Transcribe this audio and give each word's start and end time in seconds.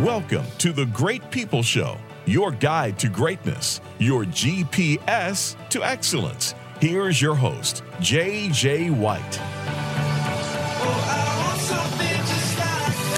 Welcome 0.00 0.46
to 0.56 0.72
the 0.72 0.86
Great 0.86 1.30
People 1.30 1.62
Show, 1.62 1.98
your 2.24 2.52
guide 2.52 2.98
to 3.00 3.08
greatness, 3.10 3.82
your 3.98 4.24
GPS 4.24 5.56
to 5.68 5.84
excellence. 5.84 6.54
Here's 6.80 7.20
your 7.20 7.34
host, 7.34 7.84
JJ 7.98 8.96
White. 8.96 9.38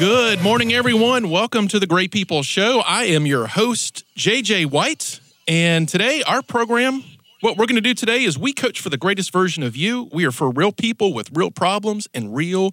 Good 0.01 0.43
morning, 0.43 0.73
everyone. 0.73 1.31
Welcome 1.31 1.69
to 1.69 1.79
the 1.79 1.87
Great 1.87 2.11
People 2.11 2.43
Show. 2.43 2.83
I 2.85 3.05
am 3.05 3.27
your 3.27 3.47
host, 3.47 4.05
JJ 4.17 4.67
White. 4.67 5.21
And 5.47 5.89
today, 5.89 6.25
our 6.27 6.43
program, 6.43 7.05
what 7.43 7.57
we're 7.57 7.67
going 7.67 7.77
to 7.77 7.81
do 7.81 7.95
today 7.95 8.25
is 8.25 8.37
we 8.37 8.53
coach 8.53 8.81
for 8.81 8.89
the 8.89 8.99
greatest 8.99 9.33
version 9.33 9.63
of 9.63 9.77
you. 9.77 10.09
We 10.13 10.25
are 10.25 10.33
for 10.33 10.51
real 10.51 10.73
people 10.73 11.15
with 11.15 11.31
real 11.33 11.53
problems 11.53 12.09
and 12.13 12.35
real 12.35 12.73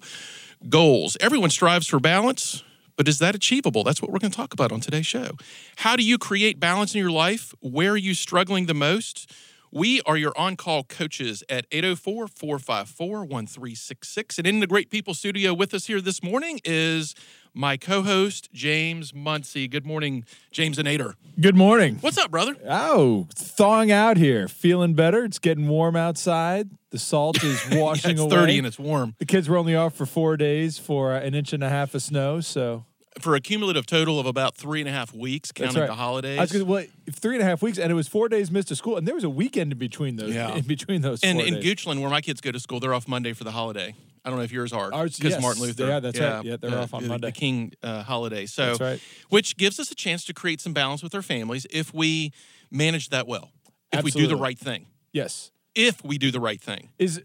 goals. 0.68 1.16
Everyone 1.20 1.50
strives 1.50 1.86
for 1.86 2.00
balance, 2.00 2.64
but 3.00 3.08
is 3.08 3.18
that 3.18 3.34
achievable? 3.34 3.82
That's 3.82 4.02
what 4.02 4.10
we're 4.10 4.18
going 4.18 4.30
to 4.30 4.36
talk 4.36 4.52
about 4.52 4.72
on 4.72 4.80
today's 4.80 5.06
show. 5.06 5.30
How 5.76 5.96
do 5.96 6.02
you 6.02 6.18
create 6.18 6.60
balance 6.60 6.94
in 6.94 7.00
your 7.00 7.10
life? 7.10 7.54
Where 7.60 7.92
are 7.92 7.96
you 7.96 8.12
struggling 8.12 8.66
the 8.66 8.74
most? 8.74 9.32
We 9.72 10.02
are 10.02 10.18
your 10.18 10.34
on 10.36 10.56
call 10.56 10.84
coaches 10.84 11.42
at 11.48 11.64
804 11.72 12.28
454 12.28 13.20
1366. 13.20 14.36
And 14.36 14.46
in 14.46 14.60
the 14.60 14.66
Great 14.66 14.90
People 14.90 15.14
Studio 15.14 15.54
with 15.54 15.72
us 15.72 15.86
here 15.86 16.02
this 16.02 16.22
morning 16.22 16.60
is 16.62 17.14
my 17.54 17.78
co 17.78 18.02
host, 18.02 18.52
James 18.52 19.14
Muncie. 19.14 19.66
Good 19.66 19.86
morning, 19.86 20.26
James 20.50 20.78
and 20.78 20.86
Ader. 20.86 21.14
Good 21.40 21.56
morning. 21.56 21.96
What's 22.02 22.18
up, 22.18 22.30
brother? 22.30 22.54
Oh, 22.68 23.28
thawing 23.34 23.90
out 23.90 24.18
here. 24.18 24.46
Feeling 24.46 24.92
better. 24.92 25.24
It's 25.24 25.38
getting 25.38 25.68
warm 25.68 25.96
outside. 25.96 26.68
The 26.90 26.98
salt 26.98 27.42
is 27.42 27.64
washing 27.72 28.18
yeah, 28.18 28.24
it's 28.24 28.32
away. 28.32 28.42
30 28.42 28.58
and 28.58 28.66
it's 28.66 28.78
warm. 28.78 29.14
The 29.18 29.24
kids 29.24 29.48
were 29.48 29.56
only 29.56 29.74
off 29.74 29.94
for 29.94 30.04
four 30.04 30.36
days 30.36 30.78
for 30.78 31.14
an 31.14 31.34
inch 31.34 31.52
and 31.54 31.64
a 31.64 31.68
half 31.68 31.94
of 31.94 32.02
snow. 32.02 32.40
So 32.40 32.84
For 33.18 33.34
a 33.34 33.40
cumulative 33.40 33.86
total 33.86 34.20
of 34.20 34.26
about 34.26 34.54
three 34.54 34.80
and 34.80 34.88
a 34.88 34.92
half 34.92 35.12
weeks, 35.12 35.50
counting 35.50 35.80
right. 35.80 35.88
the 35.88 35.94
holidays. 35.94 36.38
I 36.38 36.42
was 36.42 36.52
gonna, 36.52 36.64
well, 36.64 36.84
three 37.10 37.34
and 37.34 37.42
a 37.42 37.44
half 37.44 37.60
weeks, 37.60 37.76
and 37.76 37.90
it 37.90 37.94
was 37.94 38.06
four 38.06 38.28
days 38.28 38.52
missed 38.52 38.70
of 38.70 38.76
school, 38.76 38.96
and 38.96 39.06
there 39.06 39.16
was 39.16 39.24
a 39.24 39.30
weekend 39.30 39.72
in 39.72 39.78
between 39.78 40.14
those. 40.14 40.32
Yeah. 40.32 40.54
In 40.54 40.62
between 40.62 41.02
those. 41.02 41.22
and 41.24 41.40
in 41.40 41.54
days. 41.54 41.64
Goochland, 41.64 42.00
where 42.00 42.08
my 42.08 42.20
kids 42.20 42.40
go 42.40 42.52
to 42.52 42.60
school, 42.60 42.78
they're 42.78 42.94
off 42.94 43.08
Monday 43.08 43.32
for 43.32 43.42
the 43.42 43.50
holiday. 43.50 43.96
I 44.24 44.28
don't 44.28 44.38
know 44.38 44.44
if 44.44 44.52
yours 44.52 44.72
are. 44.72 44.90
Because 44.90 45.18
yes. 45.18 45.42
Martin 45.42 45.62
Luther. 45.62 45.86
Yeah, 45.86 46.00
that's 46.00 46.20
right. 46.20 46.44
Yeah, 46.44 46.56
they're 46.60 46.78
off 46.78 46.94
on 46.94 47.02
the, 47.02 47.08
Monday. 47.08 47.28
The 47.28 47.32
King 47.32 47.72
uh, 47.82 48.02
holiday. 48.02 48.46
So, 48.46 48.66
That's 48.66 48.80
right. 48.80 49.00
which 49.30 49.56
gives 49.56 49.80
us 49.80 49.90
a 49.90 49.94
chance 49.94 50.24
to 50.26 50.34
create 50.34 50.60
some 50.60 50.72
balance 50.72 51.02
with 51.02 51.14
our 51.14 51.22
families 51.22 51.66
if 51.70 51.94
we 51.94 52.32
manage 52.70 53.08
that 53.08 53.26
well. 53.26 53.50
If 53.92 54.04
we 54.04 54.10
do 54.10 54.26
the 54.26 54.36
right 54.36 54.58
thing. 54.58 54.86
Yes. 55.12 55.50
If 55.74 56.04
we 56.04 56.18
do 56.18 56.30
the 56.30 56.40
right 56.40 56.60
thing. 56.60 56.90
Is 56.98 57.22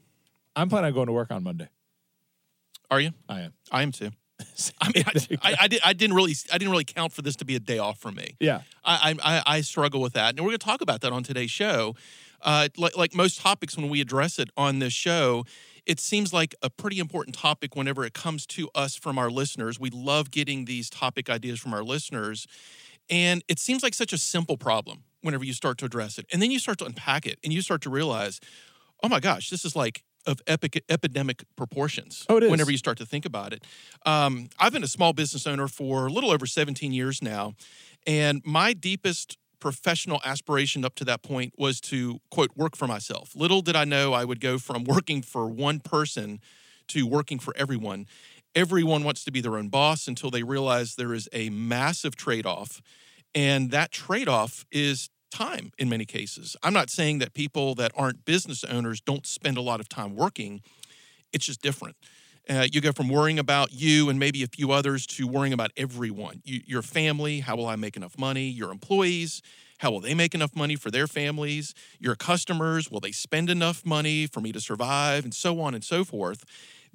I'm 0.55 0.69
planning 0.69 0.87
on 0.87 0.93
going 0.93 1.07
to 1.07 1.13
work 1.13 1.31
on 1.31 1.43
Monday. 1.43 1.67
Are 2.89 2.99
you? 2.99 3.11
I 3.27 3.41
am. 3.41 3.53
I 3.71 3.81
am 3.81 3.91
too. 3.91 4.11
I 4.81 4.91
mean, 4.93 5.03
I, 5.07 5.37
I, 5.41 5.55
I, 5.61 5.67
did, 5.67 5.81
I 5.83 5.93
didn't 5.93 6.15
really, 6.15 6.33
I 6.51 6.57
didn't 6.57 6.71
really 6.71 6.85
count 6.85 7.13
for 7.13 7.21
this 7.21 7.35
to 7.37 7.45
be 7.45 7.55
a 7.55 7.59
day 7.59 7.77
off 7.77 7.99
for 7.99 8.11
me. 8.11 8.35
Yeah. 8.39 8.61
I, 8.83 9.15
I, 9.23 9.43
I 9.45 9.61
struggle 9.61 10.01
with 10.01 10.13
that, 10.13 10.35
and 10.35 10.39
we're 10.39 10.51
going 10.51 10.59
to 10.59 10.65
talk 10.65 10.81
about 10.81 11.01
that 11.01 11.11
on 11.11 11.23
today's 11.23 11.51
show. 11.51 11.95
Uh, 12.41 12.67
like, 12.77 12.95
like 12.95 13.15
most 13.15 13.39
topics, 13.39 13.75
when 13.75 13.89
we 13.89 14.01
address 14.01 14.37
it 14.37 14.49
on 14.55 14.79
this 14.79 14.93
show, 14.93 15.45
it 15.85 15.99
seems 15.99 16.33
like 16.33 16.55
a 16.61 16.69
pretty 16.69 16.99
important 16.99 17.35
topic 17.35 17.75
whenever 17.75 18.05
it 18.05 18.13
comes 18.13 18.45
to 18.47 18.69
us 18.75 18.95
from 18.95 19.17
our 19.17 19.29
listeners. 19.29 19.79
We 19.79 19.89
love 19.89 20.31
getting 20.31 20.65
these 20.65 20.89
topic 20.89 21.29
ideas 21.29 21.59
from 21.59 21.73
our 21.73 21.83
listeners, 21.83 22.47
and 23.09 23.43
it 23.47 23.59
seems 23.59 23.83
like 23.83 23.93
such 23.93 24.13
a 24.13 24.17
simple 24.17 24.57
problem 24.57 25.03
whenever 25.21 25.43
you 25.43 25.53
start 25.53 25.77
to 25.79 25.85
address 25.85 26.17
it, 26.17 26.25
and 26.31 26.41
then 26.41 26.51
you 26.51 26.59
start 26.59 26.77
to 26.79 26.85
unpack 26.85 27.25
it, 27.25 27.39
and 27.43 27.51
you 27.51 27.61
start 27.61 27.81
to 27.81 27.89
realize, 27.89 28.39
oh 29.03 29.09
my 29.09 29.19
gosh, 29.19 29.49
this 29.49 29.65
is 29.65 29.75
like 29.75 30.03
of 30.25 30.41
epic 30.47 30.83
epidemic 30.89 31.43
proportions. 31.55 32.25
Oh, 32.29 32.37
it 32.37 32.43
is. 32.43 32.51
Whenever 32.51 32.71
you 32.71 32.77
start 32.77 32.97
to 32.97 33.05
think 33.05 33.25
about 33.25 33.53
it, 33.53 33.63
um, 34.05 34.49
I've 34.59 34.73
been 34.73 34.83
a 34.83 34.87
small 34.87 35.13
business 35.13 35.45
owner 35.47 35.67
for 35.67 36.07
a 36.07 36.09
little 36.09 36.31
over 36.31 36.45
17 36.45 36.91
years 36.91 37.21
now, 37.21 37.53
and 38.05 38.41
my 38.45 38.73
deepest 38.73 39.37
professional 39.59 40.21
aspiration 40.23 40.85
up 40.85 40.95
to 40.95 41.03
that 41.05 41.23
point 41.23 41.53
was 41.57 41.81
to 41.81 42.19
quote 42.29 42.51
work 42.55 42.75
for 42.75 42.87
myself. 42.87 43.35
Little 43.35 43.61
did 43.61 43.75
I 43.75 43.83
know 43.83 44.13
I 44.13 44.23
would 44.23 44.39
go 44.39 44.59
from 44.59 44.83
working 44.85 45.21
for 45.21 45.47
one 45.47 45.79
person 45.79 46.39
to 46.89 47.07
working 47.07 47.39
for 47.39 47.55
everyone. 47.57 48.05
Everyone 48.53 49.03
wants 49.03 49.23
to 49.25 49.31
be 49.31 49.41
their 49.41 49.57
own 49.57 49.69
boss 49.69 50.07
until 50.07 50.29
they 50.29 50.43
realize 50.43 50.95
there 50.95 51.13
is 51.13 51.27
a 51.33 51.49
massive 51.49 52.15
trade 52.15 52.45
off. 52.45 52.81
And 53.33 53.71
that 53.71 53.91
trade 53.91 54.29
off 54.29 54.65
is 54.71 55.09
time 55.35 55.71
in 55.77 55.89
many 55.89 56.05
cases. 56.05 56.55
I'm 56.63 56.73
not 56.73 56.89
saying 56.89 57.19
that 57.19 57.33
people 57.33 57.75
that 57.75 57.91
aren't 57.95 58.25
business 58.25 58.63
owners 58.63 59.01
don't 59.01 59.25
spend 59.25 59.57
a 59.57 59.61
lot 59.61 59.79
of 59.79 59.89
time 59.89 60.15
working, 60.15 60.61
it's 61.33 61.45
just 61.45 61.61
different. 61.61 61.97
Uh, 62.47 62.67
you 62.71 62.79
go 62.79 62.91
from 62.91 63.09
worrying 63.09 63.39
about 63.39 63.73
you 63.73 64.07
and 64.07 64.19
maybe 64.19 64.43
a 64.43 64.47
few 64.47 64.71
others 64.71 65.07
to 65.07 65.27
worrying 65.27 65.51
about 65.51 65.71
everyone. 65.75 66.41
You, 66.45 66.61
your 66.65 66.83
family 66.83 67.39
how 67.39 67.55
will 67.55 67.67
i 67.67 67.75
make 67.75 67.97
enough 67.97 68.17
money? 68.17 68.47
Your 68.49 68.71
employees 68.71 69.41
how 69.79 69.91
will 69.91 69.99
they 69.99 70.13
make 70.13 70.33
enough 70.33 70.55
money 70.55 70.75
for 70.75 70.89
their 70.89 71.07
families? 71.07 71.73
Your 71.99 72.15
customers 72.15 72.89
will 72.89 73.01
they 73.01 73.11
spend 73.11 73.49
enough 73.49 73.85
money 73.85 74.25
for 74.25 74.39
me 74.39 74.51
to 74.53 74.61
survive? 74.61 75.25
And 75.25 75.33
so 75.33 75.59
on 75.59 75.73
and 75.73 75.83
so 75.83 76.05
forth 76.05 76.45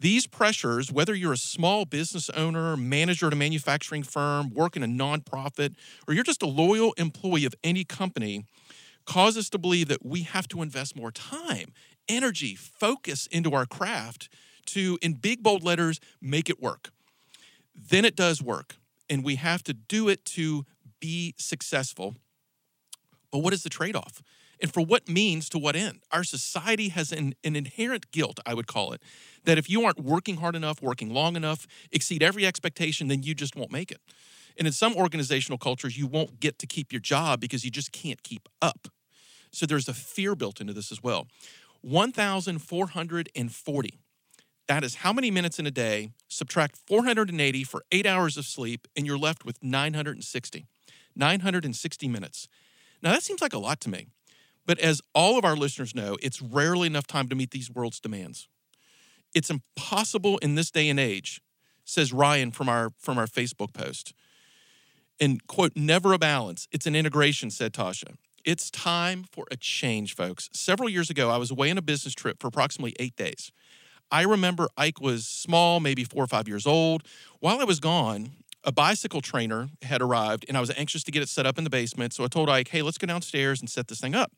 these 0.00 0.26
pressures 0.26 0.90
whether 0.90 1.14
you're 1.14 1.32
a 1.32 1.38
small 1.38 1.84
business 1.84 2.28
owner 2.30 2.76
manager 2.76 3.28
at 3.28 3.32
a 3.32 3.36
manufacturing 3.36 4.02
firm 4.02 4.50
work 4.50 4.76
in 4.76 4.82
a 4.82 4.88
nonprofit 4.88 5.74
or 6.08 6.14
you're 6.14 6.24
just 6.24 6.42
a 6.42 6.46
loyal 6.46 6.92
employee 6.94 7.44
of 7.44 7.54
any 7.62 7.84
company 7.84 8.44
cause 9.06 9.36
us 9.36 9.48
to 9.48 9.58
believe 9.58 9.88
that 9.88 10.04
we 10.04 10.22
have 10.22 10.48
to 10.48 10.62
invest 10.62 10.96
more 10.96 11.12
time 11.12 11.72
energy 12.10 12.54
focus 12.56 13.26
into 13.28 13.54
our 13.54 13.64
craft 13.64 14.28
to, 14.66 14.98
in 15.00 15.14
big 15.14 15.42
bold 15.42 15.62
letters, 15.62 16.00
make 16.20 16.50
it 16.50 16.60
work. 16.60 16.90
Then 17.74 18.04
it 18.04 18.16
does 18.16 18.42
work. 18.42 18.76
And 19.08 19.24
we 19.24 19.36
have 19.36 19.62
to 19.64 19.74
do 19.74 20.08
it 20.08 20.24
to 20.26 20.64
be 21.00 21.34
successful. 21.38 22.16
But 23.30 23.38
what 23.38 23.52
is 23.52 23.62
the 23.62 23.70
trade 23.70 23.96
off? 23.96 24.22
And 24.60 24.72
for 24.72 24.82
what 24.82 25.08
means 25.08 25.48
to 25.50 25.58
what 25.58 25.74
end? 25.74 26.00
Our 26.12 26.24
society 26.24 26.90
has 26.90 27.12
an, 27.12 27.34
an 27.42 27.56
inherent 27.56 28.10
guilt, 28.10 28.38
I 28.44 28.54
would 28.54 28.66
call 28.66 28.92
it, 28.92 29.02
that 29.44 29.58
if 29.58 29.70
you 29.70 29.84
aren't 29.84 30.00
working 30.00 30.36
hard 30.36 30.54
enough, 30.54 30.82
working 30.82 31.12
long 31.12 31.36
enough, 31.36 31.66
exceed 31.90 32.22
every 32.22 32.46
expectation, 32.46 33.08
then 33.08 33.22
you 33.22 33.34
just 33.34 33.56
won't 33.56 33.72
make 33.72 33.90
it. 33.90 34.00
And 34.58 34.66
in 34.66 34.72
some 34.72 34.94
organizational 34.94 35.58
cultures, 35.58 35.96
you 35.96 36.06
won't 36.06 36.40
get 36.40 36.58
to 36.58 36.66
keep 36.66 36.92
your 36.92 37.00
job 37.00 37.40
because 37.40 37.64
you 37.64 37.70
just 37.70 37.92
can't 37.92 38.22
keep 38.22 38.48
up. 38.60 38.88
So 39.52 39.66
there's 39.66 39.88
a 39.88 39.94
fear 39.94 40.36
built 40.36 40.60
into 40.60 40.72
this 40.72 40.92
as 40.92 41.02
well. 41.02 41.26
1,440 41.80 43.98
that 44.70 44.84
is 44.84 44.94
how 44.94 45.12
many 45.12 45.32
minutes 45.32 45.58
in 45.58 45.66
a 45.66 45.70
day, 45.72 46.12
subtract 46.28 46.76
480 46.86 47.64
for 47.64 47.82
eight 47.90 48.06
hours 48.06 48.36
of 48.36 48.44
sleep, 48.44 48.86
and 48.96 49.04
you're 49.04 49.18
left 49.18 49.44
with 49.44 49.60
960. 49.64 50.64
960 51.16 52.06
minutes. 52.06 52.46
Now, 53.02 53.10
that 53.10 53.24
seems 53.24 53.42
like 53.42 53.52
a 53.52 53.58
lot 53.58 53.80
to 53.80 53.90
me. 53.90 54.06
But 54.66 54.78
as 54.78 55.00
all 55.14 55.38
of 55.38 55.44
our 55.44 55.56
listeners 55.56 55.94
know, 55.94 56.16
it's 56.22 56.40
rarely 56.40 56.86
enough 56.86 57.06
time 57.06 57.28
to 57.28 57.34
meet 57.34 57.50
these 57.50 57.70
world's 57.70 58.00
demands. 58.00 58.48
It's 59.34 59.50
impossible 59.50 60.38
in 60.38 60.54
this 60.54 60.70
day 60.70 60.88
and 60.88 60.98
age, 60.98 61.40
says 61.84 62.12
Ryan 62.12 62.50
from 62.50 62.68
our, 62.68 62.90
from 62.98 63.18
our 63.18 63.26
Facebook 63.26 63.72
post. 63.72 64.12
And 65.20 65.46
quote, 65.46 65.72
never 65.76 66.12
a 66.12 66.18
balance. 66.18 66.66
It's 66.72 66.86
an 66.86 66.96
integration, 66.96 67.50
said 67.50 67.72
Tasha. 67.72 68.14
It's 68.44 68.70
time 68.70 69.24
for 69.30 69.44
a 69.50 69.56
change, 69.56 70.14
folks. 70.14 70.48
Several 70.52 70.88
years 70.88 71.10
ago, 71.10 71.30
I 71.30 71.36
was 71.36 71.50
away 71.50 71.70
on 71.70 71.78
a 71.78 71.82
business 71.82 72.14
trip 72.14 72.40
for 72.40 72.46
approximately 72.48 72.96
eight 72.98 73.16
days. 73.16 73.52
I 74.10 74.22
remember 74.22 74.68
Ike 74.76 75.00
was 75.00 75.26
small, 75.26 75.78
maybe 75.78 76.04
four 76.04 76.24
or 76.24 76.26
five 76.26 76.48
years 76.48 76.66
old. 76.66 77.02
While 77.38 77.60
I 77.60 77.64
was 77.64 77.80
gone, 77.80 78.30
a 78.64 78.72
bicycle 78.72 79.20
trainer 79.20 79.68
had 79.82 80.02
arrived 80.02 80.44
and 80.48 80.56
I 80.56 80.60
was 80.60 80.70
anxious 80.76 81.02
to 81.04 81.10
get 81.10 81.22
it 81.22 81.28
set 81.28 81.46
up 81.46 81.58
in 81.58 81.64
the 81.64 81.70
basement. 81.70 82.12
So 82.12 82.24
I 82.24 82.28
told 82.28 82.48
Ike, 82.48 82.68
hey, 82.68 82.82
let's 82.82 82.98
go 82.98 83.06
downstairs 83.06 83.60
and 83.60 83.70
set 83.70 83.88
this 83.88 84.00
thing 84.00 84.14
up. 84.14 84.32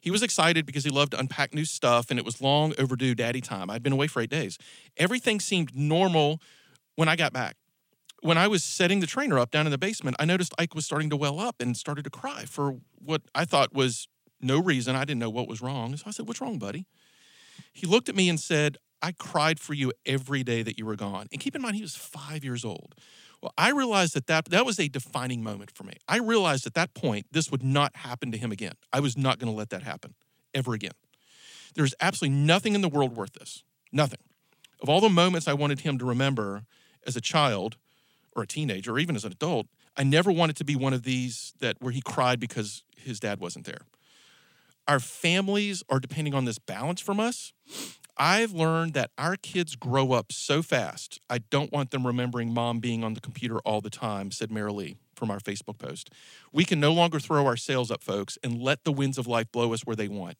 He 0.00 0.10
was 0.10 0.22
excited 0.22 0.66
because 0.66 0.84
he 0.84 0.90
loved 0.90 1.12
to 1.12 1.18
unpack 1.18 1.54
new 1.54 1.64
stuff 1.64 2.10
and 2.10 2.18
it 2.18 2.24
was 2.24 2.40
long 2.40 2.74
overdue 2.78 3.14
daddy 3.14 3.40
time. 3.40 3.70
I'd 3.70 3.82
been 3.82 3.92
away 3.92 4.06
for 4.06 4.20
eight 4.20 4.30
days. 4.30 4.58
Everything 4.96 5.40
seemed 5.40 5.74
normal 5.74 6.40
when 6.96 7.08
I 7.08 7.16
got 7.16 7.32
back. 7.32 7.56
When 8.22 8.38
I 8.38 8.48
was 8.48 8.64
setting 8.64 9.00
the 9.00 9.06
trainer 9.06 9.38
up 9.38 9.50
down 9.50 9.66
in 9.66 9.72
the 9.72 9.78
basement, 9.78 10.16
I 10.18 10.24
noticed 10.24 10.54
Ike 10.58 10.74
was 10.74 10.84
starting 10.84 11.10
to 11.10 11.16
well 11.16 11.38
up 11.38 11.56
and 11.60 11.76
started 11.76 12.04
to 12.04 12.10
cry 12.10 12.44
for 12.44 12.76
what 12.98 13.22
I 13.34 13.44
thought 13.44 13.74
was 13.74 14.08
no 14.40 14.60
reason. 14.60 14.96
I 14.96 15.04
didn't 15.04 15.20
know 15.20 15.30
what 15.30 15.48
was 15.48 15.60
wrong. 15.60 15.96
So 15.96 16.04
I 16.06 16.10
said, 16.10 16.26
What's 16.26 16.40
wrong, 16.40 16.58
buddy? 16.58 16.86
He 17.72 17.86
looked 17.86 18.08
at 18.08 18.16
me 18.16 18.28
and 18.28 18.38
said, 18.40 18.76
I 19.02 19.12
cried 19.12 19.60
for 19.60 19.74
you 19.74 19.92
every 20.04 20.42
day 20.42 20.62
that 20.62 20.78
you 20.78 20.86
were 20.86 20.96
gone. 20.96 21.28
And 21.30 21.40
keep 21.40 21.54
in 21.54 21.62
mind, 21.62 21.76
he 21.76 21.82
was 21.82 21.94
five 21.94 22.42
years 22.42 22.64
old. 22.64 22.94
Well, 23.46 23.54
I 23.56 23.70
realized 23.70 24.14
that, 24.14 24.26
that 24.26 24.46
that 24.46 24.66
was 24.66 24.80
a 24.80 24.88
defining 24.88 25.40
moment 25.40 25.70
for 25.70 25.84
me. 25.84 25.92
I 26.08 26.18
realized 26.18 26.66
at 26.66 26.74
that 26.74 26.94
point 26.94 27.26
this 27.30 27.48
would 27.48 27.62
not 27.62 27.94
happen 27.94 28.32
to 28.32 28.38
him 28.38 28.50
again. 28.50 28.72
I 28.92 28.98
was 28.98 29.16
not 29.16 29.38
going 29.38 29.52
to 29.52 29.56
let 29.56 29.70
that 29.70 29.84
happen 29.84 30.14
ever 30.52 30.74
again. 30.74 30.94
There's 31.76 31.94
absolutely 32.00 32.36
nothing 32.36 32.74
in 32.74 32.80
the 32.80 32.88
world 32.88 33.16
worth 33.16 33.34
this. 33.34 33.62
Nothing. 33.92 34.18
Of 34.82 34.88
all 34.88 35.00
the 35.00 35.08
moments 35.08 35.46
I 35.46 35.52
wanted 35.52 35.78
him 35.78 35.96
to 35.98 36.04
remember 36.04 36.64
as 37.06 37.14
a 37.14 37.20
child 37.20 37.76
or 38.34 38.42
a 38.42 38.48
teenager 38.48 38.94
or 38.94 38.98
even 38.98 39.14
as 39.14 39.24
an 39.24 39.30
adult, 39.30 39.68
I 39.96 40.02
never 40.02 40.32
wanted 40.32 40.56
to 40.56 40.64
be 40.64 40.74
one 40.74 40.92
of 40.92 41.04
these 41.04 41.54
that 41.60 41.76
where 41.78 41.92
he 41.92 42.00
cried 42.00 42.40
because 42.40 42.82
his 42.96 43.20
dad 43.20 43.38
wasn't 43.38 43.64
there. 43.64 43.82
Our 44.88 44.98
families 44.98 45.84
are 45.88 46.00
depending 46.00 46.34
on 46.34 46.46
this 46.46 46.58
balance 46.58 47.00
from 47.00 47.20
us. 47.20 47.52
I've 48.18 48.52
learned 48.52 48.94
that 48.94 49.10
our 49.18 49.36
kids 49.36 49.76
grow 49.76 50.12
up 50.12 50.32
so 50.32 50.62
fast. 50.62 51.20
I 51.28 51.38
don't 51.38 51.72
want 51.72 51.90
them 51.90 52.06
remembering 52.06 52.52
mom 52.52 52.80
being 52.80 53.04
on 53.04 53.14
the 53.14 53.20
computer 53.20 53.58
all 53.58 53.80
the 53.80 53.90
time, 53.90 54.30
said 54.30 54.50
Mary 54.50 54.72
Lee 54.72 54.96
from 55.14 55.30
our 55.30 55.38
Facebook 55.38 55.78
post. 55.78 56.10
We 56.52 56.64
can 56.64 56.80
no 56.80 56.92
longer 56.92 57.20
throw 57.20 57.46
our 57.46 57.56
sails 57.56 57.90
up, 57.90 58.02
folks, 58.02 58.38
and 58.42 58.60
let 58.60 58.84
the 58.84 58.92
winds 58.92 59.18
of 59.18 59.26
life 59.26 59.52
blow 59.52 59.72
us 59.74 59.82
where 59.82 59.96
they 59.96 60.08
want. 60.08 60.36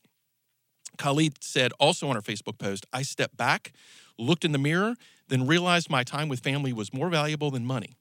Khalid 0.96 1.43
said 1.44 1.73
also 1.78 2.08
on 2.08 2.17
our 2.17 2.23
Facebook 2.23 2.58
post, 2.58 2.87
I 2.93 3.02
stepped 3.02 3.37
back, 3.37 3.73
looked 4.19 4.44
in 4.44 4.52
the 4.52 4.58
mirror, 4.58 4.94
then 5.28 5.46
realized 5.46 5.90
my 5.90 6.02
time 6.02 6.28
with 6.28 6.40
family 6.40 6.73
was 6.73 6.94
more 6.94 7.11
valuable 7.11 7.50
than 7.50 7.67
money. 7.67 7.96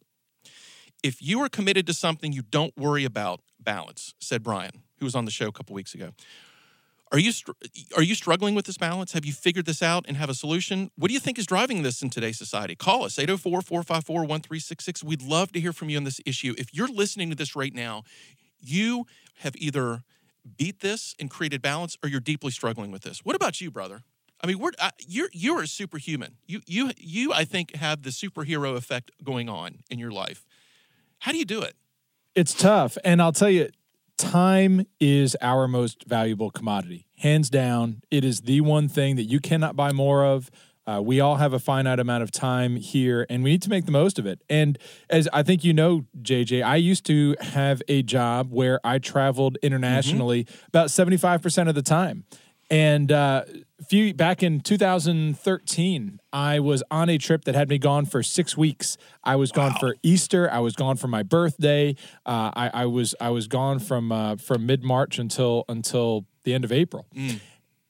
If 1.03 1.21
you 1.21 1.41
are 1.41 1.49
committed 1.49 1.85
to 1.87 1.93
something, 1.93 2.31
you 2.31 2.41
don't 2.41 2.75
worry 2.77 3.03
about 3.03 3.41
balance, 3.59 4.13
said 4.19 4.43
Brian, 4.43 4.83
who 4.99 5.05
was 5.05 5.15
on 5.15 5.25
the 5.25 5.31
show 5.31 5.47
a 5.47 5.51
couple 5.51 5.75
weeks 5.75 5.93
ago. 5.93 6.11
Are 7.15 7.19
you 7.19 7.31
are 7.95 8.03
you 8.03 8.13
struggling 8.13 8.55
with 8.55 8.65
this 8.65 8.77
balance? 8.77 9.13
Have 9.13 9.23
you 9.23 9.31
figured 9.31 9.65
this 9.65 9.81
out 9.81 10.03
and 10.05 10.17
have 10.17 10.29
a 10.29 10.33
solution? 10.33 10.91
What 10.97 11.07
do 11.07 11.13
you 11.13 11.21
think 11.21 11.39
is 11.39 11.45
driving 11.45 11.81
this 11.81 12.01
in 12.01 12.09
today's 12.09 12.37
society? 12.37 12.75
Call 12.75 13.05
us 13.05 13.15
804-454-1366. 13.15 15.01
We'd 15.01 15.21
love 15.21 15.53
to 15.53 15.61
hear 15.61 15.71
from 15.71 15.87
you 15.87 15.95
on 15.95 16.03
this 16.03 16.19
issue. 16.25 16.53
If 16.57 16.73
you're 16.73 16.89
listening 16.89 17.29
to 17.29 17.35
this 17.37 17.55
right 17.55 17.73
now, 17.73 18.03
you 18.59 19.05
have 19.35 19.55
either 19.55 20.03
beat 20.57 20.81
this 20.81 21.15
and 21.17 21.31
created 21.31 21.61
balance 21.61 21.95
or 22.03 22.09
you're 22.09 22.19
deeply 22.19 22.51
struggling 22.51 22.91
with 22.91 23.03
this. 23.03 23.19
What 23.19 23.37
about 23.37 23.61
you, 23.61 23.71
brother? 23.71 24.03
I 24.43 24.47
mean, 24.47 24.59
we're, 24.59 24.71
uh, 24.77 24.89
you're 25.07 25.29
you're 25.31 25.61
a 25.61 25.67
superhuman. 25.67 26.35
You 26.45 26.59
you 26.67 26.91
you 26.97 27.31
I 27.31 27.45
think 27.45 27.77
have 27.77 28.01
the 28.01 28.09
superhero 28.09 28.75
effect 28.75 29.11
going 29.23 29.47
on 29.47 29.77
in 29.89 29.99
your 29.99 30.11
life. 30.11 30.45
How 31.19 31.31
do 31.31 31.37
you 31.37 31.45
do 31.45 31.61
it? 31.61 31.77
It's 32.35 32.53
tough. 32.53 32.97
And 33.05 33.21
I'll 33.21 33.31
tell 33.31 33.49
you, 33.49 33.69
time 34.17 34.85
is 34.99 35.35
our 35.41 35.67
most 35.67 36.05
valuable 36.05 36.51
commodity. 36.51 37.07
Hands 37.17 37.49
down, 37.49 38.01
it 38.11 38.23
is 38.23 38.41
the 38.41 38.61
one 38.61 38.87
thing 38.87 39.15
that 39.15 39.23
you 39.23 39.39
cannot 39.39 39.75
buy 39.75 39.91
more 39.91 40.25
of. 40.25 40.49
Uh, 40.87 41.01
we 41.03 41.19
all 41.19 41.37
have 41.37 41.51
a 41.51 41.59
finite 41.59 41.99
amount 41.99 42.21
of 42.21 42.31
time 42.31 42.75
here, 42.75 43.25
and 43.29 43.43
we 43.43 43.51
need 43.51 43.61
to 43.63 43.69
make 43.69 43.85
the 43.85 43.91
most 43.91 44.19
of 44.19 44.27
it. 44.27 44.41
And 44.49 44.77
as 45.09 45.27
I 45.33 45.41
think 45.41 45.63
you 45.63 45.73
know, 45.73 46.05
JJ, 46.21 46.63
I 46.63 46.75
used 46.75 47.05
to 47.07 47.35
have 47.39 47.81
a 47.87 48.03
job 48.03 48.51
where 48.51 48.79
I 48.83 48.99
traveled 48.99 49.57
internationally 49.63 50.43
mm-hmm. 50.43 50.65
about 50.67 50.89
75% 50.89 51.69
of 51.69 51.75
the 51.75 51.81
time. 51.81 52.25
And 52.69 53.11
uh, 53.11 53.45
few 53.83 54.13
back 54.13 54.41
in 54.41 54.61
2013, 54.61 56.19
I 56.31 56.59
was 56.59 56.83
on 56.89 57.09
a 57.09 57.17
trip 57.17 57.45
that 57.45 57.55
had 57.55 57.69
me 57.69 57.77
gone 57.77 58.05
for 58.05 58.23
six 58.23 58.57
weeks. 58.57 58.97
I 59.23 59.35
was 59.35 59.51
wow. 59.51 59.69
gone 59.69 59.79
for 59.79 59.95
Easter. 60.03 60.49
I 60.51 60.59
was 60.59 60.75
gone 60.75 60.97
for 60.97 61.07
my 61.07 61.23
birthday. 61.23 61.95
Uh, 62.25 62.51
I, 62.55 62.71
I, 62.73 62.85
was 62.85 63.15
I 63.19 63.29
was 63.29 63.47
gone 63.47 63.79
from 63.79 64.11
uh, 64.11 64.37
from 64.37 64.65
mid 64.65 64.83
March 64.83 65.19
until 65.19 65.65
until 65.67 66.25
the 66.43 66.53
end 66.53 66.63
of 66.63 66.71
April. 66.71 67.07
Mm. 67.15 67.39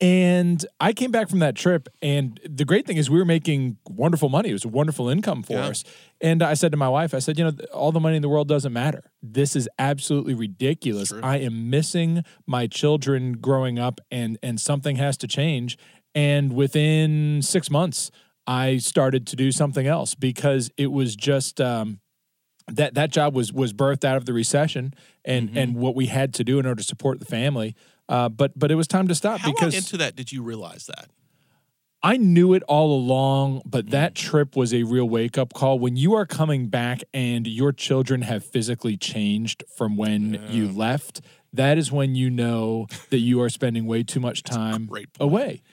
And 0.01 0.65
I 0.81 0.92
came 0.92 1.12
back 1.12 1.30
from 1.30 1.39
that 1.39 1.56
trip, 1.56 1.88
and 2.01 2.38
the 2.45 2.65
great 2.65 2.86
thing 2.86 2.97
is 2.97 3.09
we 3.09 3.18
were 3.18 3.24
making 3.24 3.77
wonderful 3.88 4.27
money. 4.27 4.50
It 4.50 4.53
was 4.53 4.65
a 4.65 4.69
wonderful 4.69 5.07
income 5.07 5.42
for 5.42 5.53
yeah. 5.53 5.68
us. 5.68 5.86
And 6.19 6.44
I 6.44 6.53
said 6.53 6.71
to 6.71 6.77
my 6.77 6.89
wife, 6.89 7.13
I 7.13 7.19
said, 7.19 7.39
you 7.39 7.45
know, 7.45 7.53
all 7.74 7.94
the 7.94 8.01
money 8.01 8.18
in 8.18 8.21
the 8.21 8.27
world 8.27 8.50
doesn't 8.50 8.74
matter. 8.74 9.09
This 9.24 9.56
is 9.56 9.69
absolutely 9.80 10.33
ridiculous. 10.33 11.13
I 11.24 11.38
am 11.38 11.69
missing 11.69 12.25
my 12.45 12.68
children 12.68 13.33
growing 13.33 13.80
up, 13.80 14.01
and 14.12 14.38
and 14.44 14.59
something 14.59 14.97
has 14.97 15.15
to 15.18 15.27
change. 15.27 15.77
And 16.13 16.51
within 16.53 17.42
six 17.42 17.71
months, 17.71 18.12
I 18.45 18.77
started 18.77 19.25
to 19.27 19.38
do 19.38 19.53
something 19.53 19.88
else 19.88 20.13
because 20.13 20.69
it 20.77 20.92
was 20.92 21.15
just. 21.15 21.62
Um, 21.62 22.00
that 22.68 22.95
that 22.95 23.12
job 23.12 23.36
was 23.36 23.53
was 23.53 23.74
birthed 23.74 24.03
out 24.03 24.18
of 24.18 24.25
the 24.25 24.33
recession 24.33 24.92
and 25.24 25.50
mm-hmm. 25.50 25.57
and 25.59 25.75
what 25.75 25.95
we 25.95 26.07
had 26.07 26.33
to 26.33 26.44
do 26.44 26.57
in 26.57 26.65
order 26.65 26.80
to 26.80 26.83
support 26.83 27.19
the 27.19 27.25
family 27.25 27.75
uh, 28.10 28.30
but 28.30 28.57
but 28.57 28.72
it 28.72 28.75
was 28.75 28.88
time 28.88 29.07
to 29.07 29.16
stop 29.16 29.40
How 29.40 29.52
because 29.52 29.75
into 29.75 29.98
that 29.98 30.16
did 30.16 30.31
you 30.31 30.44
realize 30.44 30.86
that? 30.88 31.10
I 32.04 32.18
knew 32.18 32.54
it 32.54 32.62
all 32.68 32.96
along, 32.96 33.63
but 33.66 33.90
that 33.90 34.13
mm. 34.13 34.18
trip 34.18 34.56
was 34.56 34.75
a 34.75 34.84
real 34.84 35.10
wake 35.10 35.40
up 35.40 35.54
call. 35.54 35.80
When 35.80 35.96
you 35.98 36.13
are 36.13 36.28
coming 36.28 36.68
back 36.68 37.02
and 37.16 37.48
your 37.48 37.72
children 37.72 38.22
have 38.22 38.46
physically 38.46 38.96
changed 38.96 39.63
from 39.75 39.98
when 39.98 40.36
yeah. 40.36 40.52
you 40.52 40.72
left, 40.72 41.22
that 41.52 41.80
is 41.80 41.92
when 41.92 42.13
you 42.13 42.30
know 42.30 42.86
that 43.10 43.19
you 43.19 43.42
are 43.42 43.50
spending 43.50 43.88
way 43.88 44.04
too 44.04 44.19
much 44.19 44.44
time 44.44 44.88
away. 45.19 45.63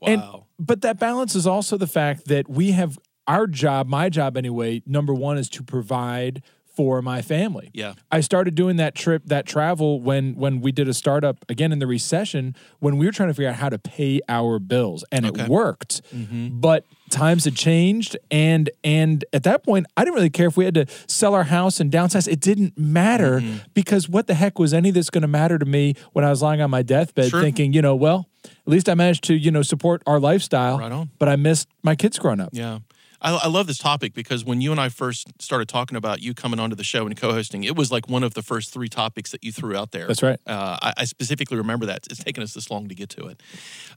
Wow. 0.00 0.08
And, 0.08 0.22
but 0.58 0.82
that 0.82 0.98
balance 0.98 1.34
is 1.34 1.46
also 1.46 1.78
the 1.78 1.86
fact 1.86 2.26
that 2.26 2.50
we 2.50 2.72
have 2.72 2.98
our 3.26 3.46
job, 3.46 3.88
my 3.88 4.10
job 4.10 4.36
anyway, 4.36 4.82
number 4.84 5.14
one 5.14 5.38
is 5.38 5.48
to 5.50 5.62
provide 5.62 6.42
for 6.78 7.02
my 7.02 7.20
family. 7.20 7.72
Yeah. 7.74 7.94
I 8.12 8.20
started 8.20 8.54
doing 8.54 8.76
that 8.76 8.94
trip, 8.94 9.24
that 9.26 9.46
travel 9.46 10.00
when 10.00 10.36
when 10.36 10.60
we 10.60 10.70
did 10.70 10.86
a 10.86 10.94
startup 10.94 11.44
again 11.48 11.72
in 11.72 11.80
the 11.80 11.88
recession 11.88 12.54
when 12.78 12.98
we 12.98 13.06
were 13.06 13.10
trying 13.10 13.30
to 13.30 13.34
figure 13.34 13.48
out 13.48 13.56
how 13.56 13.68
to 13.68 13.80
pay 13.80 14.20
our 14.28 14.60
bills 14.60 15.04
and 15.10 15.26
okay. 15.26 15.42
it 15.42 15.48
worked. 15.48 16.02
Mm-hmm. 16.14 16.60
But 16.60 16.84
times 17.10 17.46
had 17.46 17.56
changed 17.56 18.16
and 18.30 18.70
and 18.84 19.24
at 19.32 19.42
that 19.42 19.64
point 19.64 19.86
I 19.96 20.04
didn't 20.04 20.14
really 20.14 20.30
care 20.30 20.46
if 20.46 20.56
we 20.56 20.66
had 20.66 20.74
to 20.74 20.86
sell 21.08 21.34
our 21.34 21.42
house 21.42 21.80
and 21.80 21.90
downsize. 21.90 22.28
It 22.28 22.38
didn't 22.38 22.78
matter 22.78 23.40
mm-hmm. 23.40 23.56
because 23.74 24.08
what 24.08 24.28
the 24.28 24.34
heck 24.34 24.60
was 24.60 24.72
any 24.72 24.90
of 24.90 24.94
this 24.94 25.10
going 25.10 25.22
to 25.22 25.28
matter 25.28 25.58
to 25.58 25.66
me 25.66 25.94
when 26.12 26.24
I 26.24 26.30
was 26.30 26.42
lying 26.42 26.60
on 26.60 26.70
my 26.70 26.82
deathbed 26.82 27.30
sure. 27.30 27.42
thinking, 27.42 27.72
you 27.72 27.82
know, 27.82 27.96
well, 27.96 28.28
at 28.44 28.68
least 28.68 28.88
I 28.88 28.94
managed 28.94 29.24
to, 29.24 29.34
you 29.34 29.50
know, 29.50 29.62
support 29.62 30.00
our 30.06 30.20
lifestyle. 30.20 30.78
Right 30.78 30.92
on. 30.92 31.10
But 31.18 31.28
I 31.28 31.34
missed 31.34 31.66
my 31.82 31.96
kids 31.96 32.20
growing 32.20 32.38
up. 32.38 32.50
Yeah. 32.52 32.78
I, 33.20 33.34
I, 33.34 33.48
love 33.48 33.66
this 33.66 33.78
topic 33.78 34.14
because 34.14 34.44
when 34.44 34.60
you 34.60 34.70
and 34.70 34.80
I 34.80 34.88
first 34.88 35.42
started 35.42 35.68
talking 35.68 35.96
about 35.96 36.22
you 36.22 36.34
coming 36.34 36.60
onto 36.60 36.76
the 36.76 36.84
show 36.84 37.06
and 37.06 37.16
co-hosting, 37.16 37.64
it 37.64 37.74
was 37.74 37.90
like 37.90 38.08
one 38.08 38.22
of 38.22 38.34
the 38.34 38.42
first 38.42 38.72
three 38.72 38.88
topics 38.88 39.32
that 39.32 39.42
you 39.42 39.50
threw 39.50 39.76
out 39.76 39.90
there. 39.90 40.06
That's 40.06 40.22
right. 40.22 40.38
Uh, 40.46 40.78
I, 40.80 40.94
I, 40.98 41.04
specifically 41.04 41.56
remember 41.56 41.86
that. 41.86 42.06
It's 42.10 42.22
taken 42.22 42.42
us 42.42 42.54
this 42.54 42.70
long 42.70 42.88
to 42.88 42.94
get 42.94 43.08
to 43.10 43.26
it. 43.26 43.42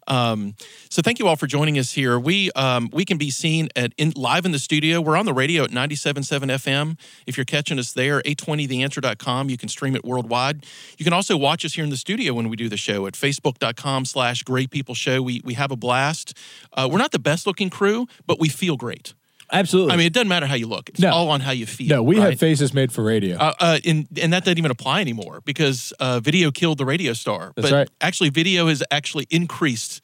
Um, 0.07 0.55
so 0.89 1.01
thank 1.01 1.19
you 1.19 1.27
all 1.27 1.35
for 1.35 1.45
joining 1.45 1.77
us 1.77 1.91
here. 1.91 2.19
We 2.19 2.51
um, 2.53 2.89
we 2.91 3.05
can 3.05 3.17
be 3.17 3.29
seen 3.29 3.69
at 3.75 3.93
in, 3.97 4.13
live 4.15 4.45
in 4.45 4.51
the 4.51 4.59
studio. 4.59 5.01
We're 5.01 5.17
on 5.17 5.25
the 5.25 5.33
radio 5.33 5.63
at 5.63 5.71
97.7 5.71 6.23
FM. 6.55 6.97
If 7.27 7.37
you're 7.37 7.45
catching 7.45 7.77
us 7.77 7.93
there, 7.93 8.21
820theanswer.com. 8.21 9.49
You 9.49 9.57
can 9.57 9.69
stream 9.69 9.95
it 9.95 10.03
worldwide. 10.03 10.65
You 10.97 11.03
can 11.03 11.13
also 11.13 11.37
watch 11.37 11.63
us 11.63 11.73
here 11.73 11.83
in 11.83 11.89
the 11.91 11.97
studio 11.97 12.33
when 12.33 12.49
we 12.49 12.55
do 12.55 12.69
the 12.69 12.77
show 12.77 13.05
at 13.05 13.13
facebook.com 13.13 14.05
slash 14.05 14.43
great 14.43 14.71
people 14.71 14.95
show. 14.95 15.21
We, 15.21 15.41
we 15.43 15.53
have 15.53 15.71
a 15.71 15.75
blast. 15.75 16.35
Uh, 16.73 16.89
we're 16.91 16.97
not 16.97 17.11
the 17.11 17.19
best 17.19 17.45
looking 17.45 17.69
crew, 17.69 18.07
but 18.25 18.39
we 18.39 18.49
feel 18.49 18.77
great. 18.77 19.10
Absolutely. 19.51 19.93
I 19.93 19.97
mean, 19.97 20.07
it 20.07 20.13
doesn't 20.13 20.27
matter 20.27 20.45
how 20.45 20.55
you 20.55 20.67
look. 20.67 20.89
It's 20.89 20.99
no. 20.99 21.11
all 21.11 21.29
on 21.29 21.41
how 21.41 21.51
you 21.51 21.65
feel. 21.65 21.89
No, 21.89 22.03
we 22.03 22.17
right? 22.17 22.31
have 22.31 22.39
faces 22.39 22.73
made 22.73 22.91
for 22.91 23.03
radio. 23.03 23.37
Uh, 23.37 23.53
uh, 23.59 23.79
and, 23.85 24.07
and 24.21 24.31
that 24.33 24.45
doesn't 24.45 24.57
even 24.57 24.71
apply 24.71 25.01
anymore 25.01 25.41
because 25.45 25.93
uh, 25.99 26.19
video 26.19 26.51
killed 26.51 26.77
the 26.77 26.85
radio 26.85 27.13
star. 27.13 27.51
That's 27.55 27.69
but 27.69 27.75
right. 27.75 27.89
actually, 27.99 28.29
video 28.29 28.67
has 28.67 28.81
actually 28.91 29.27
increased 29.29 30.01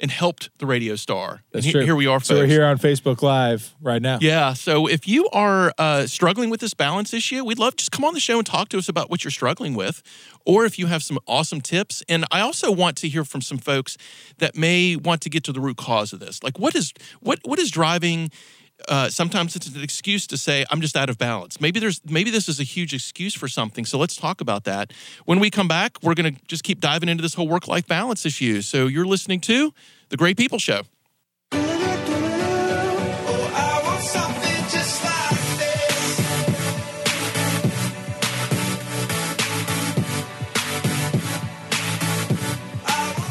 and 0.00 0.10
helped 0.10 0.50
the 0.58 0.66
radio 0.66 0.94
star. 0.94 1.42
That's 1.52 1.66
and 1.66 1.72
true. 1.72 1.84
Here 1.84 1.96
we 1.96 2.06
are, 2.06 2.20
folks. 2.20 2.28
So 2.28 2.36
we're 2.36 2.46
here 2.46 2.64
on 2.64 2.78
Facebook 2.78 3.22
Live 3.22 3.74
right 3.80 4.00
now. 4.00 4.18
Yeah. 4.20 4.52
So 4.52 4.86
if 4.86 5.08
you 5.08 5.28
are 5.30 5.72
uh, 5.76 6.06
struggling 6.06 6.50
with 6.50 6.60
this 6.60 6.74
balance 6.74 7.12
issue, 7.12 7.44
we'd 7.44 7.58
love 7.58 7.76
just 7.76 7.90
come 7.90 8.04
on 8.04 8.14
the 8.14 8.20
show 8.20 8.38
and 8.38 8.46
talk 8.46 8.68
to 8.70 8.78
us 8.78 8.88
about 8.88 9.10
what 9.10 9.24
you're 9.24 9.30
struggling 9.30 9.74
with, 9.74 10.02
or 10.44 10.64
if 10.64 10.78
you 10.78 10.86
have 10.86 11.02
some 11.02 11.18
awesome 11.26 11.60
tips. 11.60 12.02
And 12.08 12.24
I 12.30 12.40
also 12.40 12.70
want 12.70 12.96
to 12.98 13.08
hear 13.08 13.24
from 13.24 13.40
some 13.40 13.58
folks 13.58 13.96
that 14.38 14.56
may 14.56 14.94
want 14.96 15.20
to 15.22 15.30
get 15.30 15.44
to 15.44 15.52
the 15.52 15.60
root 15.60 15.76
cause 15.76 16.12
of 16.12 16.20
this. 16.20 16.42
Like, 16.42 16.58
what 16.58 16.74
is 16.74 16.92
what 17.20 17.40
what 17.44 17.58
is 17.58 17.70
driving 17.70 18.30
uh, 18.86 19.08
sometimes 19.08 19.56
it's 19.56 19.66
an 19.68 19.82
excuse 19.82 20.26
to 20.28 20.36
say 20.36 20.64
I'm 20.70 20.80
just 20.80 20.96
out 20.96 21.10
of 21.10 21.18
balance. 21.18 21.60
Maybe 21.60 21.80
there's 21.80 22.00
maybe 22.04 22.30
this 22.30 22.48
is 22.48 22.60
a 22.60 22.64
huge 22.64 22.94
excuse 22.94 23.34
for 23.34 23.48
something. 23.48 23.84
So 23.84 23.98
let's 23.98 24.16
talk 24.16 24.40
about 24.40 24.64
that. 24.64 24.92
When 25.24 25.40
we 25.40 25.50
come 25.50 25.68
back, 25.68 25.98
we're 26.02 26.14
going 26.14 26.34
to 26.34 26.40
just 26.46 26.62
keep 26.62 26.80
diving 26.80 27.08
into 27.08 27.22
this 27.22 27.34
whole 27.34 27.48
work 27.48 27.66
life 27.66 27.86
balance 27.86 28.24
issue. 28.24 28.62
So 28.62 28.86
you're 28.86 29.06
listening 29.06 29.40
to 29.42 29.72
the 30.10 30.16
Great 30.16 30.36
People 30.36 30.58
Show. 30.58 30.82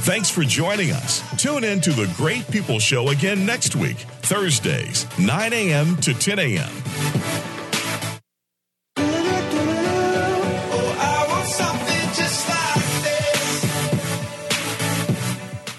Thanks 0.08 0.30
for 0.30 0.44
joining 0.44 0.92
us. 0.92 1.27
Tune 1.38 1.64
in 1.64 1.80
to 1.82 1.92
the 1.92 2.12
Great 2.18 2.50
People 2.50 2.80
Show 2.80 3.10
again 3.10 3.46
next 3.46 3.76
week, 3.76 3.98
Thursdays, 4.24 5.06
9 5.20 5.54
a.m. 5.54 5.96
to 5.98 6.14
10 6.16 6.40
a.m. 6.40 6.72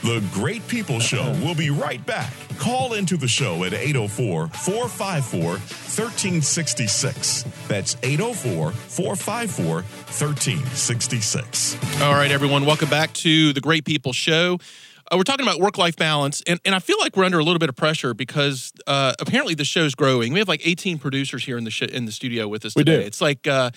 The 0.05 0.25
Great 0.33 0.67
People 0.69 1.01
Show 1.01 1.33
will 1.43 1.57
be 1.57 1.71
right 1.71 2.05
back. 2.07 2.33
Call 2.59 2.95
into 2.95 3.17
the 3.17 3.27
show 3.29 3.65
at 3.65 3.75
804 3.75 4.47
454 4.49 5.43
1366. 5.43 7.43
That's 7.67 7.97
804 8.05 8.71
454 8.71 9.67
1366. 9.75 11.77
All 12.01 12.13
right, 12.13 12.31
everyone, 12.31 12.65
welcome 12.65 12.89
back 12.89 13.13
to 13.15 13.53
the 13.53 13.61
Great 13.61 13.85
People 13.85 14.13
Show. 14.13 14.59
Uh, 15.11 15.17
we're 15.17 15.23
talking 15.23 15.47
about 15.47 15.59
work 15.61 15.79
life 15.79 15.97
balance, 15.97 16.43
and, 16.47 16.61
and 16.65 16.75
I 16.75 16.79
feel 16.81 16.99
like 17.01 17.17
we're 17.17 17.25
under 17.25 17.39
a 17.39 17.45
little 17.45 17.59
bit 17.59 17.69
of 17.69 17.77
pressure 17.77 18.13
because 18.15 18.73
uh, 18.87 19.15
apparently 19.19 19.55
the 19.55 19.65
show's 19.65 19.95
growing. 19.95 20.33
We 20.33 20.39
have 20.39 20.49
like 20.49 20.67
18 20.67 20.99
producers 20.99 21.45
here 21.45 21.57
in 21.57 21.65
the 21.65 21.71
sh- 21.71 21.83
in 21.83 22.05
the 22.05 22.13
studio 22.13 22.47
with 22.49 22.65
us 22.65 22.75
we 22.77 22.85
today. 22.85 23.01
Do. 23.01 23.07
It's 23.07 23.21
like 23.21 23.47
uh, 23.47 23.71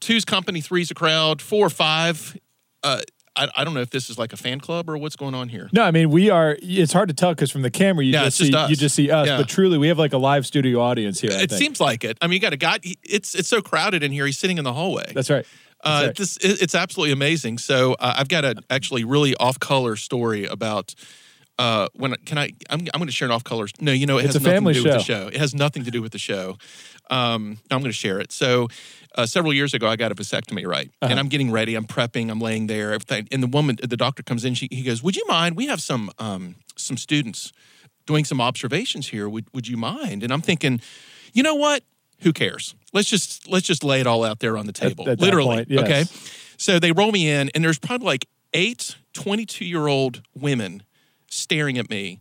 two's 0.00 0.24
company, 0.24 0.60
three's 0.60 0.90
a 0.90 0.94
crowd, 0.94 1.40
four 1.40 1.66
or 1.66 1.70
five. 1.70 2.36
Uh, 2.82 3.00
I, 3.34 3.48
I 3.56 3.64
don't 3.64 3.72
know 3.74 3.80
if 3.80 3.88
this 3.90 4.10
is 4.10 4.18
like 4.18 4.32
a 4.34 4.36
fan 4.36 4.60
club 4.60 4.90
or 4.90 4.98
what's 4.98 5.16
going 5.16 5.34
on 5.34 5.48
here. 5.48 5.70
No, 5.72 5.82
I 5.82 5.90
mean 5.90 6.10
we 6.10 6.28
are. 6.30 6.58
It's 6.60 6.92
hard 6.92 7.08
to 7.08 7.14
tell 7.14 7.30
because 7.32 7.50
from 7.50 7.62
the 7.62 7.70
camera 7.70 8.04
you 8.04 8.12
Yeah, 8.12 8.24
just 8.24 8.38
see 8.38 8.50
just 8.50 8.70
you 8.70 8.76
just 8.76 8.94
see 8.94 9.10
us, 9.10 9.26
Yeah. 9.26 9.38
but 9.38 9.48
truly 9.48 9.78
we 9.78 9.88
have 9.88 9.98
like 9.98 10.12
a 10.12 10.18
live 10.18 10.44
studio 10.46 10.80
audience 10.80 11.20
here. 11.20 11.30
I 11.32 11.42
it 11.42 11.50
seems 11.52 11.80
like 11.80 12.04
it. 12.04 12.18
I 12.20 12.26
mean, 12.26 12.34
you 12.34 12.40
got 12.40 12.52
a 12.52 12.58
guy. 12.58 12.78
It's 12.82 13.34
it's 13.34 13.48
so 13.48 13.62
crowded 13.62 14.02
in 14.02 14.12
here. 14.12 14.26
He's 14.26 14.38
sitting 14.38 14.58
in 14.58 14.64
the 14.64 14.72
hallway. 14.74 15.12
that's 15.14 15.30
right. 15.30 15.46
Uh, 15.82 16.02
right. 16.06 16.16
this 16.16 16.36
it, 16.38 16.62
it's 16.62 16.74
absolutely 16.74 17.12
amazing. 17.12 17.58
So 17.58 17.94
uh, 17.94 18.14
I've 18.16 18.28
got 18.28 18.44
a 18.44 18.54
actually 18.70 19.04
really 19.04 19.34
off 19.36 19.58
color 19.58 19.96
story 19.96 20.44
about 20.46 20.94
uh, 21.58 21.88
when 21.94 22.14
can 22.24 22.38
I? 22.38 22.50
I'm, 22.70 22.80
I'm 22.94 22.98
going 22.98 23.06
to 23.06 23.12
share 23.12 23.26
an 23.26 23.32
off 23.32 23.44
color. 23.44 23.66
No, 23.80 23.92
you 23.92 24.06
know 24.06 24.18
it 24.18 24.24
It's 24.24 24.34
has 24.34 24.42
nothing 24.42 24.64
to 24.64 24.72
do 24.74 24.82
with 24.84 24.92
the 24.92 24.98
show. 25.00 25.24
show. 25.24 25.28
It 25.28 25.36
has 25.36 25.54
nothing 25.54 25.84
to 25.84 25.90
do 25.90 26.00
with 26.02 26.12
the 26.12 26.18
show. 26.18 26.56
Um, 27.10 27.58
I'm 27.70 27.80
going 27.80 27.90
to 27.90 27.92
share 27.92 28.20
it. 28.20 28.32
So 28.32 28.68
uh, 29.16 29.26
several 29.26 29.52
years 29.52 29.74
ago, 29.74 29.86
I 29.86 29.96
got 29.96 30.10
a 30.12 30.14
vasectomy. 30.14 30.66
Right, 30.66 30.88
Uh-huh. 31.02 31.10
and 31.10 31.20
I'm 31.20 31.28
getting 31.28 31.50
ready. 31.50 31.74
I'm 31.74 31.86
prepping. 31.86 32.30
I'm 32.30 32.40
laying 32.40 32.68
there. 32.68 32.92
Everything. 32.92 33.28
And 33.30 33.42
the 33.42 33.46
woman, 33.48 33.76
the 33.82 33.96
doctor 33.96 34.22
comes 34.22 34.44
in. 34.44 34.54
She 34.54 34.68
he 34.70 34.82
goes, 34.82 35.02
"Would 35.02 35.16
you 35.16 35.24
mind? 35.28 35.56
We 35.56 35.66
have 35.66 35.80
some 35.82 36.10
um, 36.18 36.54
some 36.76 36.96
students 36.96 37.52
doing 38.06 38.24
some 38.24 38.40
observations 38.40 39.08
here. 39.08 39.28
Would 39.28 39.46
would 39.52 39.68
you 39.68 39.76
mind?" 39.76 40.22
And 40.22 40.32
I'm 40.32 40.42
thinking, 40.42 40.80
you 41.34 41.42
know 41.42 41.54
what? 41.56 41.82
Who 42.22 42.32
cares? 42.32 42.74
Let's 42.92 43.08
just 43.08 43.48
let's 43.48 43.66
just 43.66 43.84
lay 43.84 44.00
it 44.00 44.06
all 44.06 44.24
out 44.24 44.40
there 44.40 44.56
on 44.56 44.66
the 44.66 44.72
table. 44.72 45.08
at 45.08 45.18
that 45.18 45.24
Literally. 45.24 45.56
point, 45.56 45.70
yes. 45.70 45.84
Okay. 45.84 46.04
So 46.56 46.78
they 46.78 46.92
roll 46.92 47.10
me 47.12 47.28
in, 47.28 47.50
and 47.54 47.64
there's 47.64 47.78
probably 47.78 48.06
like 48.06 48.28
eight 48.54 48.96
22 49.14 49.64
year 49.64 49.86
old 49.86 50.22
women 50.34 50.82
staring 51.28 51.78
at 51.78 51.90
me. 51.90 52.20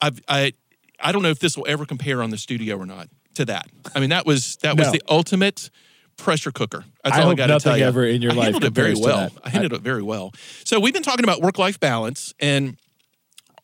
I've, 0.00 0.20
I 0.28 0.52
I 1.00 1.12
don't 1.12 1.22
know 1.22 1.30
if 1.30 1.38
this 1.38 1.56
will 1.56 1.66
ever 1.68 1.84
compare 1.86 2.22
on 2.22 2.30
the 2.30 2.38
studio 2.38 2.76
or 2.76 2.86
not 2.86 3.08
to 3.34 3.44
that. 3.46 3.68
I 3.94 4.00
mean, 4.00 4.10
that 4.10 4.26
was 4.26 4.56
that 4.56 4.76
was 4.78 4.92
the 4.92 5.02
ultimate 5.08 5.70
pressure 6.16 6.50
cooker. 6.50 6.84
That's 7.04 7.16
I 7.16 7.22
all 7.22 7.30
I 7.30 7.34
got 7.34 7.46
to 7.46 7.58
tell 7.58 7.72
nothing 7.72 7.80
you. 7.80 7.86
ever 7.86 8.04
in 8.06 8.22
your 8.22 8.32
I 8.32 8.34
life 8.36 8.44
handled 8.44 8.64
it 8.64 8.72
very 8.72 8.94
well. 8.94 9.30
I 9.42 9.50
handled 9.50 9.72
it 9.74 9.82
very 9.82 10.02
well. 10.02 10.32
So 10.64 10.80
we've 10.80 10.94
been 10.94 11.02
talking 11.02 11.24
about 11.24 11.42
work 11.42 11.58
life 11.58 11.78
balance, 11.80 12.34
and 12.40 12.76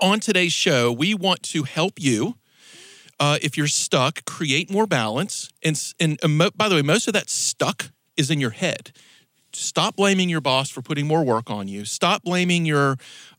on 0.00 0.20
today's 0.20 0.52
show, 0.52 0.92
we 0.92 1.14
want 1.14 1.42
to 1.44 1.62
help 1.62 2.00
you. 2.00 2.36
Uh, 3.22 3.38
if 3.40 3.56
you're 3.56 3.68
stuck, 3.68 4.24
create 4.24 4.68
more 4.68 4.84
balance. 4.84 5.48
And 5.62 5.80
and 6.00 6.18
uh, 6.24 6.28
mo- 6.28 6.50
by 6.56 6.68
the 6.68 6.74
way, 6.74 6.82
most 6.82 7.06
of 7.06 7.14
that 7.14 7.30
stuck 7.30 7.92
is 8.16 8.32
in 8.32 8.40
your 8.40 8.50
head. 8.50 8.90
Stop 9.52 9.94
blaming 9.94 10.28
your 10.28 10.40
boss 10.40 10.70
for 10.70 10.82
putting 10.82 11.06
more 11.06 11.22
work 11.22 11.48
on 11.48 11.68
you. 11.68 11.84
Stop 11.84 12.24
blaming 12.24 12.66
your 12.66 12.96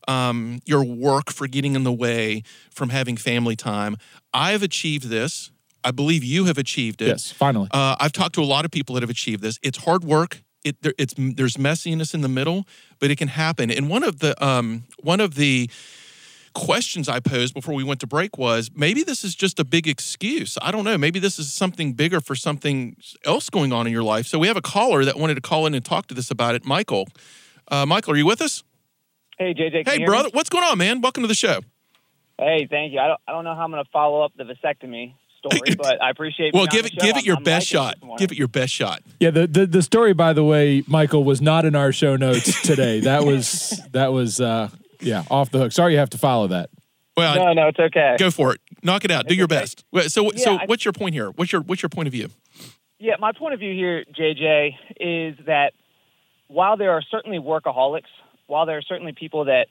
um, 0.08 0.60
your 0.64 0.82
work 0.82 1.30
for 1.30 1.46
getting 1.46 1.74
in 1.74 1.84
the 1.84 1.92
way 1.92 2.44
from 2.70 2.88
having 2.88 3.18
family 3.18 3.56
time. 3.56 3.98
I've 4.32 4.62
achieved 4.62 5.08
this. 5.10 5.50
I 5.82 5.90
believe 5.90 6.24
you 6.24 6.46
have 6.46 6.56
achieved 6.56 7.02
it. 7.02 7.08
Yes, 7.08 7.30
finally. 7.30 7.68
Uh, 7.70 7.94
I've 8.00 8.12
talked 8.12 8.36
to 8.36 8.42
a 8.42 8.50
lot 8.56 8.64
of 8.64 8.70
people 8.70 8.94
that 8.94 9.02
have 9.02 9.10
achieved 9.10 9.42
this. 9.42 9.58
It's 9.62 9.84
hard 9.84 10.02
work. 10.02 10.42
It 10.64 10.80
there, 10.80 10.94
it's 10.96 11.12
there's 11.18 11.58
messiness 11.58 12.14
in 12.14 12.22
the 12.22 12.28
middle, 12.28 12.64
but 13.00 13.10
it 13.10 13.18
can 13.18 13.28
happen. 13.28 13.70
And 13.70 13.90
one 13.90 14.02
of 14.02 14.20
the 14.20 14.32
um, 14.42 14.84
one 15.02 15.20
of 15.20 15.34
the 15.34 15.68
questions 16.54 17.08
I 17.08 17.20
posed 17.20 17.52
before 17.54 17.74
we 17.74 17.84
went 17.84 18.00
to 18.00 18.06
break 18.06 18.38
was 18.38 18.70
maybe 18.74 19.02
this 19.02 19.24
is 19.24 19.34
just 19.34 19.58
a 19.60 19.64
big 19.64 19.86
excuse. 19.86 20.56
I 20.62 20.70
don't 20.70 20.84
know. 20.84 20.96
Maybe 20.96 21.18
this 21.18 21.38
is 21.38 21.52
something 21.52 21.92
bigger 21.92 22.20
for 22.20 22.34
something 22.34 22.96
else 23.24 23.50
going 23.50 23.72
on 23.72 23.86
in 23.86 23.92
your 23.92 24.02
life. 24.02 24.26
So 24.26 24.38
we 24.38 24.46
have 24.46 24.56
a 24.56 24.62
caller 24.62 25.04
that 25.04 25.16
wanted 25.18 25.34
to 25.34 25.40
call 25.40 25.66
in 25.66 25.74
and 25.74 25.84
talk 25.84 26.06
to 26.08 26.14
this 26.14 26.30
about 26.30 26.54
it. 26.54 26.64
Michael, 26.64 27.08
uh, 27.68 27.84
Michael, 27.84 28.14
are 28.14 28.16
you 28.16 28.26
with 28.26 28.40
us? 28.40 28.62
Hey 29.38 29.52
JJ, 29.52 29.88
Hey, 29.88 30.04
brother, 30.04 30.28
what's 30.32 30.48
going 30.48 30.64
on, 30.64 30.78
man? 30.78 31.00
Welcome 31.00 31.24
to 31.24 31.26
the 31.26 31.34
show. 31.34 31.60
Hey, 32.38 32.66
thank 32.70 32.92
you. 32.92 33.00
I 33.00 33.08
don't, 33.08 33.20
I 33.28 33.32
don't 33.32 33.44
know 33.44 33.54
how 33.54 33.62
I'm 33.62 33.70
going 33.70 33.84
to 33.84 33.90
follow 33.90 34.22
up 34.22 34.32
the 34.36 34.44
vasectomy 34.44 35.14
story, 35.38 35.74
but 35.78 36.00
I 36.02 36.10
appreciate. 36.10 36.54
Well, 36.54 36.66
give 36.66 36.86
it 36.86 36.92
give 36.92 37.10
it 37.10 37.16
I'm- 37.16 37.24
your 37.24 37.36
I'm 37.36 37.42
best 37.42 37.66
shot. 37.66 37.96
Give 38.18 38.30
it 38.32 38.38
your 38.38 38.48
best 38.48 38.72
shot. 38.72 39.02
Yeah, 39.20 39.30
the, 39.30 39.46
the 39.46 39.66
the 39.66 39.82
story, 39.82 40.12
by 40.12 40.32
the 40.32 40.44
way, 40.44 40.84
Michael 40.86 41.24
was 41.24 41.40
not 41.40 41.64
in 41.64 41.74
our 41.74 41.92
show 41.92 42.16
notes 42.16 42.62
today. 42.62 43.00
That 43.00 43.24
was 43.26 43.80
that 43.92 44.12
was 44.12 44.40
uh, 44.40 44.68
yeah 45.00 45.24
off 45.30 45.50
the 45.50 45.58
hook. 45.58 45.72
Sorry, 45.72 45.92
you 45.92 45.98
have 45.98 46.10
to 46.10 46.18
follow 46.18 46.46
that. 46.48 46.70
Well, 47.16 47.36
No, 47.36 47.52
no, 47.52 47.68
it's 47.68 47.78
okay. 47.78 48.16
go 48.18 48.30
for 48.30 48.52
it. 48.54 48.60
Knock 48.82 49.04
it 49.04 49.10
out. 49.10 49.28
Do 49.28 49.34
your 49.34 49.44
okay. 49.44 49.56
best. 49.60 49.84
Well, 49.92 50.08
So, 50.08 50.30
so 50.36 50.56
I- 50.58 50.66
what's 50.66 50.84
your 50.84 50.92
point 50.92 51.14
here? 51.14 51.30
What's 51.30 51.52
your 51.52 51.60
what's 51.62 51.82
your 51.82 51.88
point 51.90 52.08
of 52.08 52.12
view? 52.12 52.28
Yeah, 52.98 53.14
my 53.20 53.32
point 53.32 53.54
of 53.54 53.60
view 53.60 53.72
here, 53.74 54.04
JJ, 54.18 54.76
is 54.98 55.36
that 55.46 55.72
while 56.48 56.76
there 56.76 56.92
are 56.92 57.02
certainly 57.02 57.38
workaholics, 57.38 58.08
while 58.46 58.66
there 58.66 58.78
are 58.78 58.82
certainly 58.82 59.12
people 59.12 59.44
that 59.46 59.66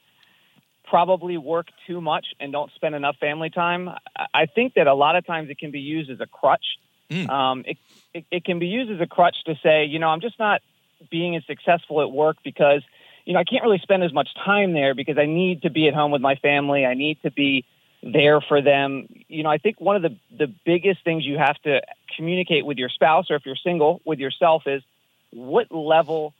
probably 0.85 1.37
work 1.37 1.67
too 1.87 2.01
much 2.01 2.27
and 2.39 2.51
don't 2.51 2.71
spend 2.75 2.93
enough 2.95 3.15
family 3.19 3.49
time, 3.49 3.89
I- 4.15 4.27
I 4.33 4.45
think 4.45 4.73
that 4.75 4.87
a 4.87 4.93
lot 4.93 5.15
of 5.15 5.25
times 5.25 5.49
it 5.49 5.57
can 5.57 5.71
be 5.71 5.79
used 5.79 6.09
as 6.09 6.19
a 6.19 6.27
crutch. 6.27 6.65
Mm. 7.09 7.29
Um, 7.29 7.63
it, 7.65 7.77
it, 8.13 8.25
it 8.31 8.45
can 8.45 8.59
be 8.59 8.67
used 8.67 8.91
as 8.91 8.99
a 9.01 9.07
crutch 9.07 9.35
to 9.45 9.55
say, 9.63 9.85
you 9.85 9.99
know, 9.99 10.09
I'm 10.09 10.21
just 10.21 10.37
not 10.39 10.61
being 11.09 11.35
as 11.35 11.43
successful 11.45 12.01
at 12.01 12.11
work 12.11 12.37
because, 12.43 12.81
you 13.25 13.33
know, 13.33 13.39
I 13.39 13.43
can't 13.43 13.63
really 13.63 13.79
spend 13.79 14.03
as 14.03 14.13
much 14.13 14.29
time 14.35 14.73
there 14.73 14.93
because 14.93 15.17
I 15.17 15.25
need 15.25 15.61
to 15.63 15.69
be 15.69 15.87
at 15.87 15.93
home 15.93 16.11
with 16.11 16.21
my 16.21 16.35
family. 16.35 16.85
I 16.85 16.93
need 16.93 17.21
to 17.23 17.31
be 17.31 17.65
there 18.01 18.41
for 18.41 18.61
them. 18.61 19.07
You 19.29 19.43
know, 19.43 19.49
I 19.49 19.57
think 19.57 19.79
one 19.79 19.95
of 19.95 20.01
the 20.01 20.15
the 20.37 20.47
biggest 20.65 21.03
things 21.03 21.25
you 21.25 21.37
have 21.37 21.57
to 21.63 21.81
communicate 22.15 22.65
with 22.65 22.77
your 22.77 22.89
spouse 22.89 23.31
or 23.31 23.35
if 23.35 23.45
you're 23.45 23.55
single 23.55 24.01
with 24.05 24.19
yourself 24.19 24.63
is 24.67 24.83
what 25.31 25.71
level 25.71 26.33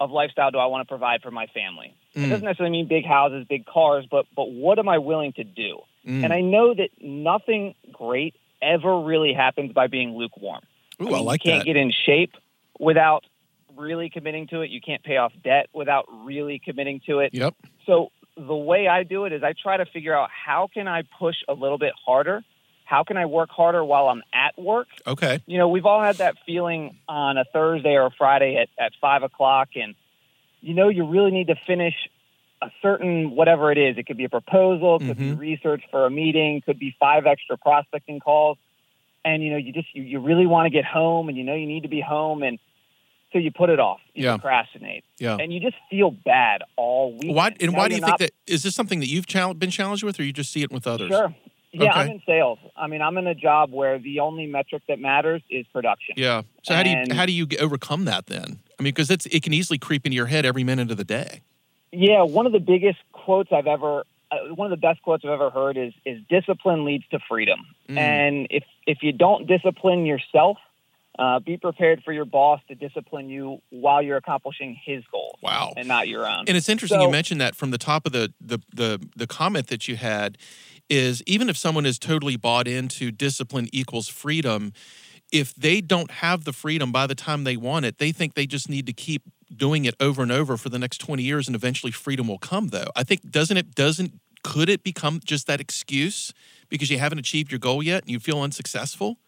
of 0.00 0.10
lifestyle 0.10 0.50
do 0.50 0.58
I 0.58 0.66
want 0.66 0.86
to 0.86 0.88
provide 0.90 1.22
for 1.22 1.30
my 1.30 1.46
family? 1.46 1.94
It 2.14 2.18
Mm. 2.18 2.28
doesn't 2.30 2.44
necessarily 2.44 2.72
mean 2.72 2.86
big 2.86 3.04
houses, 3.06 3.46
big 3.48 3.64
cars, 3.64 4.06
but 4.10 4.26
but 4.34 4.50
what 4.50 4.78
am 4.78 4.88
I 4.88 4.98
willing 4.98 5.32
to 5.34 5.44
do? 5.44 5.80
Mm. 6.06 6.24
And 6.24 6.32
I 6.32 6.40
know 6.40 6.74
that 6.74 6.90
nothing 7.00 7.74
great 7.92 8.34
ever 8.60 9.00
really 9.00 9.32
happens 9.32 9.72
by 9.72 9.86
being 9.86 10.16
lukewarm. 10.16 10.62
Ooh, 11.00 11.08
I, 11.08 11.10
mean, 11.12 11.24
like 11.24 11.44
you 11.44 11.52
can't 11.52 11.60
that. 11.60 11.66
get 11.66 11.76
in 11.76 11.92
shape 11.92 12.32
without 12.78 13.24
really 13.76 14.10
committing 14.10 14.46
to 14.48 14.62
it. 14.62 14.70
You 14.70 14.80
can't 14.80 15.02
pay 15.02 15.16
off 15.16 15.32
debt 15.42 15.68
without 15.72 16.06
really 16.24 16.60
committing 16.64 17.00
to 17.06 17.20
it. 17.20 17.34
Yep. 17.34 17.54
So 17.86 18.10
the 18.36 18.54
way 18.54 18.88
I 18.88 19.02
do 19.04 19.24
it 19.24 19.32
is 19.32 19.42
I 19.42 19.52
try 19.60 19.76
to 19.76 19.86
figure 19.86 20.16
out 20.16 20.28
how 20.30 20.68
can 20.72 20.88
I 20.88 21.02
push 21.18 21.36
a 21.48 21.54
little 21.54 21.78
bit 21.78 21.92
harder? 22.04 22.42
How 22.84 23.02
can 23.04 23.16
I 23.16 23.26
work 23.26 23.50
harder 23.50 23.84
while 23.84 24.08
I'm 24.08 24.22
at 24.32 24.58
work? 24.58 24.88
Okay. 25.06 25.40
You 25.46 25.58
know, 25.58 25.68
we've 25.68 25.86
all 25.86 26.02
had 26.02 26.16
that 26.16 26.36
feeling 26.44 26.96
on 27.08 27.38
a 27.38 27.44
Thursday 27.44 27.94
or 27.94 28.06
a 28.06 28.10
Friday 28.10 28.56
at, 28.56 28.68
at 28.82 28.92
five 29.00 29.22
o'clock, 29.22 29.70
and 29.76 29.94
you 30.60 30.74
know, 30.74 30.88
you 30.88 31.06
really 31.06 31.30
need 31.30 31.46
to 31.48 31.56
finish 31.66 31.94
a 32.62 32.70
certain 32.82 33.30
whatever 33.30 33.70
it 33.72 33.78
is. 33.78 33.98
It 33.98 34.06
could 34.06 34.16
be 34.16 34.24
a 34.24 34.28
proposal, 34.28 34.98
could 34.98 35.18
be 35.18 35.30
Mhm. 35.30 35.38
research 35.38 35.82
for 35.90 36.06
a 36.06 36.10
meeting, 36.10 36.62
could 36.62 36.78
be 36.78 36.94
five 36.98 37.26
extra 37.26 37.56
prospecting 37.58 38.20
calls, 38.20 38.58
and 39.24 39.42
you 39.42 39.50
know, 39.50 39.56
you 39.56 39.72
just 39.72 39.94
you, 39.94 40.02
you 40.02 40.20
really 40.20 40.46
want 40.46 40.66
to 40.66 40.70
get 40.70 40.84
home, 40.84 41.28
and 41.28 41.36
you 41.38 41.44
know 41.44 41.54
you 41.54 41.66
need 41.66 41.82
to 41.82 41.88
be 41.88 42.00
home, 42.00 42.42
and 42.42 42.58
so 43.34 43.38
you 43.40 43.50
put 43.50 43.68
it 43.68 43.80
off, 43.80 44.00
you 44.14 44.24
Yeah. 44.24 44.36
procrastinate, 44.36 45.04
Yeah. 45.18 45.36
and 45.38 45.52
you 45.52 45.60
just 45.60 45.76
feel 45.90 46.12
bad 46.12 46.62
all 46.76 47.12
week. 47.18 47.34
Why 47.34 47.52
and 47.60 47.74
why 47.76 47.88
do 47.88 47.96
you 47.96 48.00
think 48.00 48.18
that? 48.18 48.30
Is 48.46 48.62
this 48.62 48.74
something 48.74 49.00
that 49.00 49.08
you've 49.08 49.26
chal- 49.26 49.52
been 49.54 49.70
challenged 49.70 50.04
with, 50.04 50.18
or 50.18 50.22
you 50.24 50.32
just 50.32 50.52
see 50.52 50.62
it 50.62 50.70
with 50.72 50.86
others? 50.86 51.08
Sure. 51.08 51.34
Yeah, 51.72 51.90
I'm 51.92 52.08
in 52.08 52.22
sales. 52.24 52.60
I 52.76 52.86
mean, 52.86 53.02
I'm 53.02 53.18
in 53.18 53.26
a 53.26 53.34
job 53.34 53.72
where 53.72 53.98
the 53.98 54.20
only 54.20 54.46
metric 54.46 54.84
that 54.86 55.00
matters 55.00 55.42
is 55.50 55.66
production. 55.72 56.14
Yeah. 56.16 56.42
So 56.62 56.72
how 56.72 56.84
do 56.84 56.90
you 56.90 57.04
how 57.12 57.26
do 57.26 57.32
you 57.32 57.48
overcome 57.60 58.04
that 58.04 58.26
then? 58.26 58.60
I 58.78 58.82
mean, 58.84 58.92
because 58.94 59.10
it's 59.10 59.26
it 59.26 59.42
can 59.42 59.52
easily 59.52 59.78
creep 59.78 60.06
into 60.06 60.14
your 60.14 60.26
head 60.26 60.46
every 60.46 60.62
minute 60.62 60.92
of 60.92 60.96
the 60.96 61.04
day. 61.04 61.40
Yeah, 61.90 62.22
one 62.22 62.46
of 62.46 62.52
the 62.52 62.60
biggest 62.60 62.98
quotes 63.12 63.52
I've 63.52 63.66
ever, 63.66 64.04
uh, 64.30 64.54
one 64.54 64.66
of 64.66 64.70
the 64.70 64.80
best 64.80 65.02
quotes 65.02 65.24
I've 65.24 65.30
ever 65.32 65.50
heard 65.50 65.76
is 65.76 65.92
is 66.04 66.20
discipline 66.28 66.84
leads 66.84 67.04
to 67.08 67.18
freedom. 67.28 67.66
Mm. 67.88 67.98
And 67.98 68.46
if 68.50 68.62
if 68.86 68.98
you 69.02 69.10
don't 69.10 69.48
discipline 69.48 70.06
yourself, 70.06 70.58
uh, 71.18 71.38
be 71.38 71.56
prepared 71.56 72.02
for 72.04 72.12
your 72.12 72.24
boss 72.24 72.60
to 72.68 72.74
discipline 72.74 73.28
you 73.28 73.60
while 73.70 74.02
you're 74.02 74.16
accomplishing 74.16 74.76
his 74.84 75.04
goals 75.12 75.38
Wow. 75.42 75.72
and 75.76 75.86
not 75.86 76.08
your 76.08 76.26
own. 76.26 76.44
And 76.48 76.56
it's 76.56 76.68
interesting 76.68 77.00
you 77.00 77.10
mentioned 77.10 77.40
that 77.40 77.54
from 77.54 77.70
the 77.70 77.78
top 77.78 78.06
of 78.06 78.12
the, 78.12 78.32
the 78.40 78.58
the 78.74 79.08
the 79.16 79.26
comment 79.26 79.68
that 79.68 79.86
you 79.88 79.96
had 79.96 80.38
is 80.90 81.22
even 81.26 81.48
if 81.48 81.56
someone 81.56 81.86
is 81.86 81.98
totally 81.98 82.36
bought 82.36 82.66
into 82.66 83.10
discipline 83.10 83.68
equals 83.72 84.08
freedom, 84.08 84.72
if 85.32 85.54
they 85.54 85.80
don't 85.80 86.10
have 86.10 86.44
the 86.44 86.52
freedom 86.52 86.92
by 86.92 87.06
the 87.06 87.14
time 87.14 87.44
they 87.44 87.56
want 87.56 87.84
it, 87.84 87.98
they 87.98 88.12
think 88.12 88.34
they 88.34 88.46
just 88.46 88.68
need 88.68 88.86
to 88.86 88.92
keep 88.92 89.22
doing 89.54 89.84
it 89.84 89.94
over 90.00 90.22
and 90.22 90.32
over 90.32 90.56
for 90.56 90.68
the 90.68 90.78
next 90.78 90.98
20 90.98 91.22
years 91.22 91.46
and 91.46 91.54
eventually 91.54 91.92
freedom 91.92 92.26
will 92.26 92.38
come 92.38 92.68
though. 92.68 92.88
I 92.96 93.04
think 93.04 93.30
doesn't 93.30 93.56
it 93.56 93.74
doesn't 93.74 94.20
could 94.42 94.68
it 94.68 94.82
become 94.82 95.20
just 95.24 95.46
that 95.46 95.60
excuse 95.60 96.32
because 96.68 96.90
you 96.90 96.98
haven't 96.98 97.18
achieved 97.18 97.50
your 97.50 97.58
goal 97.58 97.82
yet 97.82 98.02
and 98.02 98.10
you 98.10 98.20
feel 98.20 98.42
unsuccessful? 98.42 99.18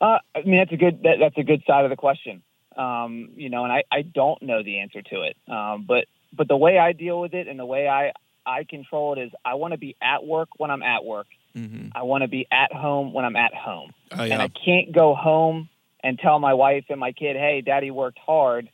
Uh, 0.00 0.18
I 0.34 0.42
mean, 0.42 0.58
that's 0.58 0.72
a 0.72 0.76
good 0.76 1.02
that, 1.02 1.16
that's 1.20 1.38
a 1.38 1.42
good 1.42 1.62
side 1.66 1.84
of 1.84 1.90
the 1.90 1.96
question. 1.96 2.42
Um, 2.76 3.30
you 3.36 3.50
know, 3.50 3.64
and 3.64 3.72
I, 3.72 3.82
I 3.90 4.02
don't 4.02 4.40
know 4.42 4.62
the 4.62 4.78
answer 4.80 5.02
to 5.02 5.22
it. 5.22 5.36
Um, 5.50 5.84
but 5.86 6.06
but 6.32 6.48
the 6.48 6.56
way 6.56 6.78
I 6.78 6.92
deal 6.92 7.20
with 7.20 7.34
it 7.34 7.48
and 7.48 7.58
the 7.58 7.66
way 7.66 7.88
I 7.88 8.12
I 8.46 8.64
control 8.64 9.14
it 9.14 9.22
is 9.22 9.32
I 9.44 9.54
want 9.54 9.72
to 9.72 9.78
be 9.78 9.96
at 10.00 10.24
work 10.24 10.48
when 10.58 10.70
I'm 10.70 10.82
at 10.82 11.04
work. 11.04 11.26
Mhm. 11.56 11.90
I 11.94 12.02
want 12.02 12.22
to 12.22 12.28
be 12.28 12.46
at 12.52 12.72
home 12.72 13.12
when 13.12 13.24
I'm 13.24 13.36
at 13.36 13.54
home. 13.54 13.92
Oh, 14.16 14.22
And. 14.22 14.40
I 14.40 14.48
can't 14.48 14.92
go 14.92 15.14
home 15.14 15.68
and 16.04 16.18
tell 16.18 16.38
my 16.38 16.54
wife 16.54 16.84
and 16.88 17.00
my 17.00 17.12
kid, 17.12 17.36
"Hey, 17.36 17.60
Daddy 17.60 17.90
worked 17.90 18.18
hard," 18.18 18.68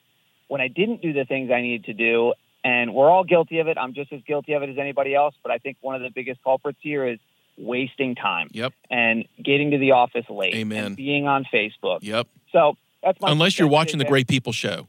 when 0.49 0.61
I 0.61 0.69
didn't 0.69 1.00
do 1.00 1.12
the 1.12 1.25
things 1.25 1.50
I 1.50 1.62
needed 1.62 1.85
to 1.87 1.95
do. 1.95 2.35
And 2.62 2.95
we're 2.95 3.11
all 3.11 3.25
guilty 3.25 3.59
of 3.59 3.69
it. 3.69 3.76
I'm 3.78 3.93
just 3.95 4.12
as 4.12 4.23
guilty 4.23 4.54
of 4.54 4.62
it 4.62 4.71
as 4.71 4.78
anybody 4.78 5.14
else. 5.14 5.35
But 5.43 5.52
I 5.52 5.59
think 5.59 5.76
one 5.81 5.95
of 5.95 6.02
the 6.02 6.11
biggest 6.11 6.43
culprits 6.43 6.78
here 6.81 7.07
is 7.07 7.19
wasting 7.56 8.14
time 8.14 8.49
Yep. 8.52 8.73
and 8.90 9.26
getting 9.42 9.70
to 9.73 9.78
the 9.78 9.92
office 9.92 10.25
late 10.28 10.54
Amen. 10.54 10.84
and 10.87 10.96
being 10.96 11.26
on 11.26 11.44
Facebook. 11.52 11.99
Yep. 12.02 12.28
So 12.52 12.76
that's 13.02 13.20
my 13.20 13.30
Unless 13.30 13.58
you're 13.58 13.68
watching 13.68 13.99
the 13.99 14.04
Great 14.04 14.28
People 14.28 14.52
show. 14.52 14.88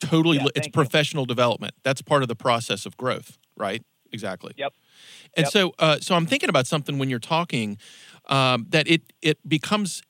totally 0.00 0.36
Yeah, 0.36 0.44
it's 0.46 0.52
thank 0.54 0.66
you. 0.66 0.72
professional 0.72 1.24
development. 1.24 1.74
That's 1.82 2.02
part 2.02 2.22
of 2.22 2.28
the 2.28 2.36
process 2.36 2.84
of 2.86 2.96
growth, 2.96 3.38
right? 3.56 3.82
Exactly. 4.12 4.52
Yep. 4.56 4.72
And 5.36 5.44
Yep. 5.44 5.52
so, 5.52 5.74
uh, 5.78 5.98
so 6.00 6.14
I'm 6.14 6.26
thinking 6.26 6.48
about 6.48 6.66
something 6.66 6.98
when 6.98 7.08
you're 7.10 7.18
talking 7.18 7.78
um, 8.28 8.66
that 8.70 8.88
it 8.88 9.02
it 9.22 9.38
becomes. 9.48 10.02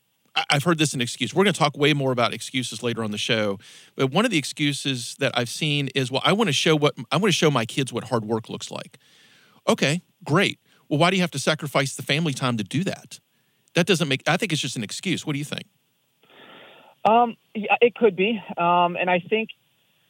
I've 0.50 0.64
heard 0.64 0.76
this 0.78 0.92
an 0.92 1.00
excuse. 1.00 1.34
We're 1.34 1.44
going 1.44 1.54
to 1.54 1.58
talk 1.58 1.78
way 1.78 1.94
more 1.94 2.12
about 2.12 2.34
excuses 2.34 2.82
later 2.82 3.02
on 3.02 3.10
the 3.10 3.16
show. 3.18 3.58
But 3.94 4.10
one 4.10 4.26
of 4.26 4.30
the 4.30 4.36
excuses 4.36 5.14
that 5.18 5.32
I've 5.34 5.48
seen 5.48 5.88
is, 5.94 6.10
well, 6.10 6.20
I 6.26 6.34
want 6.34 6.48
to 6.48 6.52
show 6.52 6.76
what 6.76 6.94
I 7.10 7.16
want 7.16 7.26
to 7.26 7.32
show 7.32 7.50
my 7.50 7.64
kids 7.64 7.90
what 7.92 8.04
hard 8.04 8.24
work 8.26 8.48
looks 8.50 8.70
like. 8.70 8.98
Okay, 9.66 10.02
great. 10.24 10.58
Well, 10.88 10.98
why 10.98 11.10
do 11.10 11.16
you 11.16 11.22
have 11.22 11.30
to 11.32 11.38
sacrifice 11.38 11.96
the 11.96 12.02
family 12.02 12.32
time 12.32 12.56
to 12.56 12.64
do 12.64 12.84
that? 12.84 13.18
That 13.74 13.86
doesn't 13.86 14.08
make. 14.08 14.22
I 14.26 14.36
think 14.36 14.52
it's 14.52 14.60
just 14.62 14.76
an 14.76 14.84
excuse. 14.84 15.26
What 15.26 15.32
do 15.34 15.38
you 15.38 15.44
think? 15.44 15.64
Um, 17.04 17.36
yeah, 17.54 17.76
it 17.80 17.94
could 17.94 18.16
be, 18.16 18.42
um, 18.56 18.96
and 18.96 19.08
I 19.08 19.20
think, 19.20 19.50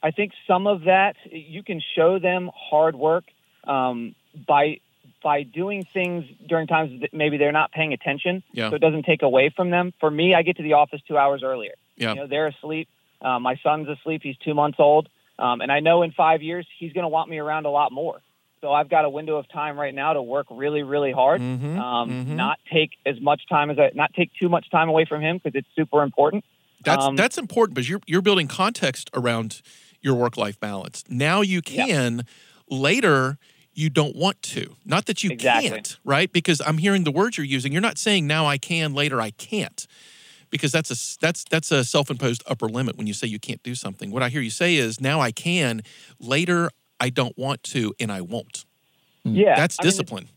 I 0.03 0.13
think 0.13 0.33
some 0.47 0.67
of 0.67 0.83
that 0.85 1.17
you 1.31 1.63
can 1.63 1.83
show 1.95 2.19
them 2.19 2.51
hard 2.55 2.97
work 2.97 3.25
um, 3.65 4.15
by 4.47 4.81
by 5.23 5.43
doing 5.43 5.85
things 5.93 6.25
during 6.49 6.67
times 6.69 7.01
that 7.01 7.13
maybe 7.13 7.37
they're 7.37 7.51
not 7.53 7.73
paying 7.73 7.93
attention, 7.93 8.43
Yeah. 8.53 8.71
so 8.71 8.77
it 8.77 8.79
doesn't 8.81 9.05
take 9.05 9.23
away 9.23 9.51
from 9.55 9.71
them. 9.71 9.93
For 9.99 10.11
me, 10.11 10.35
I 10.35 10.43
get 10.43 10.57
to 10.59 10.63
the 10.63 10.75
office 10.75 11.01
two 11.09 11.19
hours 11.19 11.43
earlier. 11.43 11.73
Yeah. 11.97 12.11
You 12.11 12.15
know, 12.17 12.27
they're 12.29 12.47
asleep. 12.47 12.89
Uh, 13.21 13.41
my 13.41 13.57
son's 13.63 13.89
asleep. 13.89 14.21
He's 14.23 14.37
two 14.39 14.55
months 14.55 14.77
old, 14.79 15.09
um, 15.39 15.61
and 15.63 15.73
I 15.73 15.81
know 15.81 16.03
in 16.03 16.13
five 16.13 16.43
years 16.43 16.67
he's 16.79 16.93
going 16.93 17.05
to 17.05 17.09
want 17.09 17.29
me 17.29 17.39
around 17.39 17.67
a 17.67 17.71
lot 17.71 17.93
more. 17.93 18.21
So 18.63 18.73
I've 18.73 18.89
got 18.89 19.05
a 19.05 19.11
window 19.11 19.37
of 19.37 19.49
time 19.53 19.79
right 19.79 19.95
now 19.95 20.13
to 20.15 20.23
work 20.23 20.47
really, 20.51 20.83
really 20.83 21.13
hard. 21.13 21.41
Mhm, 21.41 21.79
Um, 21.79 22.11
mhm. 22.11 22.37
Not 22.37 22.59
take 22.73 22.91
as 23.05 23.21
much 23.21 23.43
time 23.49 23.71
as 23.71 23.79
I, 23.79 23.91
not 23.95 24.13
take 24.15 24.31
too 24.41 24.49
much 24.49 24.71
time 24.71 24.89
away 24.89 25.05
from 25.05 25.21
him 25.21 25.39
because 25.43 25.55
it's 25.59 25.69
super 25.77 26.03
important. 26.03 26.45
That's 26.83 27.05
Um, 27.05 27.17
that's 27.17 27.39
important 27.39 27.75
because 27.75 27.89
you're 27.89 28.01
you're 28.07 28.23
building 28.23 28.49
context 28.49 29.11
around 29.15 29.61
your 30.01 30.15
work 30.15 30.37
life 30.37 30.59
balance. 30.59 31.05
Now 31.09 31.41
you 31.43 31.61
Yeah. 31.69 31.87
can. 31.87 32.23
Later, 32.69 33.39
you 33.75 33.91
don't 33.91 34.17
want 34.17 34.43
to. 34.43 34.77
Not 34.85 35.07
that 35.07 35.23
you 35.23 35.31
Exactly. 35.31 35.71
can't, 35.71 35.99
right? 36.05 36.33
Because 36.33 36.61
I'm 36.67 36.79
hearing 36.79 37.05
the 37.05 37.13
words 37.13 37.37
you're 37.39 37.47
using. 37.47 37.73
You're 37.73 37.83
not 37.83 37.99
saying 37.99 38.27
now 38.27 38.47
I 38.47 38.59
can, 38.59 38.93
later 38.95 39.21
I 39.21 39.31
can't. 39.31 39.87
Because 40.51 40.73
that's 40.73 40.91
a 40.91 41.19
that's 41.21 41.45
that's 41.51 41.71
a 41.73 41.85
self-imposed 41.85 42.43
upper 42.47 42.69
limit 42.69 42.97
when 42.97 43.07
you 43.07 43.13
say 43.15 43.27
you 43.27 43.39
can't 43.39 43.63
do 43.63 43.75
something. 43.75 44.11
What 44.11 44.23
I 44.23 44.29
hear 44.31 44.41
you 44.41 44.51
say 44.51 44.77
is 44.77 45.01
now 45.01 45.21
I 45.21 45.31
can, 45.33 45.83
later 46.19 46.71
I 47.01 47.11
don't 47.11 47.37
want 47.37 47.63
to, 47.65 47.95
and 48.01 48.11
I 48.11 48.21
won't. 48.21 48.65
Yeah, 49.25 49.57
That's 49.57 49.77
I 49.79 49.83
mean, 49.83 49.91
discipline. 49.91 50.29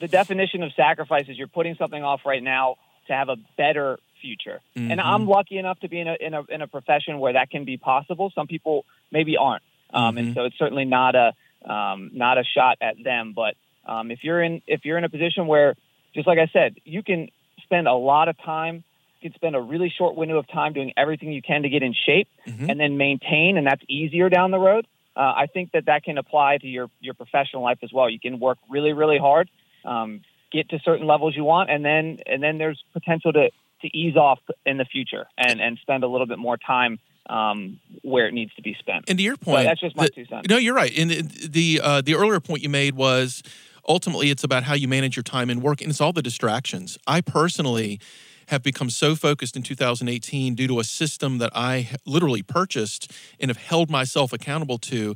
the 0.00 0.08
definition 0.08 0.62
of 0.62 0.72
sacrifice 0.74 1.26
is 1.28 1.38
you're 1.38 1.46
putting 1.46 1.76
something 1.76 2.02
off 2.02 2.22
right 2.26 2.42
now 2.42 2.76
to 3.06 3.12
have 3.12 3.28
a 3.28 3.36
better 3.56 3.98
future. 4.20 4.60
And 4.74 4.98
Mhm. 5.00 5.04
I'm 5.04 5.26
lucky 5.26 5.58
enough 5.58 5.78
to 5.80 5.88
be 5.88 6.00
in 6.00 6.08
a, 6.08 6.14
in 6.18 6.34
a 6.34 6.42
in 6.48 6.62
a 6.62 6.66
profession 6.66 7.20
where 7.20 7.34
that 7.34 7.50
can 7.50 7.64
be 7.64 7.76
possible. 7.76 8.30
Some 8.34 8.46
people 8.46 8.84
maybe 9.12 9.36
aren't, 9.36 9.62
um, 9.92 10.16
Mhm. 10.16 10.18
and 10.18 10.34
so 10.34 10.44
it's 10.44 10.58
certainly 10.58 10.84
not 10.84 11.14
a 11.14 11.32
um, 11.64 12.10
not 12.12 12.36
a 12.38 12.44
shot 12.44 12.76
at 12.80 13.02
them. 13.02 13.32
But 13.34 13.56
um, 13.86 14.10
if 14.10 14.24
you're 14.24 14.42
in 14.42 14.62
if 14.66 14.84
you're 14.84 14.98
in 14.98 15.04
a 15.04 15.08
position 15.08 15.46
where, 15.46 15.74
just 16.14 16.26
like 16.26 16.38
I 16.38 16.46
said, 16.52 16.76
you 16.84 17.02
can 17.02 17.28
spend 17.62 17.86
a 17.86 17.94
lot 17.94 18.28
of 18.28 18.36
time. 18.38 18.82
You 19.20 19.30
can 19.30 19.34
spend 19.36 19.56
a 19.56 19.60
really 19.60 19.88
short 19.90 20.16
window 20.16 20.36
of 20.38 20.46
time 20.48 20.72
doing 20.74 20.92
everything 20.96 21.32
you 21.32 21.40
can 21.42 21.62
to 21.62 21.68
get 21.70 21.82
in 21.82 21.94
shape, 21.94 22.28
Mhm. 22.46 22.68
and 22.70 22.78
then 22.80 22.96
maintain, 22.98 23.56
and 23.56 23.66
that's 23.66 23.82
easier 23.88 24.28
down 24.28 24.50
the 24.50 24.58
road. 24.58 24.86
Uh, 25.16 25.20
I 25.20 25.46
think 25.46 25.72
that 25.72 25.86
that 25.86 26.02
can 26.04 26.18
apply 26.18 26.58
to 26.58 26.66
your 26.66 26.90
your 27.00 27.14
professional 27.14 27.62
life 27.62 27.78
as 27.82 27.92
well. 27.92 28.10
You 28.10 28.20
can 28.20 28.40
work 28.40 28.58
really, 28.68 28.92
really 28.92 29.18
hard, 29.18 29.48
um, 29.84 30.22
get 30.52 30.68
to 30.70 30.78
certain 30.84 31.06
levels 31.06 31.36
you 31.36 31.44
want, 31.44 31.70
and 31.70 31.84
then 31.84 32.18
and 32.26 32.42
then 32.42 32.58
there's 32.58 32.82
potential 32.92 33.32
to 33.32 33.50
to 33.82 33.96
ease 33.96 34.16
off 34.16 34.40
in 34.66 34.76
the 34.78 34.84
future 34.84 35.26
and 35.38 35.60
and 35.60 35.78
spend 35.82 36.04
a 36.04 36.08
little 36.08 36.26
bit 36.26 36.38
more 36.38 36.56
time 36.56 36.98
um, 37.30 37.80
where 38.02 38.26
it 38.26 38.34
needs 38.34 38.54
to 38.54 38.62
be 38.62 38.76
spent. 38.78 39.04
And 39.08 39.18
to 39.18 39.24
your 39.24 39.36
But 39.36 39.44
point, 39.44 39.64
that's 39.66 39.80
just 39.80 39.96
my 39.96 40.04
the- 40.04 40.10
two 40.10 40.26
cents. 40.26 40.48
No, 40.48 40.56
you're 40.56 40.74
right. 40.74 40.96
And 40.96 41.10
the 41.10 41.48
the, 41.48 41.80
uh, 41.82 42.00
the 42.00 42.14
earlier 42.14 42.40
point 42.40 42.62
you 42.62 42.68
made 42.68 42.94
was 42.94 43.42
ultimately 43.88 44.30
it's 44.30 44.44
about 44.44 44.64
how 44.64 44.74
you 44.74 44.88
manage 44.88 45.16
your 45.16 45.22
time 45.22 45.50
and 45.50 45.62
work, 45.62 45.80
and 45.80 45.90
it's 45.90 46.00
all 46.00 46.12
the 46.12 46.22
distractions. 46.22 46.98
I 47.06 47.20
personally 47.20 48.00
have 48.48 48.62
become 48.62 48.90
so 48.90 49.14
focused 49.14 49.56
in 49.56 49.62
2018 49.62 50.54
due 50.54 50.66
to 50.66 50.80
a 50.80 50.84
system 50.84 51.38
that 51.38 51.50
I 51.54 51.90
literally 52.04 52.42
purchased 52.42 53.12
and 53.40 53.48
have 53.48 53.56
held 53.56 53.90
myself 53.90 54.32
accountable 54.32 54.78
to. 54.78 55.14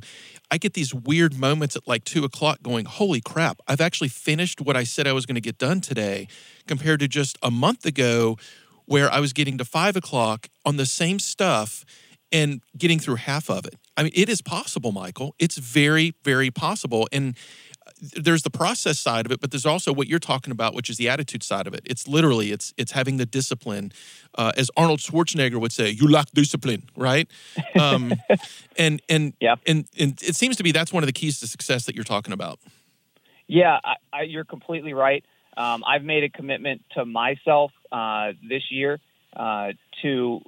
I 0.51 0.57
get 0.57 0.73
these 0.73 0.93
weird 0.93 1.37
moments 1.37 1.75
at 1.75 1.87
like 1.87 2.03
two 2.03 2.23
o'clock 2.23 2.61
going, 2.61 2.85
holy 2.85 3.21
crap, 3.21 3.61
I've 3.67 3.81
actually 3.81 4.09
finished 4.09 4.61
what 4.61 4.75
I 4.75 4.83
said 4.83 5.07
I 5.07 5.13
was 5.13 5.25
going 5.25 5.35
to 5.35 5.41
get 5.41 5.57
done 5.57 5.81
today 5.81 6.27
compared 6.67 6.99
to 7.01 7.07
just 7.07 7.37
a 7.43 7.51
month 7.51 7.85
ago 7.85 8.37
where 8.85 9.11
I 9.11 9.19
was 9.19 9.33
getting 9.33 9.57
to 9.59 9.65
five 9.65 9.95
o'clock 9.95 10.47
on 10.65 10.77
the 10.77 10.85
same 10.85 11.19
stuff 11.19 11.85
and 12.31 12.61
getting 12.77 12.99
through 12.99 13.15
half 13.15 13.49
of 13.49 13.65
it. 13.65 13.75
I 13.95 14.03
mean, 14.03 14.11
it 14.15 14.29
is 14.29 14.41
possible, 14.41 14.91
Michael. 14.91 15.35
It's 15.39 15.57
very, 15.57 16.15
very 16.23 16.51
possible. 16.51 17.07
And 17.11 17.35
there's 18.01 18.43
the 18.43 18.49
process 18.49 18.99
side 18.99 19.25
of 19.25 19.31
it, 19.31 19.41
but 19.41 19.51
there's 19.51 19.65
also 19.65 19.93
what 19.93 20.07
you're 20.07 20.19
talking 20.19 20.51
about, 20.51 20.73
which 20.73 20.89
is 20.89 20.97
the 20.97 21.09
attitude 21.09 21.43
side 21.43 21.67
of 21.67 21.73
it. 21.73 21.81
It's 21.85 22.07
literally 22.07 22.51
it's 22.51 22.73
it's 22.77 22.91
having 22.91 23.17
the 23.17 23.25
discipline, 23.25 23.91
uh, 24.35 24.51
as 24.57 24.71
Arnold 24.77 24.99
Schwarzenegger 24.99 25.59
would 25.59 25.71
say, 25.71 25.89
"You 25.89 26.07
lack 26.09 26.31
discipline," 26.31 26.83
right? 26.95 27.29
Um, 27.77 28.15
and 28.77 29.01
and 29.09 29.33
Yeah. 29.39 29.55
and 29.67 29.85
and 29.99 30.21
it 30.21 30.35
seems 30.35 30.55
to 30.57 30.63
be 30.63 30.71
that's 30.71 30.93
one 30.93 31.03
of 31.03 31.07
the 31.07 31.13
keys 31.13 31.39
to 31.41 31.47
success 31.47 31.85
that 31.85 31.95
you're 31.95 32.03
talking 32.03 32.33
about. 32.33 32.59
Yeah, 33.47 33.79
I, 33.83 33.95
I, 34.13 34.21
you're 34.23 34.45
completely 34.45 34.93
right. 34.93 35.23
Um, 35.57 35.83
I've 35.85 36.03
made 36.03 36.23
a 36.23 36.29
commitment 36.29 36.83
to 36.93 37.03
myself 37.03 37.71
uh, 37.91 38.33
this 38.47 38.63
year 38.69 38.99
uh, 39.35 39.71
to 40.03 40.41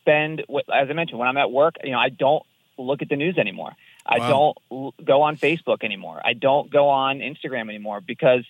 spend, 0.00 0.40
as 0.40 0.88
I 0.90 0.92
mentioned, 0.92 1.18
when 1.18 1.28
I'm 1.28 1.36
at 1.36 1.50
work, 1.50 1.76
you 1.84 1.92
know, 1.92 1.98
I 1.98 2.08
don't 2.08 2.42
look 2.76 3.02
at 3.02 3.08
the 3.08 3.16
news 3.16 3.38
anymore. 3.38 3.72
I 4.10 4.18
Wow. 4.18 4.54
don't 4.70 5.04
go 5.04 5.22
on 5.22 5.36
Facebook 5.36 5.84
anymore. 5.84 6.20
I 6.24 6.32
don't 6.32 6.68
go 6.70 6.88
on 6.88 7.20
Instagram 7.20 7.68
anymore 7.68 8.00
because, 8.00 8.44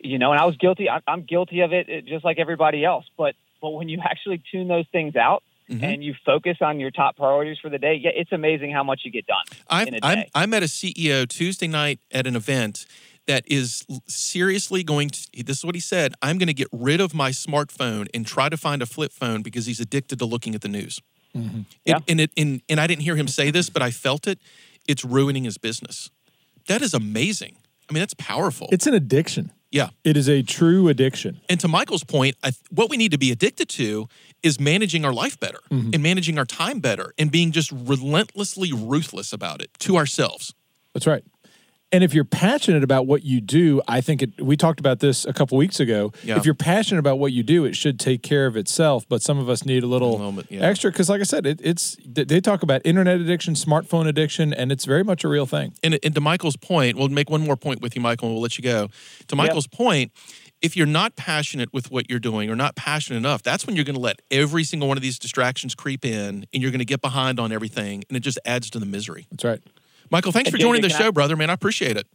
you 0.00 0.18
know, 0.18 0.30
and 0.30 0.40
I 0.40 0.44
was 0.44 0.56
guilty. 0.56 0.88
I, 0.88 1.00
I'm 1.06 1.22
guilty 1.22 1.60
of 1.60 1.72
it, 1.72 2.06
just 2.06 2.24
like 2.24 2.38
everybody 2.38 2.84
else. 2.84 3.04
But 3.18 3.34
but 3.60 3.70
when 3.70 3.88
you 3.88 4.00
actually 4.04 4.42
tune 4.50 4.68
those 4.68 4.86
things 4.92 5.16
out 5.16 5.42
Mhm. 5.70 5.82
and 5.84 6.04
you 6.04 6.14
focus 6.26 6.58
on 6.60 6.80
your 6.80 6.90
top 6.90 7.16
priorities 7.16 7.58
for 7.58 7.70
the 7.70 7.78
day, 7.78 7.94
yeah, 7.94 8.10
it's 8.14 8.32
amazing 8.32 8.72
how 8.72 8.82
much 8.82 9.02
you 9.04 9.10
get 9.10 9.26
done. 9.26 9.44
I've, 9.68 9.88
in 9.88 9.94
a 9.94 9.98
I'm, 10.02 10.18
day. 10.18 10.30
I 10.34 10.46
met 10.46 10.62
a 10.62 10.66
CEO 10.66 11.26
Tuesday 11.28 11.68
night 11.68 12.00
at 12.10 12.26
an 12.26 12.34
event 12.36 12.84
that 13.26 13.44
is 13.46 13.86
seriously 14.08 14.82
going 14.82 15.08
to, 15.10 15.44
this 15.44 15.58
is 15.58 15.64
what 15.64 15.76
he 15.76 15.80
said, 15.80 16.14
I'm 16.20 16.36
going 16.38 16.48
to 16.48 16.54
get 16.54 16.66
rid 16.72 17.00
of 17.00 17.14
my 17.14 17.30
smartphone 17.30 18.08
and 18.12 18.26
try 18.26 18.48
to 18.48 18.56
find 18.56 18.82
a 18.82 18.86
flip 18.86 19.12
phone 19.12 19.42
because 19.42 19.66
he's 19.66 19.78
addicted 19.78 20.18
to 20.18 20.24
looking 20.26 20.54
at 20.56 20.60
the 20.60 20.68
news. 20.68 21.00
Mm-hmm. 21.36 21.60
It- 21.60 21.66
Yeah. 21.86 21.98
and, 22.08 22.20
it, 22.20 22.30
and, 22.36 22.62
and 22.68 22.80
I 22.80 22.86
didn't 22.86 23.02
hear 23.02 23.16
him 23.16 23.28
say 23.28 23.50
this, 23.50 23.70
but 23.70 23.82
I 23.82 23.90
felt 23.90 24.26
it. 24.26 24.38
It's 24.86 25.04
ruining 25.04 25.44
his 25.44 25.58
business. 25.58 26.10
That 26.68 26.82
is 26.82 26.94
amazing. 26.94 27.56
I 27.88 27.92
mean, 27.92 28.00
that's 28.00 28.14
powerful. 28.14 28.68
It's 28.72 28.86
an 28.86 28.94
addiction. 28.94 29.52
yeah. 29.70 29.88
It 30.04 30.16
is 30.16 30.28
a 30.28 30.42
true 30.42 30.88
addiction. 30.88 31.40
And 31.48 31.58
to 31.60 31.68
Michael's 31.68 32.04
point, 32.04 32.36
I, 32.42 32.52
what 32.70 32.90
we 32.90 32.96
need 32.96 33.10
to 33.12 33.18
be 33.18 33.30
addicted 33.30 33.68
to 33.70 34.08
is 34.42 34.58
managing 34.60 35.04
our 35.04 35.12
life 35.12 35.38
better 35.40 35.60
mm-hmm. 35.70 35.90
and 35.92 36.02
managing 36.02 36.38
our 36.38 36.44
time 36.44 36.80
better 36.80 37.12
and 37.18 37.30
being 37.30 37.52
just 37.52 37.70
relentlessly 37.72 38.72
ruthless 38.72 39.32
about 39.32 39.60
it 39.62 39.70
to 39.80 39.96
ourselves. 39.96 40.54
That's 40.94 41.06
right. 41.06 41.24
And 41.92 42.02
if 42.02 42.14
you're 42.14 42.24
passionate 42.24 42.82
about 42.82 43.06
what 43.06 43.22
you 43.22 43.42
do, 43.42 43.82
I 43.86 44.00
think 44.00 44.22
it, 44.22 44.40
we 44.42 44.56
talked 44.56 44.80
about 44.80 45.00
this 45.00 45.26
a 45.26 45.32
couple 45.34 45.58
weeks 45.58 45.78
ago. 45.78 46.12
Yeah. 46.24 46.38
If 46.38 46.46
you're 46.46 46.54
passionate 46.54 47.00
about 47.00 47.18
what 47.18 47.32
you 47.32 47.42
do, 47.42 47.66
it 47.66 47.76
should 47.76 48.00
take 48.00 48.22
care 48.22 48.46
of 48.46 48.56
itself. 48.56 49.06
But 49.06 49.20
some 49.20 49.38
of 49.38 49.50
us 49.50 49.66
need 49.66 49.82
a 49.82 49.86
little, 49.86 50.12
little 50.12 50.32
bit, 50.32 50.46
yeah. 50.48 50.62
extra 50.62 50.90
because, 50.90 51.10
like 51.10 51.20
I 51.20 51.24
said, 51.24 51.46
it, 51.46 51.60
it's 51.62 51.98
they 52.04 52.40
talk 52.40 52.62
about 52.62 52.80
internet 52.84 53.20
addiction, 53.20 53.54
smartphone 53.54 54.08
addiction, 54.08 54.54
and 54.54 54.72
it's 54.72 54.86
very 54.86 55.04
much 55.04 55.22
a 55.22 55.28
real 55.28 55.44
thing. 55.44 55.74
and, 55.82 55.98
and 56.02 56.14
to 56.14 56.20
Michael's 56.20 56.56
point, 56.56 56.96
we'll 56.96 57.08
make 57.08 57.28
one 57.28 57.42
more 57.42 57.56
point 57.56 57.82
with 57.82 57.94
you, 57.94 58.00
Michael, 58.00 58.28
and 58.28 58.34
we'll 58.34 58.42
let 58.42 58.56
you 58.56 58.64
go. 58.64 58.88
To 59.28 59.36
Michael's 59.36 59.66
point, 59.66 60.12
if 60.62 60.76
you're 60.76 60.86
not 60.86 61.16
passionate 61.16 61.72
with 61.72 61.90
what 61.90 62.08
you're 62.08 62.20
doing 62.20 62.48
or 62.48 62.56
not 62.56 62.76
passionate 62.76 63.18
enough, 63.18 63.42
that's 63.42 63.66
when 63.66 63.76
you're 63.76 63.84
going 63.84 63.96
to 63.96 64.00
let 64.00 64.22
every 64.30 64.64
single 64.64 64.88
one 64.88 64.96
of 64.96 65.02
these 65.02 65.18
distractions 65.18 65.74
creep 65.74 66.04
in 66.04 66.46
and 66.52 66.62
you're 66.62 66.70
going 66.70 66.78
to 66.78 66.84
get 66.84 67.02
behind 67.02 67.40
on 67.40 67.52
everything 67.52 68.04
and 68.08 68.16
it 68.16 68.20
just 68.20 68.38
adds 68.44 68.70
to 68.70 68.78
the 68.78 68.86
misery. 68.86 69.26
That's 69.30 69.44
right. 69.44 69.60
Michael, 70.12 70.30
thanks 70.30 70.50
for 70.50 70.58
joining 70.58 70.82
the 70.82 70.88
can 70.88 70.96
I- 70.96 71.00
show, 71.04 71.12
brother, 71.12 71.34
man. 71.36 71.48
I 71.48 71.54
appreciate 71.54 71.96
it. 71.96 72.06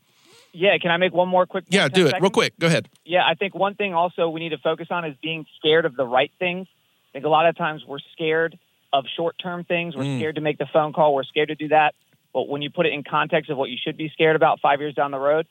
Yeah, 0.54 0.78
can 0.78 0.92
I 0.92 0.98
make 0.98 1.14
one 1.14 1.28
more 1.28 1.46
quick? 1.46 1.66
Yeah, 1.68 1.88
do 1.88 2.08
it 2.08 2.14
real 2.22 2.30
quick. 2.32 2.58
Go 2.60 2.68
ahead. 2.68 2.88
Yeah, 3.06 3.24
I 3.28 3.34
think 3.34 3.54
one 3.54 3.74
thing 3.76 3.94
also 3.94 4.30
we 4.30 4.40
need 4.40 4.50
to 4.50 4.58
focus 4.60 4.88
on 4.92 5.04
is 5.04 5.16
being 5.22 5.46
scared 5.60 5.86
of 5.86 5.96
the 5.96 6.06
right 6.06 6.32
things. 6.40 6.68
I 7.10 7.14
think 7.14 7.26
a 7.26 7.30
lot 7.30 7.48
of 7.48 7.58
times 7.58 7.84
we're 7.86 8.00
scared 8.14 8.58
of 8.94 9.06
short 9.16 9.36
term 9.42 9.64
things. 9.66 9.96
We're 9.96 10.04
Mm. 10.04 10.20
scared 10.20 10.36
to 10.36 10.42
make 10.42 10.58
the 10.58 10.66
phone 10.68 10.94
call. 10.94 11.14
We're 11.14 11.24
scared 11.26 11.50
to 11.50 11.56
do 11.56 11.68
that. 11.70 11.96
But 12.34 12.48
when 12.48 12.62
you 12.62 12.70
put 12.70 12.86
it 12.86 12.94
in 12.94 13.04
context 13.04 13.50
of 13.50 13.58
what 13.58 13.70
you 13.70 13.78
should 13.84 13.98
be 13.98 14.10
scared 14.10 14.36
about 14.36 14.60
five 14.62 14.80
years 14.80 14.94
down 14.94 15.12
the 15.12 15.20
road, 15.20 15.48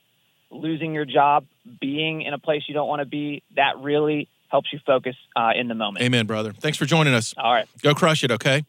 losing 0.50 0.94
your 0.94 1.04
job, 1.04 1.44
being 1.80 2.22
in 2.22 2.32
a 2.32 2.38
place 2.38 2.62
you 2.68 2.74
don't 2.74 2.88
want 2.88 3.00
to 3.00 3.06
be, 3.06 3.42
that 3.56 3.78
really 3.80 4.28
helps 4.48 4.72
you 4.72 4.78
focus 4.86 5.16
uh, 5.36 5.50
in 5.54 5.66
the 5.68 5.74
moment. 5.74 6.04
Amen, 6.04 6.26
brother. 6.26 6.52
Thanks 6.52 6.78
for 6.78 6.86
joining 6.86 7.12
us. 7.12 7.34
All 7.36 7.52
right. 7.52 7.68
Go 7.82 7.92
crush 7.94 8.22
it, 8.24 8.30
okay? 8.30 8.64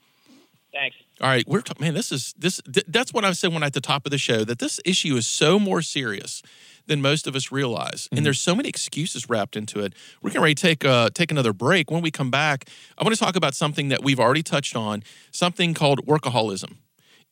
Thanks. 0.73 0.95
All 1.19 1.27
right, 1.27 1.47
we're 1.47 1.63
man. 1.79 1.95
This 1.95 2.11
is 2.11 2.35
this. 2.37 2.61
th- 2.71 2.85
that's 2.87 3.11
what 3.11 3.25
I 3.25 3.31
said 3.31 3.51
when 3.51 3.63
at 3.63 3.73
the 3.73 3.81
top 3.81 4.05
of 4.05 4.11
the 4.11 4.19
show 4.19 4.43
that 4.43 4.59
this 4.59 4.79
issue 4.85 5.15
is 5.15 5.25
so 5.25 5.57
more 5.57 5.81
serious 5.81 6.43
than 6.85 7.01
most 7.01 7.25
of 7.25 7.35
us 7.35 7.51
realize. 7.51 8.07
And 8.11 8.23
there's 8.23 8.39
so 8.39 8.55
many 8.55 8.69
excuses 8.69 9.27
wrapped 9.27 9.55
into 9.55 9.79
it. 9.79 9.93
We're 10.21 10.39
ready 10.39 10.53
to 10.53 10.61
take 10.61 10.85
uh, 10.85 11.09
take 11.11 11.31
another 11.31 11.53
break. 11.53 11.89
When 11.89 12.03
we 12.03 12.11
come 12.11 12.29
back, 12.29 12.69
I 12.99 13.03
want 13.03 13.15
to 13.15 13.19
talk 13.19 13.35
about 13.35 13.55
something 13.55 13.89
that 13.89 14.03
we've 14.03 14.19
already 14.19 14.43
touched 14.43 14.75
on, 14.75 15.01
something 15.31 15.73
called 15.73 16.05
workaholism, 16.05 16.77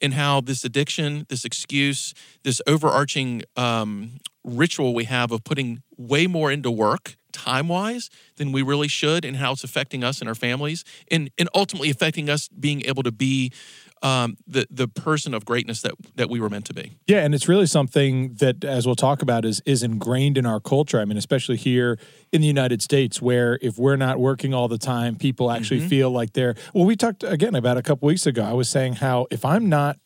and 0.01 0.15
how 0.15 0.41
this 0.41 0.65
addiction, 0.65 1.27
this 1.29 1.45
excuse, 1.45 2.15
this 2.43 2.63
overarching 2.65 3.43
um, 3.55 4.17
ritual 4.43 4.95
we 4.95 5.03
have 5.03 5.31
of 5.31 5.43
putting 5.43 5.83
way 5.95 6.25
more 6.25 6.51
into 6.51 6.71
work 6.71 7.17
time 7.35 7.67
wise 7.67 8.09
than 8.37 8.51
we 8.51 8.61
really 8.61 8.87
should, 8.87 9.25
and 9.25 9.37
how 9.37 9.51
it's 9.53 9.63
affecting 9.63 10.03
us 10.03 10.19
and 10.21 10.27
our 10.29 10.35
families, 10.35 10.83
and 11.11 11.29
and 11.37 11.49
ultimately 11.53 11.89
affecting 11.89 12.29
us 12.29 12.47
being 12.47 12.81
able 12.85 13.03
to 13.03 13.11
be 13.11 13.51
um, 14.01 14.35
the 14.45 14.65
the 14.69 14.87
person 14.87 15.33
of 15.33 15.45
greatness 15.45 15.81
that 15.81 15.93
that 16.15 16.29
we 16.29 16.39
were 16.39 16.49
meant 16.49 16.65
to 16.65 16.73
be. 16.73 16.93
Yeah, 17.07 17.23
and 17.25 17.33
it's 17.35 17.47
really 17.47 17.65
something 17.65 18.35
that, 18.35 18.63
as 18.63 18.85
we'll 18.85 18.95
talk 18.95 19.21
about, 19.21 19.45
is 19.45 19.61
is 19.65 19.83
ingrained 19.83 20.37
in 20.37 20.45
our 20.45 20.59
culture. 20.59 20.99
I 20.99 21.05
mean, 21.05 21.17
especially 21.17 21.57
here 21.57 21.97
in 22.31 22.41
the 22.41 22.47
United 22.47 22.81
States, 22.81 23.21
where 23.21 23.57
if 23.61 23.77
we're 23.77 23.95
not 23.95 24.19
working 24.19 24.53
all 24.53 24.67
the 24.67 24.77
time, 24.77 25.15
people 25.15 25.49
actually 25.51 25.79
Mm-hmm. 25.79 25.87
feel 25.89 26.11
like 26.11 26.33
they're. 26.33 26.55
Well, 26.73 26.85
we 26.85 26.95
talked 26.95 27.23
again 27.23 27.55
about 27.55 27.77
a 27.77 27.81
couple 27.81 28.07
weeks 28.07 28.25
ago. 28.27 28.43
I 28.43 28.53
was 28.53 28.69
saying 28.69 28.93
how 28.95 29.27
if 29.31 29.43
I'm 29.43 29.69
not 29.69 29.97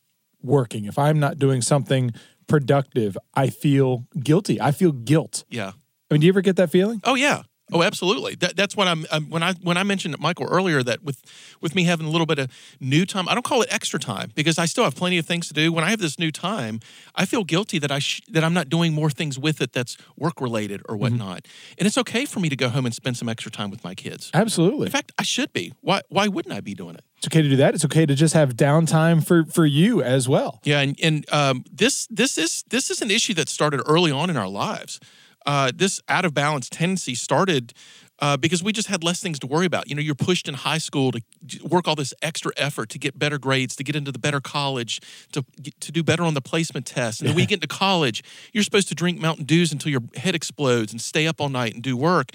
working, 0.42 0.86
if 0.86 0.98
I'm 0.98 1.20
not 1.20 1.38
doing 1.38 1.62
something 1.62 2.12
productive, 2.48 3.18
I 3.36 3.50
feel 3.50 4.06
guilty. 4.20 4.60
I 4.62 4.72
feel 4.72 4.92
guilt. 4.92 5.44
Yeah. 5.50 5.74
I 6.10 6.14
mean, 6.14 6.22
do 6.22 6.28
you 6.28 6.32
ever 6.32 6.42
get 6.42 6.56
that 6.56 6.72
feeling? 6.72 7.02
Oh 7.04 7.16
yeah. 7.16 7.44
Oh, 7.72 7.84
absolutely. 7.84 8.36
That, 8.36 8.56
that's 8.56 8.76
what 8.76 8.88
I'm, 8.88 9.06
I'm 9.12 9.30
when 9.30 9.44
I 9.44 9.54
when 9.62 9.78
I 9.78 9.84
mentioned 9.84 10.18
Michael 10.20 10.48
earlier 10.48 10.82
that 10.84 11.04
with 11.04 11.22
with 11.62 11.76
me 11.76 11.84
having 11.84 12.08
a 12.08 12.10
little 12.10 12.26
bit 12.26 12.40
of 12.40 12.50
new 12.80 13.06
time, 13.06 13.30
I 13.30 13.34
don't 13.34 13.46
call 13.46 13.62
it 13.62 13.70
extra 13.72 14.00
time 14.00 14.32
because 14.34 14.58
I 14.58 14.66
still 14.66 14.84
have 14.84 14.96
plenty 14.96 15.18
of 15.18 15.26
things 15.26 15.48
to 15.50 15.54
do. 15.54 15.72
When 15.72 15.84
I 15.84 15.90
have 15.92 16.00
this 16.00 16.18
new 16.18 16.32
time, 16.32 16.80
I 17.16 17.26
feel 17.26 17.44
guilty 17.44 17.78
that 17.80 17.92
I 17.92 18.00
sh- 18.00 18.22
that 18.30 18.44
I'm 18.44 18.54
not 18.54 18.70
doing 18.70 18.94
more 18.94 19.10
things 19.10 19.38
with 19.38 19.62
it 19.62 19.72
that's 19.72 19.98
work 20.18 20.42
related 20.42 20.82
or 20.90 20.98
whatnot. 20.98 21.48
And 21.78 21.86
it's 21.86 21.98
okay 22.00 22.26
for 22.26 22.40
me 22.40 22.50
to 22.50 22.56
go 22.56 22.70
home 22.70 22.86
and 22.86 22.96
spend 22.96 23.18
some 23.18 23.30
extra 23.30 23.52
time 23.52 23.70
with 23.70 23.84
my 23.84 23.94
kids. 23.94 24.32
Absolutely. 24.34 24.88
In 24.88 24.92
fact, 24.92 25.12
I 25.20 25.24
should 25.24 25.54
be. 25.54 25.74
Why 25.82 26.02
why 26.10 26.28
wouldn't 26.28 26.56
I 26.56 26.62
be 26.62 26.74
doing 26.74 26.96
it? 26.96 27.04
It's 27.18 27.28
okay 27.28 27.42
to 27.42 27.50
do 27.50 27.58
that. 27.58 27.76
It's 27.76 27.86
okay 27.86 28.06
to 28.06 28.16
just 28.16 28.34
have 28.34 28.56
downtime 28.56 29.24
for 29.24 29.46
for 29.46 29.66
you 29.66 30.02
as 30.02 30.28
well. 30.28 30.60
Yeah, 30.64 30.80
and, 30.80 31.00
and 31.04 31.32
um, 31.32 31.66
this 31.72 32.08
this 32.08 32.40
is 32.40 32.64
this 32.70 32.90
is 32.90 33.02
an 33.04 33.12
issue 33.12 33.36
that 33.36 33.48
started 33.48 33.84
early 33.86 34.12
on 34.12 34.32
in 34.32 34.38
our 34.38 34.48
lives. 34.48 35.00
Uh, 35.50 35.72
this 35.74 36.00
out 36.08 36.26
of 36.26 36.34
balance 36.36 36.70
tendency 36.70 37.16
started 37.16 37.74
uh, 38.20 38.38
because 38.38 38.62
we 38.62 38.72
just 38.72 38.88
had 38.88 39.04
less 39.04 39.20
things 39.20 39.40
to 39.40 39.48
worry 39.48 39.66
about. 39.66 39.90
You 39.90 39.96
know, 39.96 40.02
you're 40.02 40.14
pushed 40.14 40.48
in 40.48 40.54
high 40.54 40.78
school 40.78 41.12
to 41.12 41.22
work 41.64 41.88
all 41.88 41.96
this 41.96 42.14
extra 42.22 42.52
effort 42.56 42.90
to 42.90 43.00
get 43.00 43.18
better 43.18 43.40
grades, 43.40 43.76
to 43.78 43.84
get 43.84 43.96
into 43.96 44.12
the 44.12 44.20
better 44.20 44.40
college, 44.40 45.02
to 45.32 45.44
to 45.80 45.92
do 45.92 46.04
better 46.04 46.22
on 46.22 46.36
the 46.36 46.42
placement 46.42 46.86
test. 46.86 47.22
And 47.22 47.32
then 47.32 47.40
you 47.40 47.46
get 47.48 47.64
into 47.64 47.68
college, 47.68 48.22
you're 48.54 48.64
supposed 48.64 48.90
to 48.90 48.96
drink 48.96 49.20
Mountain 49.20 49.46
Dews 49.46 49.72
until 49.72 49.90
your 49.92 50.02
head 50.18 50.36
explodes 50.36 50.92
and 50.92 51.02
stay 51.02 51.26
up 51.26 51.42
all 51.42 51.50
night 51.50 51.74
and 51.74 51.82
do 51.82 51.98
work. 51.98 52.30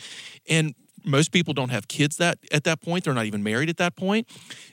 And 0.49 0.75
most 1.05 1.31
people 1.31 1.55
don't 1.55 1.69
have 1.69 1.87
kids 1.87 2.17
that 2.17 2.39
at 2.51 2.65
that 2.65 2.81
point. 2.81 3.05
They're 3.05 3.15
not 3.15 3.27
even 3.27 3.45
married 3.45 3.71
at 3.71 3.77
that 3.77 3.95
point. 3.95 4.27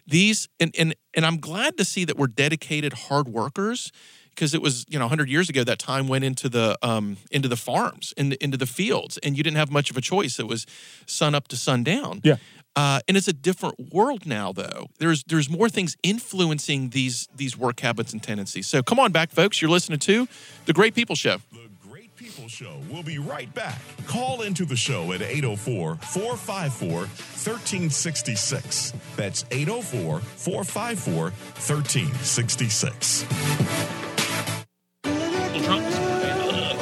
These 0.07 0.49
and 0.59 0.73
and 0.79 0.95
and 1.13 1.27
I'm 1.27 1.37
glad 1.37 1.77
to 1.77 1.85
see 1.85 2.05
that 2.05 2.17
we're 2.17 2.25
dedicated 2.25 2.93
hard 2.93 3.29
workers 3.29 3.91
because 4.35 4.53
it 4.53 4.61
was 4.61 4.85
you 4.89 4.97
know 4.99 5.05
100 5.05 5.29
years 5.29 5.49
ago 5.49 5.63
that 5.63 5.79
time 5.79 6.07
went 6.07 6.23
into 6.23 6.49
the 6.49 6.77
um, 6.81 7.17
into 7.31 7.47
the 7.47 7.55
farms 7.57 8.13
in 8.17 8.29
the, 8.29 8.43
into 8.43 8.57
the 8.57 8.65
fields 8.65 9.17
and 9.19 9.37
you 9.37 9.43
didn't 9.43 9.57
have 9.57 9.71
much 9.71 9.89
of 9.91 9.97
a 9.97 10.01
choice 10.01 10.39
it 10.39 10.47
was 10.47 10.65
sun 11.05 11.35
up 11.35 11.47
to 11.49 11.55
sundown 11.57 12.21
Yeah. 12.23 12.37
uh, 12.75 12.99
and 13.07 13.17
it's 13.17 13.27
a 13.27 13.33
different 13.33 13.93
world 13.93 14.25
now 14.25 14.51
though 14.53 14.87
there's 14.99 15.23
there's 15.25 15.49
more 15.49 15.69
things 15.69 15.95
influencing 16.03 16.89
these 16.89 17.27
these 17.35 17.57
work 17.57 17.79
habits 17.81 18.13
and 18.13 18.21
tendencies 18.23 18.67
so 18.67 18.81
come 18.81 18.99
on 18.99 19.11
back 19.11 19.31
folks 19.31 19.61
you're 19.61 19.71
listening 19.71 19.99
to 19.99 20.27
the 20.65 20.73
great 20.73 20.95
people 20.95 21.15
show 21.15 21.37
The 21.51 21.69
Great 21.89 22.15
People 22.15 22.47
Show 22.47 22.75
will 22.91 23.01
be 23.03 23.17
right 23.17 23.51
back. 23.55 23.81
Call 24.05 24.43
into 24.43 24.63
the 24.63 24.75
show 24.75 25.11
at 25.11 25.21
804 25.23 25.95
454 25.95 26.89
1366. 26.99 28.93
That's 29.17 29.43
804 29.51 30.19
454 30.19 31.23
1366. 31.31 33.25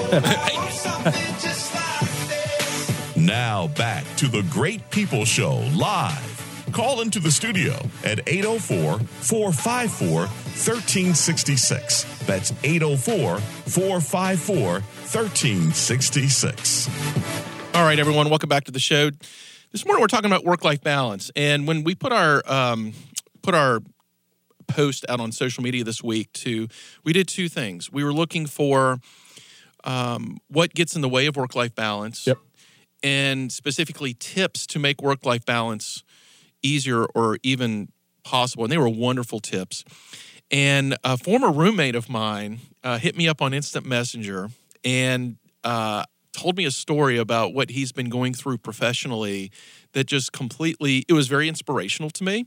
Now 3.15 3.67
back 3.77 4.05
to 4.17 4.27
the 4.27 4.43
Great 4.49 4.89
People 4.89 5.23
Show 5.23 5.57
live. 5.75 6.65
Call 6.71 7.01
into 7.01 7.19
the 7.19 7.29
studio 7.29 7.75
at 8.03 8.27
804 8.27 8.97
454 8.97 10.21
1366. 10.21 12.25
That's 12.25 12.51
804 12.63 13.37
454 13.37 14.71
1366. 14.71 16.89
All 17.75 17.83
right, 17.83 17.99
everyone, 17.99 18.29
welcome 18.29 18.49
back 18.49 18.63
to 18.63 18.71
the 18.71 18.79
show. 18.79 19.11
This 19.71 19.85
morning 19.85 20.01
we're 20.01 20.07
talking 20.07 20.31
about 20.31 20.43
work-life 20.43 20.81
balance, 20.81 21.29
and 21.35 21.67
when 21.67 21.83
we 21.83 21.93
put 21.93 22.11
our 22.11 22.41
um, 22.51 22.93
put 23.43 23.53
our 23.53 23.81
post 24.67 25.05
out 25.07 25.19
on 25.19 25.31
social 25.31 25.61
media 25.61 25.83
this 25.83 26.03
week, 26.03 26.33
to 26.33 26.67
we 27.03 27.13
did 27.13 27.27
two 27.27 27.47
things. 27.47 27.91
We 27.91 28.03
were 28.03 28.13
looking 28.13 28.47
for 28.47 28.97
um, 29.83 30.37
what 30.47 30.73
gets 30.73 30.95
in 30.95 31.01
the 31.01 31.09
way 31.09 31.25
of 31.25 31.35
work-life 31.35 31.75
balance, 31.75 32.27
Yep. 32.27 32.37
and 33.03 33.51
specifically 33.51 34.13
tips 34.13 34.67
to 34.67 34.79
make 34.79 35.01
work-life 35.01 35.45
balance 35.45 36.03
easier 36.61 37.05
or 37.05 37.37
even 37.43 37.89
possible. 38.23 38.63
And 38.65 38.71
they 38.71 38.77
were 38.77 38.89
wonderful 38.89 39.39
tips. 39.39 39.83
And 40.51 40.97
a 41.03 41.17
former 41.17 41.51
roommate 41.51 41.95
of 41.95 42.09
mine 42.09 42.59
uh, 42.83 42.97
hit 42.97 43.15
me 43.15 43.27
up 43.27 43.41
on 43.41 43.53
Instant 43.53 43.85
Messenger 43.85 44.49
and 44.83 45.37
uh, 45.63 46.03
told 46.33 46.57
me 46.57 46.65
a 46.65 46.71
story 46.71 47.17
about 47.17 47.53
what 47.53 47.69
he's 47.69 47.91
been 47.91 48.09
going 48.09 48.33
through 48.33 48.57
professionally 48.57 49.51
that 49.93 50.05
just 50.05 50.31
completely, 50.31 51.05
it 51.07 51.13
was 51.13 51.27
very 51.27 51.47
inspirational 51.47 52.09
to 52.11 52.23
me. 52.23 52.45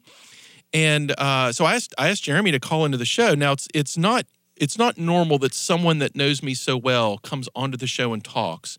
And 0.74 1.14
uh, 1.18 1.52
so 1.52 1.64
I 1.64 1.74
asked, 1.74 1.94
I 1.98 2.08
asked 2.08 2.24
Jeremy 2.24 2.50
to 2.52 2.60
call 2.60 2.84
into 2.84 2.96
the 2.96 3.04
show. 3.04 3.34
Now 3.34 3.52
it's 3.52 3.68
it's 3.74 3.98
not 3.98 4.24
it's 4.56 4.78
not 4.78 4.98
normal 4.98 5.38
that 5.38 5.54
someone 5.54 5.98
that 5.98 6.14
knows 6.14 6.42
me 6.42 6.54
so 6.54 6.76
well 6.76 7.18
comes 7.18 7.48
onto 7.54 7.76
the 7.76 7.86
show 7.86 8.12
and 8.12 8.22
talks. 8.22 8.78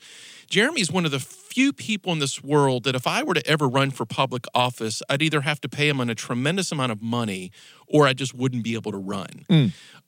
Jeremy's 0.50 0.92
one 0.92 1.06
of 1.06 1.12
the 1.12 1.20
few 1.20 1.74
people 1.74 2.12
in 2.12 2.20
this 2.20 2.44
world 2.44 2.84
that 2.84 2.96
if 2.96 3.08
I 3.08 3.24
were 3.24 3.34
to 3.34 3.48
ever 3.48 3.68
run 3.68 3.92
for 3.92 4.06
public 4.06 4.46
office, 4.54 5.02
I'd 5.10 5.22
either 5.22 5.42
have 5.42 5.60
to 5.62 5.70
pay 5.70 5.90
him 5.90 6.00
on 6.00 6.10
a 6.10 6.16
tremendous 6.16 6.72
amount 6.72 6.92
of 6.92 7.02
money 7.02 7.52
or 7.88 8.08
I 8.08 8.14
just 8.14 8.34
wouldn't 8.34 8.64
be 8.64 8.76
able 8.76 8.92
to 8.92 8.98
run. 8.98 9.46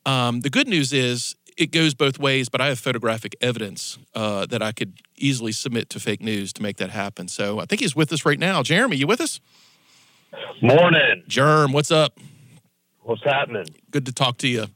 Um, 0.04 0.40
the 0.40 0.50
good 0.50 0.68
news 0.68 0.92
is 0.92 1.34
it 1.56 1.72
goes 1.72 1.94
both 1.94 2.18
ways, 2.18 2.48
but 2.48 2.60
I 2.60 2.68
have 2.68 2.78
photographic 2.78 3.34
evidence 3.40 3.98
uh, 4.14 4.46
that 4.46 4.62
I 4.62 4.72
could 4.72 4.94
easily 5.16 5.52
submit 5.52 5.90
to 5.90 6.00
fake 6.00 6.22
news 6.22 6.52
to 6.54 6.62
make 6.62 6.76
that 6.76 6.90
happen. 6.90 7.28
So 7.28 7.60
I 7.60 7.64
think 7.64 7.80
he's 7.80 7.96
with 7.96 8.12
us 8.12 8.24
right 8.24 8.38
now. 8.38 8.62
Jeremy, 8.62 8.96
you 8.96 9.06
with 9.06 9.20
us? 9.20 9.40
Morning. 10.60 11.22
Germ, 11.26 11.72
what's 11.72 11.90
up? 11.90 12.18
What's 13.02 13.22
happening? 13.24 13.66
Good 13.90 14.06
to 14.06 14.12
talk 14.12 14.38
to 14.38 14.48
you. 14.48 14.66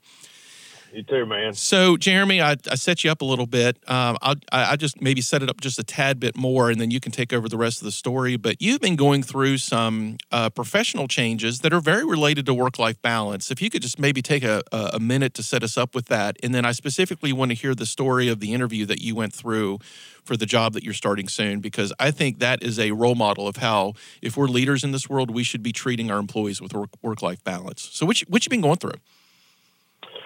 You 0.93 1.05
too, 1.05 1.25
man. 1.25 1.55
So, 1.55 1.97
Jeremy, 1.97 2.41
I, 2.41 2.57
I 2.69 2.75
set 2.75 3.05
you 3.05 3.13
up 3.13 3.21
a 3.21 3.25
little 3.25 3.47
bit. 3.47 3.77
Um, 3.89 4.19
I'll, 4.23 4.35
I, 4.51 4.75
just 4.77 5.01
maybe 5.01 5.21
set 5.21 5.43
it 5.43 5.49
up 5.49 5.61
just 5.61 5.79
a 5.79 5.85
tad 5.85 6.19
bit 6.19 6.37
more, 6.37 6.69
and 6.69 6.81
then 6.81 6.91
you 6.91 6.99
can 6.99 7.13
take 7.13 7.33
over 7.33 7.49
the 7.49 7.57
rest 7.57 7.81
of 7.81 7.85
the 7.85 7.93
story. 7.93 8.37
But 8.37 8.61
you've 8.61 8.81
been 8.81 8.97
going 8.97 9.23
through 9.23 9.59
some 9.59 10.19
uh, 10.33 10.51
professional 10.51 11.07
changes 11.07 11.61
that 11.61 11.73
are 11.73 11.81
very 11.81 12.05
related 12.05 12.45
to 12.47 12.55
work 12.55 12.79
life 12.79 13.01
balance. 13.03 13.51
If 13.53 13.63
you 13.63 13.71
could 13.71 13.83
just 13.83 14.01
maybe 14.01 14.21
take 14.21 14.43
a, 14.43 14.63
a 14.73 14.99
minute 14.99 15.33
to 15.35 15.43
set 15.45 15.63
us 15.63 15.77
up 15.77 15.95
with 15.95 16.07
that. 16.07 16.37
And 16.43 16.55
then 16.55 16.65
I 16.65 16.73
specifically 16.73 17.33
want 17.33 17.53
to 17.53 17.55
hear 17.55 17.75
the 17.75 17.87
story 17.87 18.29
of 18.29 18.41
the 18.41 18.53
interview 18.53 18.85
that 18.87 19.01
you 19.01 19.15
went 19.15 19.33
through 19.33 19.79
for 20.25 20.37
the 20.37 20.47
job 20.47 20.73
that 20.73 20.83
you're 20.83 20.95
starting 20.95 21.29
soon, 21.29 21.61
because 21.61 21.93
I 22.01 22.11
think 22.11 22.41
that 22.41 22.63
is 22.63 22.79
a 22.79 22.91
role 22.91 23.15
model 23.15 23.47
of 23.47 23.57
how, 23.57 23.95
if 24.23 24.37
we're 24.37 24.49
leaders 24.49 24.83
in 24.83 24.91
this 24.93 25.09
world, 25.09 25.31
we 25.31 25.45
should 25.45 25.63
be 25.63 25.73
treating 25.73 26.11
our 26.11 26.19
employees 26.19 26.61
with 26.61 26.75
work, 26.75 26.91
work 27.01 27.23
life 27.23 27.43
balance. 27.45 27.89
So, 27.93 28.07
what 28.07 28.21
you, 28.21 28.27
what 28.29 28.45
you 28.45 28.51
been 28.51 28.61
going 28.61 28.77
through? 28.77 28.99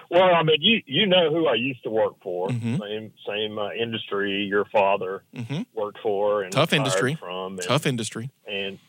Well, 0.09 0.35
I 0.35 0.43
mean, 0.43 0.57
you 0.61 0.81
you 0.85 1.05
know 1.07 1.31
who 1.31 1.47
I 1.47 1.55
used 1.55 1.83
to 1.83 1.89
work 1.89 2.13
for. 2.21 2.49
Mhm. 2.49 2.79
Same 2.79 3.13
same 3.27 3.57
uh, 3.57 3.71
industry 3.71 4.43
your 4.43 4.65
father 4.65 5.23
hmm 5.33 5.61
worked 5.73 5.99
for 6.01 6.43
and 6.43 6.51
Tough 6.53 6.73
industry. 6.73 7.15
from. 7.15 7.53
And, 7.53 7.61
Tough 7.61 7.85
industry. 7.85 8.29
And 8.47 8.79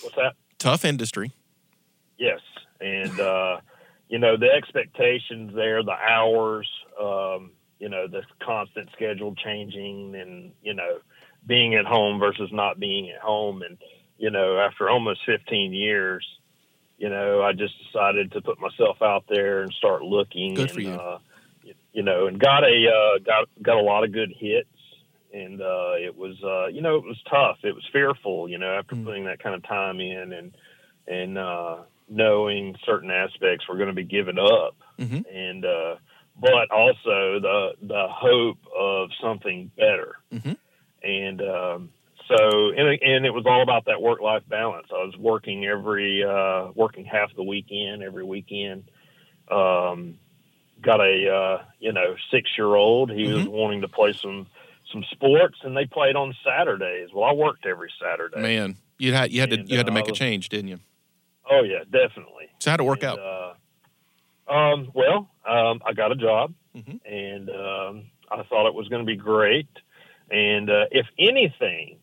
what's 0.00 0.16
that? 0.16 0.34
Tough 0.58 0.84
industry. 0.84 1.32
Yes, 2.18 2.40
and 2.80 3.18
uh, 3.18 3.60
you 4.08 4.18
know 4.18 4.36
the 4.36 4.50
expectations 4.50 5.52
there, 5.54 5.82
the 5.82 5.92
hours, 5.92 6.68
um, 7.00 7.52
you 7.78 7.88
know 7.88 8.06
the 8.06 8.22
constant 8.42 8.90
schedule 8.92 9.34
changing, 9.34 10.14
and 10.14 10.52
you 10.62 10.74
know 10.74 10.98
being 11.46 11.74
at 11.74 11.86
home 11.86 12.20
versus 12.20 12.50
not 12.52 12.78
being 12.78 13.10
at 13.10 13.20
home, 13.20 13.62
and 13.62 13.78
you 14.18 14.30
know 14.30 14.58
after 14.58 14.88
almost 14.88 15.20
15 15.26 15.72
years, 15.72 16.24
you 17.02 17.08
know 17.10 17.42
I 17.42 17.52
just 17.52 17.74
decided 17.84 18.32
to 18.32 18.40
put 18.40 18.60
myself 18.60 19.02
out 19.02 19.24
there 19.28 19.62
and 19.62 19.72
start 19.72 20.02
looking. 20.02 20.54
Good 20.54 20.70
and, 20.70 20.74
for 20.74 20.80
you. 20.80 20.94
Uh, 20.94 21.18
you 21.92 22.02
know, 22.02 22.26
and 22.26 22.38
got 22.38 22.64
a 22.64 22.88
uh, 22.88 23.18
got 23.18 23.48
got 23.60 23.76
a 23.76 23.82
lot 23.82 24.04
of 24.04 24.12
good 24.12 24.32
hits. 24.38 24.68
And 25.34 25.62
uh, 25.62 25.94
it 25.98 26.14
was, 26.14 26.36
uh, 26.44 26.66
you 26.66 26.82
know, 26.82 26.96
it 26.96 27.04
was 27.04 27.16
tough. 27.30 27.56
It 27.62 27.74
was 27.74 27.84
fearful, 27.90 28.50
you 28.50 28.58
know, 28.58 28.74
after 28.78 28.94
Mm. 28.94 29.04
putting 29.06 29.24
that 29.24 29.42
kind 29.42 29.54
of 29.54 29.62
time 29.62 29.98
in, 29.98 30.32
and 30.32 30.52
and 31.08 31.38
uh, 31.38 31.76
knowing 32.08 32.76
certain 32.84 33.10
aspects 33.10 33.66
were 33.66 33.76
going 33.76 33.88
to 33.88 33.94
be 33.94 34.04
given 34.04 34.38
up. 34.38 34.76
Mhm. 34.98 35.24
And 35.32 35.64
uh, 35.64 35.96
but 36.38 36.70
also 36.70 37.40
the 37.40 37.72
the 37.80 38.08
hope 38.08 38.58
of 38.78 39.10
something 39.22 39.70
better. 39.76 40.16
Mhm. 40.32 40.56
And 41.02 41.40
um, 41.40 41.90
so, 42.28 42.70
and, 42.70 43.00
and 43.02 43.26
it 43.26 43.30
was 43.32 43.44
all 43.46 43.62
about 43.62 43.86
that 43.86 44.00
work 44.00 44.20
life 44.20 44.42
balance. 44.48 44.86
I 44.90 45.04
was 45.04 45.16
working 45.16 45.64
every 45.64 46.24
uh, 46.24 46.70
working 46.74 47.04
half 47.04 47.34
the 47.34 47.42
weekend, 47.42 48.02
every 48.02 48.24
weekend. 48.24 48.84
Um, 49.50 50.18
got 50.80 51.00
a 51.00 51.28
uh, 51.28 51.64
you 51.78 51.92
know 51.92 52.16
six 52.30 52.50
year 52.56 52.74
old. 52.74 53.10
He 53.10 53.24
was 53.26 53.46
wanting 53.46 53.82
to 53.82 53.88
play 53.88 54.12
some 54.12 54.46
some 54.92 55.04
sports, 55.10 55.58
and 55.62 55.76
they 55.76 55.86
played 55.86 56.16
on 56.16 56.34
Saturdays. 56.44 57.10
Well, 57.14 57.24
I 57.24 57.32
worked 57.32 57.66
every 57.66 57.90
Saturday. 58.00 58.40
Man, 58.40 58.76
you 58.98 59.12
had 59.12 59.32
you 59.32 59.40
had 59.40 59.50
to 59.50 59.60
you 59.62 59.76
had 59.76 59.86
to 59.86 59.92
uh, 59.92 59.94
make 59.94 60.06
I 60.06 60.10
a 60.10 60.12
change, 60.12 60.48
didn't 60.48 60.68
you? 60.68 60.80
Oh 61.50 61.62
yeah, 61.62 61.84
definitely. 61.84 62.48
So 62.60 62.70
how'd 62.70 62.80
it 62.80 62.84
work 62.84 63.02
And, 63.02 63.18
out? 63.18 63.54
Uh, 64.48 64.52
um, 64.52 64.90
well, 64.94 65.30
um, 65.46 65.80
I 65.84 65.92
got 65.94 66.12
a 66.12 66.16
job, 66.16 66.54
Mhm. 66.76 67.00
and 67.04 67.50
um, 67.50 68.04
I 68.30 68.42
thought 68.44 68.66
it 68.66 68.74
was 68.74 68.88
going 68.88 69.02
to 69.02 69.06
be 69.06 69.16
great. 69.16 69.68
And 70.30 70.70
uh, 70.70 70.86
if 70.90 71.06
anything, 71.18 71.98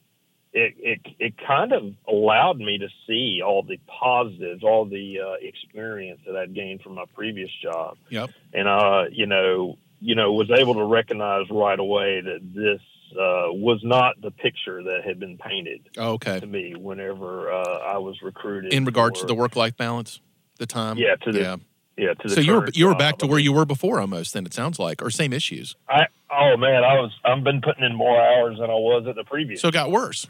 it, 0.54 0.74
it 0.78 1.00
it 1.20 1.34
kind 1.46 1.74
of 1.74 1.84
allowed 2.08 2.58
me 2.58 2.80
to 2.80 2.88
see 3.08 3.42
all 3.46 3.64
the 3.64 3.78
positives, 3.88 4.64
all 4.64 4.86
the 4.86 5.20
uh, 5.20 5.34
experience 5.42 6.22
that 6.26 6.36
I'd 6.36 6.54
gained 6.56 6.82
from 6.82 6.96
my 6.96 7.06
previous 7.16 7.52
job. 7.62 7.98
Yep. 8.10 8.32
And 8.54 8.68
uh, 8.68 9.06
you 9.12 9.28
know, 9.28 9.78
you 10.00 10.16
know, 10.16 10.34
was 10.34 10.50
able 10.50 10.74
to 10.76 10.84
recognize 10.84 11.46
right 11.52 11.80
away 11.80 12.22
that 12.22 12.40
this 12.54 12.82
uh, 13.12 13.52
was 13.54 13.80
not 13.84 14.20
the 14.22 14.32
picture 14.32 14.84
that 14.84 15.02
had 15.04 15.20
been 15.20 15.38
painted 15.38 15.82
Oh, 15.98 16.14
okay. 16.14 16.40
to 16.40 16.46
me 16.46 16.76
whenever 16.76 17.52
uh, 17.52 17.80
I 17.80 17.98
was 17.98 18.22
recruited. 18.22 18.74
In 18.74 18.86
regards 18.86 19.20
to 19.22 19.26
the 19.26 19.36
work 19.36 19.56
life 19.56 19.76
balance, 19.78 20.20
the 20.58 20.66
time. 20.66 20.98
Yeah, 20.98 21.16
to 21.16 21.32
the 21.32 21.40
yeah. 21.40 21.56
yeah 21.98 22.14
to 22.14 22.28
the 22.28 22.36
So 22.36 22.42
you 22.42 22.54
were 22.54 22.70
you 22.74 22.88
were 22.88 22.96
back 22.96 23.18
to 23.20 23.28
where 23.28 23.40
you 23.40 23.54
were 23.54 23.66
before 23.66 24.00
almost. 24.00 24.34
Then 24.34 24.46
it 24.46 24.54
sounds 24.54 24.80
like, 24.80 25.02
or 25.02 25.10
same 25.10 25.34
issues. 25.34 25.76
I 25.88 26.08
oh 26.32 26.58
man, 26.58 26.84
I 26.84 27.00
was 27.00 27.12
I've 27.26 27.44
been 27.44 27.62
putting 27.62 27.84
in 27.84 27.96
more 27.96 28.20
hours 28.20 28.58
than 28.60 28.70
I 28.70 28.74
was 28.74 29.06
at 29.08 29.16
the 29.16 29.24
previous. 29.24 29.62
So 29.62 29.68
it 29.70 29.74
got 29.74 29.92
worse. 29.92 30.28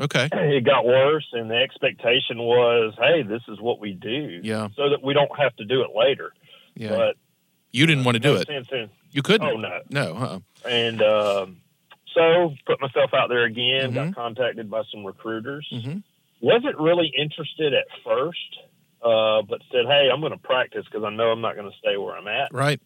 Okay. 0.00 0.28
it 0.32 0.64
got 0.64 0.84
worse, 0.86 1.26
and 1.32 1.50
the 1.50 1.56
expectation 1.56 2.38
was, 2.38 2.94
hey, 2.98 3.22
this 3.22 3.42
is 3.48 3.60
what 3.60 3.80
we 3.80 3.92
do, 3.94 4.40
Yeah. 4.44 4.68
so 4.76 4.90
that 4.90 5.02
we 5.02 5.12
don't 5.12 5.30
have 5.38 5.56
to 5.56 5.64
do 5.64 5.82
it 5.82 5.90
later. 5.96 6.32
Yeah. 6.76 6.90
But 6.90 7.16
you 7.72 7.84
didn't 7.86 8.04
want 8.04 8.14
to 8.14 8.20
do 8.20 8.34
no 8.34 8.40
it. 8.40 8.46
sense 8.46 8.68
in- 8.70 8.90
You 9.10 9.22
couldn't. 9.22 9.48
oh 9.48 9.56
no, 9.56 9.80
No. 9.90 10.14
Uh-uh. 10.14 10.38
and 10.68 11.02
um, 11.02 11.56
so 12.14 12.54
put 12.66 12.80
myself 12.80 13.12
out 13.12 13.28
there 13.28 13.44
again. 13.44 13.90
Mhm. 13.90 13.94
Got 13.94 14.14
contacted 14.14 14.70
by 14.70 14.82
some 14.92 15.04
recruiters. 15.04 15.68
Mhm. 15.72 16.02
Wasn't 16.40 16.78
really 16.78 17.08
interested 17.18 17.74
at 17.74 17.86
first, 18.04 18.58
uh, 19.02 19.42
but 19.42 19.60
said, 19.72 19.86
hey, 19.86 20.08
I'm 20.12 20.20
going 20.20 20.30
to 20.32 20.38
practice 20.38 20.84
because 20.84 21.02
I 21.04 21.10
know 21.10 21.30
I'm 21.32 21.40
not 21.40 21.56
going 21.56 21.68
to 21.70 21.76
stay 21.78 21.96
where 21.96 22.16
I'm 22.16 22.28
at. 22.28 22.52
Right. 22.54 22.80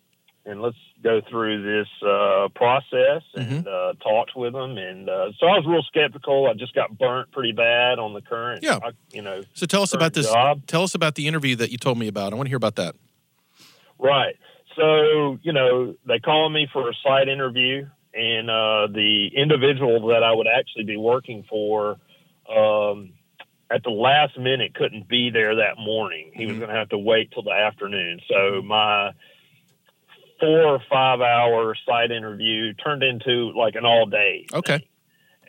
And 0.44 0.60
let's 0.60 0.76
go 1.02 1.20
through 1.30 1.62
this 1.62 1.88
uh, 2.06 2.48
process 2.54 3.22
Mm-hmm. 3.36 3.54
and 3.54 3.68
uh, 3.68 3.92
talked 4.02 4.32
with 4.36 4.52
them. 4.52 4.76
And 4.76 5.08
uh, 5.08 5.30
so 5.38 5.46
I 5.46 5.56
was 5.58 5.64
real 5.66 5.82
skeptical. 5.82 6.46
I 6.48 6.54
just 6.54 6.74
got 6.74 6.96
burnt 6.98 7.30
pretty 7.32 7.52
bad 7.52 7.98
on 7.98 8.12
the 8.14 8.20
current, 8.20 8.62
Yeah. 8.62 8.78
You 9.12 9.22
know, 9.22 9.42
So 9.54 9.66
tell 9.66 9.82
us 9.82 9.92
about 9.94 10.14
this. 10.14 10.26
job. 10.30 10.66
Tell 10.66 10.82
us 10.82 10.94
about 10.94 11.14
the 11.14 11.26
interview 11.28 11.54
that 11.56 11.70
you 11.70 11.78
told 11.78 11.98
me 11.98 12.08
about. 12.08 12.32
I 12.32 12.36
want 12.36 12.46
to 12.46 12.50
hear 12.50 12.56
about 12.56 12.76
that. 12.76 12.94
Right. 13.98 14.36
So, 14.76 15.38
you 15.42 15.52
know, 15.52 15.94
they 16.06 16.18
called 16.18 16.52
me 16.52 16.66
for 16.72 16.88
a 16.88 16.94
site 17.04 17.28
interview, 17.28 17.86
and 18.14 18.50
uh, 18.50 18.86
the 18.92 19.28
individual 19.36 20.08
that 20.08 20.22
I 20.22 20.32
would 20.32 20.46
actually 20.48 20.84
be 20.84 20.96
working 20.96 21.44
for 21.48 21.96
um, 22.48 23.12
at 23.70 23.82
the 23.84 23.90
last 23.90 24.38
minute 24.38 24.74
couldn't 24.74 25.08
be 25.08 25.30
there 25.30 25.56
that 25.56 25.78
morning. 25.78 26.32
He 26.34 26.46
was 26.46 26.56
Mhm. 26.56 26.60
going 26.60 26.70
to 26.70 26.76
have 26.76 26.88
to 26.90 26.98
wait 26.98 27.30
till 27.32 27.42
the 27.42 27.52
afternoon. 27.52 28.20
So, 28.28 28.60
my 28.62 29.12
four 30.42 30.64
or 30.74 30.80
five 30.90 31.20
hour 31.20 31.74
site 31.86 32.10
interview 32.10 32.74
turned 32.74 33.02
into 33.02 33.52
like 33.56 33.76
an 33.76 33.84
all 33.86 34.06
day. 34.06 34.44
Okay. 34.52 34.80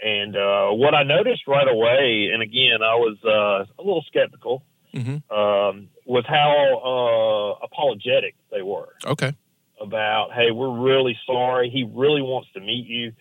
And 0.04 0.36
uh, 0.38 0.70
what 0.72 0.94
I 0.94 1.04
noticed 1.04 1.48
right 1.48 1.68
away, 1.68 2.30
and 2.34 2.42
again, 2.44 2.82
I 2.84 2.96
was 2.96 3.18
uh, 3.26 3.82
a 3.82 3.84
little 3.84 4.04
skeptical, 4.08 4.64
hmm 4.94 5.18
um, 5.32 5.90
was 6.06 6.24
how 6.28 7.58
uh, 7.60 7.66
apologetic 7.66 8.36
they 8.52 8.62
were 8.62 8.90
Okay. 9.06 9.34
about, 9.82 10.30
hey, 10.34 10.52
we're 10.52 10.78
really 10.80 11.18
sorry. 11.26 11.70
He 11.70 11.84
really 11.84 12.22
wants 12.22 12.50
to 12.54 12.60
meet 12.60 12.86
you, 12.86 13.14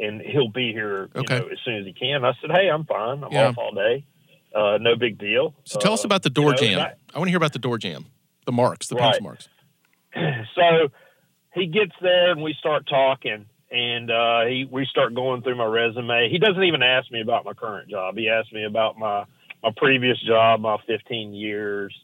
and 0.00 0.20
he'll 0.20 0.50
be 0.52 0.72
here 0.72 1.08
you 1.14 1.22
Okay. 1.22 1.38
know, 1.38 1.46
as 1.48 1.58
soon 1.64 1.76
as 1.78 1.86
he 1.86 1.92
can. 1.92 2.24
I 2.24 2.32
said, 2.40 2.50
hey, 2.52 2.68
I'm 2.70 2.84
fine. 2.84 3.24
I'm 3.24 3.32
Yeah. 3.32 3.48
off 3.48 3.58
all 3.58 3.72
day. 3.72 4.04
Uh, 4.54 4.78
no 4.80 4.94
big 4.96 5.18
deal. 5.18 5.54
So 5.64 5.78
tell 5.80 5.94
us 5.94 6.04
Uh, 6.04 6.08
about 6.08 6.22
the 6.22 6.30
door 6.30 6.50
you 6.60 6.70
know, 6.72 6.78
jamb. 6.78 6.80
I, 7.14 7.18
want 7.18 7.28
to 7.28 7.30
hear 7.30 7.36
about 7.38 7.52
the 7.54 7.58
door 7.58 7.78
jamb, 7.78 8.06
the 8.46 8.52
marks, 8.52 8.88
the 8.88 8.94
Right. 8.96 9.04
pencil 9.06 9.22
marks. 9.24 9.48
so 10.54 10.88
he 11.54 11.66
gets 11.66 11.92
there 12.00 12.30
and 12.32 12.42
we 12.42 12.54
start 12.58 12.88
talking 12.88 13.46
and 13.70 14.10
uh, 14.10 14.46
he 14.46 14.66
we 14.70 14.86
start 14.86 15.14
going 15.14 15.42
through 15.42 15.56
my 15.56 15.64
resume. 15.64 16.28
He 16.30 16.38
doesn't 16.38 16.62
even 16.62 16.82
ask 16.82 17.10
me 17.10 17.20
about 17.20 17.44
my 17.44 17.52
current 17.52 17.88
job. 17.88 18.16
He 18.16 18.28
asked 18.28 18.52
me 18.52 18.64
about 18.64 18.98
my 18.98 19.24
my 19.62 19.70
previous 19.76 20.20
job, 20.20 20.60
my 20.60 20.78
15 20.86 21.34
years 21.34 21.94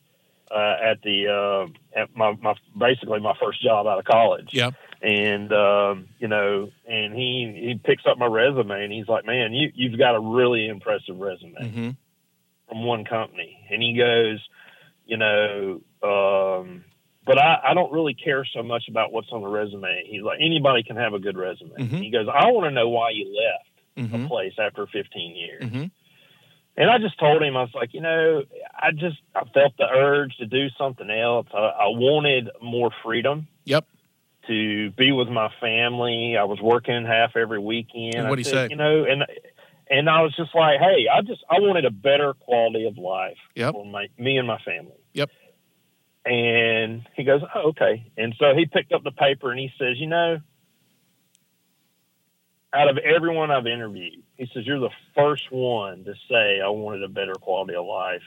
uh, 0.50 0.76
at 0.82 1.02
the 1.02 1.26
uh, 1.28 1.98
at 2.00 2.14
my, 2.14 2.34
my 2.40 2.54
basically 2.78 3.20
my 3.20 3.34
first 3.42 3.62
job 3.62 3.86
out 3.86 3.98
of 3.98 4.04
college. 4.04 4.50
Yeah. 4.52 4.70
And 5.02 5.52
um, 5.52 6.08
you 6.18 6.28
know, 6.28 6.70
and 6.88 7.14
he 7.14 7.66
he 7.66 7.80
picks 7.82 8.04
up 8.06 8.16
my 8.16 8.26
resume 8.26 8.84
and 8.84 8.92
he's 8.92 9.08
like, 9.08 9.26
"Man, 9.26 9.52
you 9.52 9.70
you've 9.74 9.98
got 9.98 10.14
a 10.14 10.20
really 10.20 10.68
impressive 10.68 11.18
resume." 11.18 11.70
hmm 11.70 11.90
from 12.68 12.84
one 12.84 13.04
company. 13.04 13.66
And 13.70 13.82
he 13.82 13.96
goes, 13.96 14.46
you 15.06 15.16
know, 15.16 15.80
um, 16.02 16.84
but 17.26 17.38
I, 17.38 17.58
I 17.68 17.74
don't 17.74 17.92
really 17.92 18.14
care 18.14 18.44
so 18.54 18.62
much 18.62 18.84
about 18.88 19.12
what's 19.12 19.28
on 19.32 19.42
the 19.42 19.48
resume. 19.48 20.04
He's 20.06 20.22
like, 20.22 20.38
anybody 20.40 20.82
can 20.84 20.96
have 20.96 21.12
a 21.12 21.18
good 21.18 21.36
resume. 21.36 21.72
Mhm. 21.76 22.02
He 22.02 22.10
goes, 22.10 22.28
I 22.32 22.46
want 22.52 22.66
to 22.66 22.70
know 22.70 22.88
why 22.88 23.10
you 23.10 23.26
left 23.34 24.08
hmm 24.10 24.24
a 24.24 24.28
place 24.28 24.52
after 24.58 24.86
15 24.86 25.34
years. 25.36 25.64
hmm 25.68 25.84
And 26.76 26.90
I 26.90 26.98
just 26.98 27.18
told 27.18 27.42
him, 27.42 27.56
I 27.56 27.62
was 27.62 27.74
like, 27.74 27.94
you 27.94 28.00
know, 28.02 28.42
I 28.74 28.92
just, 28.92 29.16
I 29.34 29.44
felt 29.54 29.76
the 29.78 29.86
urge 29.88 30.36
to 30.36 30.46
do 30.46 30.68
something 30.78 31.10
else. 31.10 31.46
I, 31.52 31.58
I 31.58 31.86
wanted 31.88 32.50
more 32.62 32.90
freedom. 33.02 33.48
Yep. 33.64 33.86
To 34.48 34.90
be 34.92 35.10
with 35.10 35.28
my 35.28 35.50
family. 35.60 36.36
I 36.38 36.44
was 36.44 36.60
working 36.60 37.04
half 37.04 37.34
every 37.36 37.58
weekend. 37.58 38.14
And 38.16 38.28
what'd 38.28 38.46
I 38.46 38.48
he 38.48 38.54
said, 38.54 38.68
say? 38.68 38.72
You 38.72 38.76
know, 38.76 39.04
and, 39.04 39.24
and 39.90 40.08
I 40.10 40.20
was 40.22 40.36
just 40.36 40.54
like, 40.54 40.78
hey, 40.78 41.06
I 41.12 41.22
just, 41.22 41.42
I 41.50 41.58
wanted 41.58 41.84
a 41.84 41.90
better 41.90 42.34
quality 42.34 42.86
of 42.86 42.96
life 42.98 43.38
Yep. 43.56 43.72
for 43.72 43.84
my, 43.86 44.06
me 44.18 44.36
and 44.36 44.46
my 44.46 44.58
family. 44.58 44.92
And 46.26 47.06
he 47.14 47.22
goes, 47.22 47.40
oh, 47.54 47.68
okay. 47.68 48.10
And 48.16 48.34
so 48.38 48.46
he 48.56 48.66
picked 48.66 48.92
up 48.92 49.04
the 49.04 49.12
paper 49.12 49.50
and 49.52 49.60
he 49.60 49.70
says, 49.78 49.96
you 49.98 50.08
know, 50.08 50.38
out 52.72 52.88
of 52.88 52.98
everyone 52.98 53.50
I've 53.52 53.66
interviewed, 53.66 54.22
he 54.36 54.48
says, 54.52 54.66
you're 54.66 54.80
the 54.80 54.90
first 55.14 55.44
one 55.50 56.04
to 56.04 56.14
say 56.28 56.60
I 56.60 56.68
wanted 56.68 57.04
a 57.04 57.08
better 57.08 57.34
quality 57.34 57.74
of 57.74 57.86
life 57.86 58.22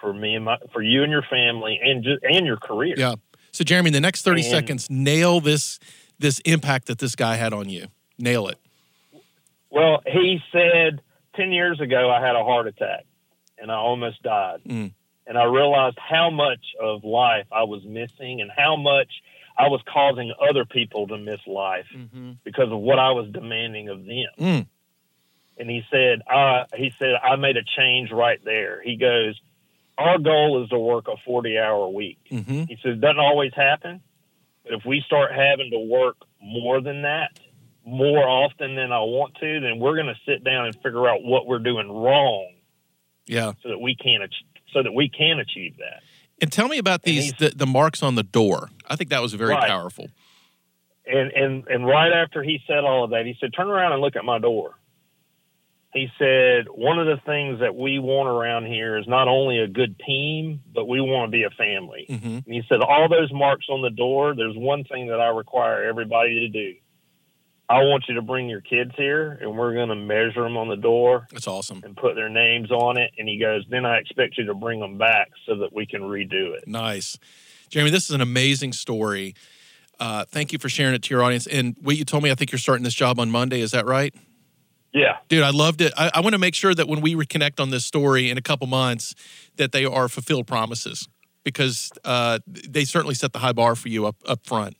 for 0.00 0.12
me 0.12 0.34
and 0.34 0.44
my, 0.44 0.58
for 0.72 0.82
you 0.82 1.02
and 1.02 1.10
your 1.10 1.24
family 1.30 1.80
and 1.82 2.04
just, 2.04 2.22
and 2.22 2.46
your 2.46 2.58
career. 2.58 2.94
Yeah. 2.96 3.14
So 3.52 3.64
Jeremy, 3.64 3.88
in 3.88 3.94
the 3.94 4.00
next 4.00 4.22
thirty 4.22 4.42
And- 4.42 4.50
seconds, 4.50 4.88
nail 4.90 5.40
this 5.40 5.78
this 6.18 6.38
impact 6.40 6.86
that 6.86 6.98
this 6.98 7.16
guy 7.16 7.36
had 7.36 7.52
on 7.54 7.70
you. 7.70 7.86
Nail 8.18 8.48
it. 8.48 8.58
Well, 9.70 10.02
he 10.06 10.40
said 10.52 11.00
10 11.36 11.52
years 11.52 11.80
ago 11.80 12.10
I 12.10 12.20
had 12.24 12.36
a 12.36 12.44
heart 12.44 12.66
attack 12.66 13.06
and 13.58 13.72
I 13.72 13.76
almost 13.76 14.22
died. 14.22 14.60
Mm. 14.66 14.92
And 15.30 15.38
I 15.38 15.44
realized 15.44 15.96
how 15.96 16.28
much 16.30 16.74
of 16.82 17.04
life 17.04 17.46
I 17.52 17.62
was 17.62 17.84
missing 17.84 18.40
and 18.40 18.50
how 18.50 18.74
much 18.74 19.06
I 19.56 19.68
was 19.68 19.80
causing 19.86 20.32
other 20.50 20.64
people 20.64 21.06
to 21.06 21.18
miss 21.18 21.38
life 21.46 21.86
Mm-hmm. 21.96 22.32
because 22.42 22.72
of 22.72 22.78
what 22.80 22.98
I 22.98 23.12
was 23.12 23.30
demanding 23.32 23.88
of 23.90 24.04
them. 24.04 24.26
Mm. 24.40 24.66
And 25.56 25.70
he 25.70 25.82
said, 25.88 26.22
uh, 26.28 26.64
he 26.74 26.92
said, 26.98 27.14
I 27.22 27.36
made 27.36 27.56
a 27.56 27.62
change 27.62 28.10
right 28.10 28.40
there. 28.44 28.82
He 28.82 28.96
goes, 28.96 29.40
our 29.96 30.18
goal 30.18 30.64
is 30.64 30.70
to 30.70 30.78
work 30.80 31.06
a 31.06 31.14
40 31.24 31.58
hour 31.58 31.88
week. 31.88 32.18
hmm 32.28 32.62
He 32.68 32.76
says, 32.82 32.94
it 32.96 33.00
doesn't 33.00 33.20
always 33.20 33.52
happen. 33.54 34.00
But 34.64 34.72
if 34.74 34.84
we 34.84 35.00
start 35.06 35.30
having 35.32 35.70
to 35.70 35.78
work 35.78 36.16
more 36.42 36.80
than 36.80 37.02
that, 37.02 37.38
more 37.84 38.26
often 38.26 38.74
than 38.74 38.90
I 38.90 39.00
want 39.00 39.34
to, 39.36 39.60
then 39.60 39.78
we're 39.78 39.94
going 39.94 40.12
to 40.12 40.18
sit 40.26 40.42
down 40.42 40.66
and 40.66 40.74
figure 40.74 41.08
out 41.08 41.22
what 41.22 41.46
we're 41.46 41.60
doing 41.60 41.88
wrong 41.88 42.48
Yeah. 43.26 43.52
so 43.62 43.68
that 43.68 43.78
we 43.78 43.94
can 43.94 44.22
ach- 44.22 44.44
so 44.72 44.82
that 44.82 44.92
we 44.92 45.08
can 45.08 45.38
achieve 45.38 45.76
that. 45.78 46.02
And 46.40 46.50
tell 46.50 46.68
me 46.68 46.78
about 46.78 47.02
these 47.02 47.32
the, 47.34 47.50
the 47.54 47.66
marks 47.66 48.02
on 48.02 48.14
the 48.14 48.22
door. 48.22 48.70
I 48.88 48.96
think 48.96 49.10
that 49.10 49.20
was 49.22 49.34
very 49.34 49.50
Right. 49.50 49.68
powerful. 49.68 50.08
And 51.06 51.32
and 51.32 51.66
and 51.68 51.86
right 51.86 52.12
after 52.12 52.42
he 52.42 52.60
said 52.66 52.84
all 52.84 53.04
of 53.04 53.10
that, 53.10 53.26
he 53.26 53.34
said, 53.40 53.52
"Turn 53.54 53.68
around 53.68 53.92
and 53.92 54.00
look 54.00 54.16
at 54.16 54.24
my 54.24 54.38
door." 54.38 54.74
He 55.92 56.06
said, 56.18 56.66
"One 56.68 57.00
of 57.00 57.06
the 57.06 57.20
things 57.26 57.60
that 57.60 57.74
we 57.74 57.98
want 57.98 58.28
around 58.28 58.66
here 58.66 58.96
is 58.96 59.08
not 59.08 59.26
only 59.26 59.58
a 59.58 59.66
good 59.66 59.98
team, 59.98 60.60
but 60.72 60.86
we 60.86 61.00
want 61.00 61.30
to 61.30 61.36
be 61.36 61.42
a 61.42 61.50
family." 61.50 62.06
hmm 62.08 62.38
And 62.46 62.54
he 62.54 62.62
said, 62.68 62.80
All 62.80 63.08
those 63.08 63.32
marks 63.32 63.66
on 63.68 63.82
the 63.82 63.90
door, 63.90 64.34
there's 64.36 64.56
one 64.56 64.84
thing 64.84 65.08
that 65.08 65.20
I 65.20 65.28
require 65.28 65.82
everybody 65.84 66.40
to 66.40 66.48
do. 66.48 66.74
I 67.70 67.84
want 67.84 68.06
you 68.08 68.16
to 68.16 68.22
bring 68.22 68.48
your 68.48 68.60
kids 68.60 68.90
here, 68.96 69.38
and 69.40 69.56
we're 69.56 69.74
going 69.74 69.90
to 69.90 69.94
measure 69.94 70.42
them 70.42 70.56
on 70.56 70.68
the 70.68 70.76
door 70.76 71.28
That's 71.30 71.46
awesome. 71.46 71.82
and 71.84 71.96
put 71.96 72.16
their 72.16 72.28
names 72.28 72.72
on 72.72 72.98
it. 72.98 73.12
And 73.16 73.28
he 73.28 73.38
goes, 73.38 73.64
Then 73.70 73.86
I 73.86 73.98
expect 73.98 74.36
you 74.38 74.46
to 74.46 74.54
bring 74.54 74.80
them 74.80 74.98
back 74.98 75.30
so 75.46 75.54
that 75.58 75.72
we 75.72 75.86
can 75.86 76.00
redo 76.02 76.52
it. 76.56 76.66
Nice. 76.66 77.16
Jeremy, 77.68 77.92
this 77.92 78.04
is 78.04 78.10
an 78.10 78.20
amazing 78.20 78.72
story. 78.72 79.36
Uh, 80.00 80.24
thank 80.24 80.52
you 80.52 80.58
for 80.58 80.68
sharing 80.68 80.94
it 80.94 81.02
to 81.04 81.14
your 81.14 81.22
audience. 81.22 81.46
And 81.46 81.76
what 81.80 81.96
you 81.96 82.04
told 82.04 82.24
me, 82.24 82.32
I 82.32 82.34
think 82.34 82.50
you're 82.50 82.58
starting 82.58 82.82
this 82.82 82.94
job 82.94 83.20
on 83.20 83.30
Monday. 83.30 83.60
Is 83.60 83.70
that 83.70 83.86
right? 83.86 84.12
Yeah. 84.92 85.18
Dude, 85.28 85.44
I 85.44 85.50
loved 85.50 85.80
it. 85.80 85.92
I, 85.96 86.10
I 86.14 86.20
want 86.22 86.32
to 86.32 86.38
make 86.38 86.56
sure 86.56 86.74
that 86.74 86.88
when 86.88 87.00
we 87.00 87.14
reconnect 87.14 87.60
on 87.60 87.70
this 87.70 87.84
story 87.84 88.30
in 88.30 88.36
a 88.36 88.42
couple 88.42 88.66
months, 88.66 89.14
that 89.54 89.70
they 89.70 89.84
are 89.84 90.08
fulfilled 90.08 90.48
promises 90.48 91.08
because 91.44 91.92
uh, 92.04 92.40
they 92.48 92.84
certainly 92.84 93.14
set 93.14 93.32
the 93.32 93.38
high 93.38 93.52
bar 93.52 93.76
for 93.76 93.88
you 93.88 94.06
up 94.06 94.16
up 94.26 94.44
front. 94.44 94.76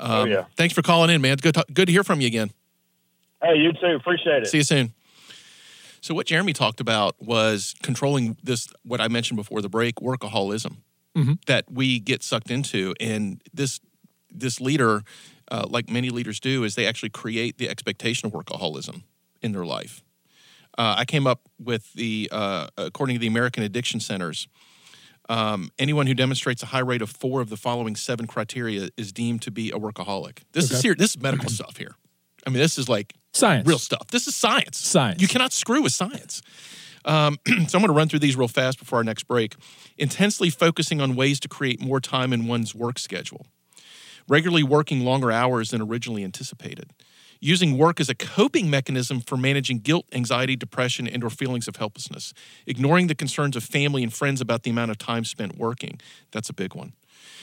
Um, 0.00 0.10
oh 0.10 0.24
yeah. 0.24 0.44
Thanks 0.56 0.74
for 0.74 0.82
calling 0.82 1.10
in, 1.10 1.20
man. 1.20 1.32
It's 1.32 1.42
good, 1.42 1.54
to, 1.54 1.64
good 1.72 1.86
to 1.86 1.92
hear 1.92 2.04
from 2.04 2.20
you 2.20 2.26
again. 2.26 2.50
Hey, 3.42 3.56
you 3.56 3.72
too. 3.72 3.86
Appreciate 3.94 4.42
it. 4.42 4.46
See 4.46 4.58
you 4.58 4.64
soon. 4.64 4.92
So 6.00 6.14
what 6.14 6.26
Jeremy 6.26 6.52
talked 6.52 6.80
about 6.80 7.16
was 7.20 7.74
controlling 7.82 8.36
this 8.42 8.68
what 8.84 9.00
I 9.00 9.08
mentioned 9.08 9.36
before 9.36 9.60
the 9.60 9.68
break, 9.68 9.96
workaholism 9.96 10.76
Mhm. 11.16 11.44
that 11.46 11.64
we 11.70 11.98
get 11.98 12.22
sucked 12.22 12.50
into 12.50 12.94
and 13.00 13.40
this 13.52 13.80
this 14.30 14.60
leader 14.60 15.02
uh, 15.50 15.64
like 15.68 15.88
many 15.88 16.10
leaders 16.10 16.40
do 16.40 16.64
is 16.64 16.74
they 16.74 16.86
actually 16.86 17.08
create 17.08 17.56
the 17.58 17.68
expectation 17.68 18.26
of 18.26 18.32
workaholism 18.32 19.02
in 19.40 19.52
their 19.52 19.64
life. 19.64 20.02
Uh, 20.76 20.94
I 20.98 21.04
came 21.06 21.26
up 21.26 21.48
with 21.58 21.92
the 21.94 22.28
uh, 22.30 22.68
according 22.76 23.14
to 23.16 23.20
the 23.20 23.26
American 23.28 23.62
Addiction 23.62 23.98
Centers 24.00 24.46
um, 25.28 25.70
anyone 25.78 26.06
who 26.06 26.14
demonstrates 26.14 26.62
a 26.62 26.66
high 26.66 26.80
rate 26.80 27.02
of 27.02 27.10
four 27.10 27.40
of 27.40 27.48
the 27.50 27.56
following 27.56 27.96
seven 27.96 28.26
criteria 28.26 28.90
is 28.96 29.12
deemed 29.12 29.42
to 29.42 29.50
be 29.50 29.70
a 29.70 29.78
workaholic. 29.78 30.38
This 30.52 30.70
is 30.70 30.82
here. 30.82 30.94
This 30.94 31.10
is 31.10 31.20
medical 31.22 31.50
stuff 31.50 31.76
here. 31.76 31.94
I 32.46 32.50
mean, 32.50 32.58
this 32.58 32.78
is 32.78 32.88
like 32.88 33.14
Science. 33.32 33.66
real 33.66 33.78
stuff. 33.78 34.08
This 34.08 34.26
is 34.28 34.36
science. 34.36 34.78
Science. 34.78 35.20
You 35.20 35.28
cannot 35.28 35.52
screw 35.52 35.82
with 35.82 35.92
science. 35.92 36.42
Um, 37.04 37.38
so 37.46 37.52
I'm 37.54 37.66
going 37.66 37.86
to 37.86 37.92
run 37.92 38.08
through 38.08 38.20
these 38.20 38.36
real 38.36 38.48
fast 38.48 38.78
before 38.78 38.98
our 38.98 39.04
next 39.04 39.24
break. 39.24 39.56
Intensely 39.98 40.50
focusing 40.50 41.00
on 41.00 41.16
ways 41.16 41.40
to 41.40 41.48
create 41.48 41.80
more 41.80 42.00
time 42.00 42.32
in 42.32 42.46
one's 42.46 42.74
work 42.74 42.98
schedule. 42.98 43.46
Regularly 44.28 44.62
working 44.62 45.04
longer 45.04 45.30
hours 45.30 45.70
than 45.70 45.80
originally 45.80 46.24
anticipated. 46.24 46.90
Using 47.40 47.76
work 47.76 48.00
as 48.00 48.08
a 48.08 48.14
coping 48.14 48.70
mechanism 48.70 49.20
for 49.20 49.36
managing 49.36 49.80
guilt, 49.80 50.06
anxiety, 50.12 50.56
depression, 50.56 51.06
and 51.06 51.22
or 51.22 51.30
feelings 51.30 51.68
of 51.68 51.76
helplessness. 51.76 52.32
Ignoring 52.66 53.06
the 53.06 53.14
concerns 53.14 53.56
of 53.56 53.62
family 53.62 54.02
and 54.02 54.12
friends 54.12 54.40
about 54.40 54.62
the 54.62 54.70
amount 54.70 54.90
of 54.90 54.98
time 54.98 55.24
spent 55.24 55.56
working. 55.58 56.00
That's 56.32 56.48
a 56.48 56.54
big 56.54 56.74
one. 56.74 56.92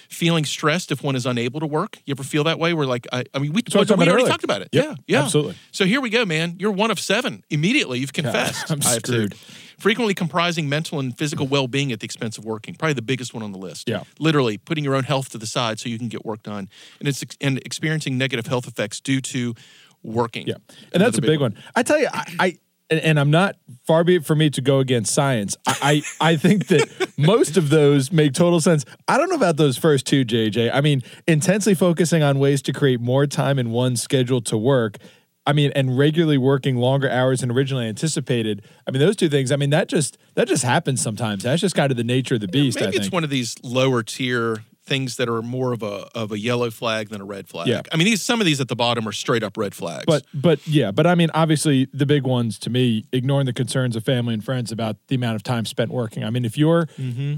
Feeling 0.10 0.46
stressed 0.46 0.92
if 0.92 1.02
one 1.02 1.16
is 1.16 1.26
unable 1.26 1.60
to 1.60 1.66
work. 1.66 1.98
You 2.06 2.14
ever 2.14 2.24
feel 2.24 2.44
that 2.44 2.60
way? 2.60 2.74
Where 2.74 2.86
like 2.86 3.08
I, 3.12 3.24
I 3.34 3.40
mean, 3.40 3.54
we, 3.54 3.64
was 3.74 3.90
we 3.90 3.96
already 3.96 4.12
earlier. 4.12 4.28
talked 4.28 4.44
about 4.44 4.62
it. 4.62 4.70
Yep, 4.72 4.86
yeah, 4.86 4.96
yeah, 5.08 5.24
absolutely. 5.24 5.56
So 5.72 5.86
here 5.86 6.02
we 6.02 6.10
go, 6.10 6.26
man. 6.26 6.58
You're 6.60 6.72
one 6.72 6.92
of 6.92 7.00
seven. 7.00 7.44
Immediately, 7.50 8.00
you've 8.00 8.14
confessed. 8.14 8.70
I'm 8.70 8.80
I 8.86 8.90
have 8.90 9.04
to. 9.04 9.12
screwed. 9.12 9.36
Frequently 9.80 10.14
comprising 10.14 10.70
mental 10.70 11.00
and 11.00 11.18
physical 11.18 11.48
well-being 11.48 11.92
at 11.92 12.00
the 12.00 12.06
expense 12.06 12.38
of 12.38 12.46
working. 12.46 12.76
Probably 12.76 12.94
the 12.94 13.02
biggest 13.02 13.34
one 13.34 13.44
on 13.44 13.52
the 13.52 13.58
list. 13.58 13.90
Yeah. 13.90 14.04
Literally 14.20 14.58
putting 14.58 14.84
your 14.84 14.94
own 14.94 15.04
health 15.04 15.30
to 15.30 15.38
the 15.38 15.48
side 15.48 15.80
so 15.80 15.90
you 15.90 15.98
can 15.98 16.10
get 16.10 16.24
work 16.24 16.44
done, 16.44 16.70
and 17.00 17.08
it's 17.08 17.24
and 17.42 17.58
experiencing 17.66 18.18
negative 18.18 18.46
health 18.46 18.68
effects 18.68 19.00
due 19.00 19.20
to 19.22 19.56
working. 20.04 20.48
Yeah, 20.48 20.56
and 20.94 21.02
that's 21.02 21.18
a 21.18 21.22
big 21.22 21.40
one. 21.40 21.56
I 21.76 21.84
tell 21.84 22.00
you, 22.00 22.08
I, 22.12 22.36
I 22.40 22.58
and, 22.90 23.00
and 23.00 23.20
I'm 23.20 23.32
not 23.32 23.56
far 23.86 24.04
be 24.04 24.16
it 24.16 24.26
for 24.26 24.36
me 24.36 24.50
to 24.52 24.62
go 24.62 24.80
against 24.80 25.14
science. 25.14 25.56
I, 25.68 26.04
I 26.20 26.32
I 26.32 26.36
think 26.38 26.68
that 26.68 27.14
most 27.18 27.58
of 27.58 27.70
those 27.70 28.12
make 28.12 28.34
total 28.34 28.62
sense. 28.62 28.86
I 29.08 29.18
don't 29.18 29.30
know 29.30 29.36
about 29.36 29.58
those 29.58 29.78
first 29.78 30.06
two, 30.06 30.26
JJ. 30.26 30.72
I 30.74 30.82
mean, 30.82 31.02
intensely 31.28 31.74
focusing 31.74 32.24
on 32.24 32.40
ways 32.40 32.62
to 32.64 32.74
create 32.74 33.00
more 33.00 33.26
time 33.26 33.58
in 33.60 33.72
one 33.72 33.96
schedule 33.96 34.42
to 34.42 34.58
work. 34.58 34.98
I 35.46 35.52
mean, 35.52 35.72
and 35.76 35.98
regularly 35.98 36.38
working 36.38 36.78
longer 36.78 37.10
hours 37.10 37.42
than 37.42 37.52
originally 37.52 37.86
anticipated. 37.86 38.66
I 38.88 38.92
mean, 38.92 39.02
those 39.02 39.18
two 39.18 39.28
things. 39.28 39.52
I 39.52 39.58
mean, 39.58 39.72
that 39.72 39.90
just 39.90 40.18
that 40.36 40.48
just 40.48 40.64
happens 40.64 41.02
sometimes. 41.02 41.44
That's 41.44 41.62
just 41.62 41.76
kind 41.76 41.92
of 41.92 41.98
the 41.98 42.04
nature 42.04 42.36
of 42.36 42.42
the 42.42 42.48
beast. 42.48 42.78
I 42.78 42.86
Maybe 42.86 42.98
it's 42.98 43.06
think. 43.06 43.14
one 43.14 43.24
of 43.24 43.30
these 43.30 43.56
lower 43.64 44.04
tier 44.04 44.64
things 44.86 45.16
that 45.16 45.30
are 45.30 45.42
more 45.42 45.72
of 45.72 45.82
a 45.82 46.08
of 46.14 46.32
a 46.32 46.40
yellow 46.40 46.70
flag 46.70 47.10
than 47.10 47.22
a 47.22 47.26
red 47.26 47.48
flag. 47.48 47.68
Yeah. 47.68 47.82
I 47.92 47.96
mean, 47.98 48.06
these 48.06 48.22
some 48.22 48.42
of 48.42 48.46
these 48.46 48.60
at 48.60 48.68
the 48.68 48.76
bottom 48.76 49.08
are 49.08 49.12
straight 49.14 49.42
up 49.44 49.56
red 49.58 49.74
flags. 49.74 50.06
But 50.06 50.26
but 50.34 50.66
yeah, 50.68 50.92
but 50.92 51.08
I 51.08 51.16
mean, 51.16 51.30
obviously 51.34 51.88
the 51.94 52.06
big 52.06 52.24
ones 52.24 52.60
to 52.60 52.70
me, 52.70 53.06
ignoring 53.12 53.46
the 53.46 53.54
concerns 53.54 53.96
of 53.96 54.04
family 54.04 54.34
and 54.34 54.44
friends 54.44 54.72
about 54.72 54.98
the 55.08 55.16
amount 55.16 55.36
of 55.38 55.44
time 55.44 55.66
spent 55.66 55.92
working. 55.92 56.24
I 56.24 56.30
mean, 56.30 56.46
if 56.46 56.58
you're 56.58 56.86
Mm-hmm. 57.00 57.36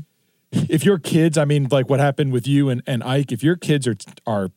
if 0.70 0.86
your 0.86 0.98
kids, 1.00 1.38
I 1.38 1.46
mean, 1.46 1.68
like 1.70 1.90
what 1.90 2.00
happened 2.00 2.32
with 2.32 2.48
you 2.48 2.70
and, 2.70 2.82
and 2.88 3.04
Ike, 3.04 3.32
if 3.32 3.44
your 3.44 3.56
kids 3.56 3.88
are 3.88 3.96
are 4.26 4.50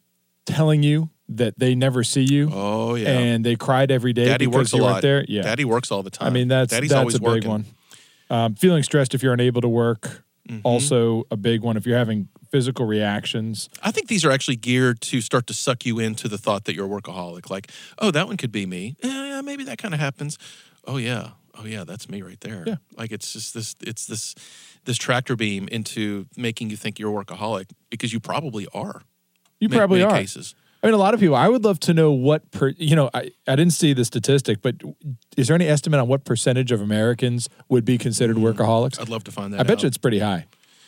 telling 0.47 0.83
you 0.83 1.11
that 1.29 1.59
they 1.59 1.75
never 1.75 2.03
see 2.03 2.23
you 2.23 2.49
oh 2.53 2.95
yeah, 2.95 3.09
and 3.11 3.45
they 3.45 3.55
cried 3.55 3.91
every 3.91 4.15
day 4.15 4.25
Daddy 4.25 4.47
because 4.47 4.57
works 4.57 4.73
a 4.73 4.77
you 4.77 4.83
lot. 4.83 5.03
there, 5.03 5.25
yeah. 5.29 5.43
Daddy 5.43 5.65
works 5.67 5.91
all 5.91 6.03
the 6.03 6.11
time. 6.11 6.29
I 6.29 6.31
mean, 6.31 6.49
that's 6.49 6.71
Daddy's 6.73 6.89
that's 6.91 6.99
always 7.01 7.15
a 7.17 7.19
big 7.21 7.27
working. 7.27 7.51
one. 7.51 7.65
Um, 8.31 8.55
feeling 8.55 8.83
stressed 8.83 9.15
if 9.15 9.23
you're 9.23 9.35
unable 9.35 9.61
to 9.61 9.69
work, 9.69 10.25
Mm-hmm. 10.49 10.61
also 10.65 11.25
a 11.31 11.37
big 11.37 11.61
one. 11.61 11.77
If 11.77 11.85
you're 11.85 11.99
having 11.99 12.29
physical 12.51 12.87
reactions, 12.87 13.69
I 13.83 13.91
think 13.91 14.09
these 14.09 14.25
are 14.25 14.31
actually 14.31 14.57
geared 14.57 15.01
to 15.03 15.21
start 15.21 15.47
to 15.49 15.55
suck 15.55 15.85
you 15.87 15.99
into 15.99 16.29
the 16.29 16.39
thought 16.39 16.65
that 16.65 16.75
you're 16.75 16.87
a 16.87 17.01
workaholic. 17.01 17.51
Like, 17.51 17.71
oh, 17.99 18.11
that 18.11 18.27
one 18.27 18.37
could 18.37 18.53
be 18.53 18.67
me. 18.67 18.97
Yeah, 19.03 19.25
yeah 19.25 19.41
maybe 19.41 19.65
that 19.65 19.79
kind 19.79 19.95
of 19.95 20.01
happens. 20.01 20.39
Oh 20.87 20.97
yeah, 20.97 21.31
oh 21.59 21.65
yeah, 21.65 21.85
that's 21.85 22.09
me 22.09 22.23
right 22.23 22.41
there. 22.41 22.65
Yeah. 22.67 22.77
Like 22.97 23.13
it's 23.13 23.33
just 23.33 23.55
this, 23.55 23.77
it's 23.81 24.07
this, 24.07 24.35
this 24.85 24.97
tractor 24.97 25.37
beam 25.37 25.69
into 25.69 26.27
making 26.37 26.71
you 26.71 26.77
think 26.77 26.99
you're 26.99 27.21
a 27.21 27.25
workaholic 27.25 27.71
because 27.91 28.13
you 28.13 28.21
probably 28.21 28.67
are. 28.73 29.03
you 29.61 29.69
ma- 29.69 29.77
probably 29.77 30.01
many 30.01 30.13
are. 30.13 30.19
cases. 30.19 30.55
I 30.83 30.87
mean, 30.87 30.95
a 30.95 30.99
lot 30.99 31.13
of 31.13 31.21
people. 31.21 31.35
I 31.35 31.49
would 31.49 31.65
love 31.65 31.81
to 31.81 31.95
know 31.95 32.13
what 32.13 32.51
per. 32.53 32.69
You 32.69 32.95
know, 32.95 33.11
I, 33.13 33.33
I 33.49 33.57
didn't 33.57 33.73
see 33.73 33.93
the 33.93 34.05
statistic, 34.05 34.63
but 34.63 34.77
is 35.37 35.49
there 35.49 35.57
any 35.57 35.67
estimate 35.67 35.99
on 35.99 36.07
what 36.07 36.25
percentage 36.25 36.71
of 36.71 36.81
Americans 36.81 37.49
would 37.69 37.85
be 37.85 37.99
considered 37.99 38.37
mm, 38.37 38.55
workaholics? 38.55 39.01
I'd 39.01 39.09
love 39.09 39.25
to 39.25 39.33
find 39.33 39.53
that. 39.53 39.61
I 39.61 39.65
bet 39.65 39.79
out. 39.79 39.83
you 39.83 39.87
it's 39.89 39.99
pretty 39.99 40.21
high. 40.21 40.47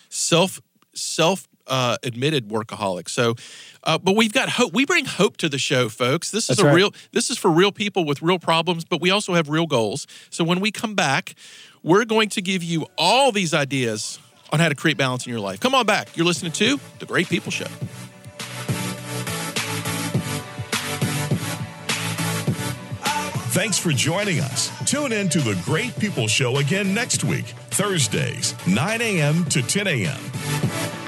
self 0.09 0.61
self 0.95 1.49
uh, 1.71 1.97
admitted 2.03 2.49
workaholic. 2.49 3.09
So, 3.09 3.37
uh, 3.85 3.97
but 3.97 4.17
we've 4.17 4.33
got 4.33 4.51
hope. 4.51 4.75
We 4.75 4.85
bring 4.85 5.07
hope 5.07 5.39
to 5.39 5.49
the 5.49 5.59
show, 5.59 5.89
folks. 5.89 6.31
This 6.31 6.51
is 6.51 6.57
That's 6.57 6.61
a 6.61 6.67
right. 6.67 6.75
real. 6.75 6.95
This 7.13 7.31
is 7.31 7.39
for 7.39 7.51
real 7.51 7.73
people 7.73 8.05
with 8.05 8.21
real 8.21 8.39
problems, 8.39 8.85
but 8.85 9.01
we 9.01 9.11
also 9.11 9.35
have 9.35 9.49
real 9.49 9.67
goals. 9.67 10.07
So 10.29 10.45
when 10.45 10.61
we 10.61 10.71
come 10.71 10.95
back, 10.95 11.35
we're 11.83 12.05
going 12.05 12.29
to 12.31 12.43
give 12.43 12.63
you 12.63 12.87
all 12.99 13.33
these 13.33 13.55
ideas 13.55 14.19
on 14.53 14.61
how 14.61 14.69
to 14.69 14.75
create 14.75 14.97
balance 14.97 15.25
in 15.27 15.31
your 15.31 15.41
life. 15.41 15.61
Come 15.61 15.75
on 15.75 15.87
back. 15.87 16.17
You're 16.17 16.27
listening 16.27 16.53
to 16.53 16.79
the 16.99 17.07
Great 17.07 17.29
People 17.29 17.53
Show. 17.53 17.69
Thanks 23.53 23.79
for 23.79 23.91
joining 23.91 24.41
us. 24.41 24.71
Tune 24.89 25.13
in 25.13 25.29
to 25.31 25.41
the 25.41 25.61
Great 25.65 25.99
People 25.99 26.29
Show 26.29 26.59
again 26.59 26.95
next 26.95 27.25
week, 27.25 27.47
Thursdays, 27.71 28.55
9 28.67 29.03
a.m. 29.03 29.45
to 29.47 29.61
10 29.61 29.87
a.m. 29.89 31.00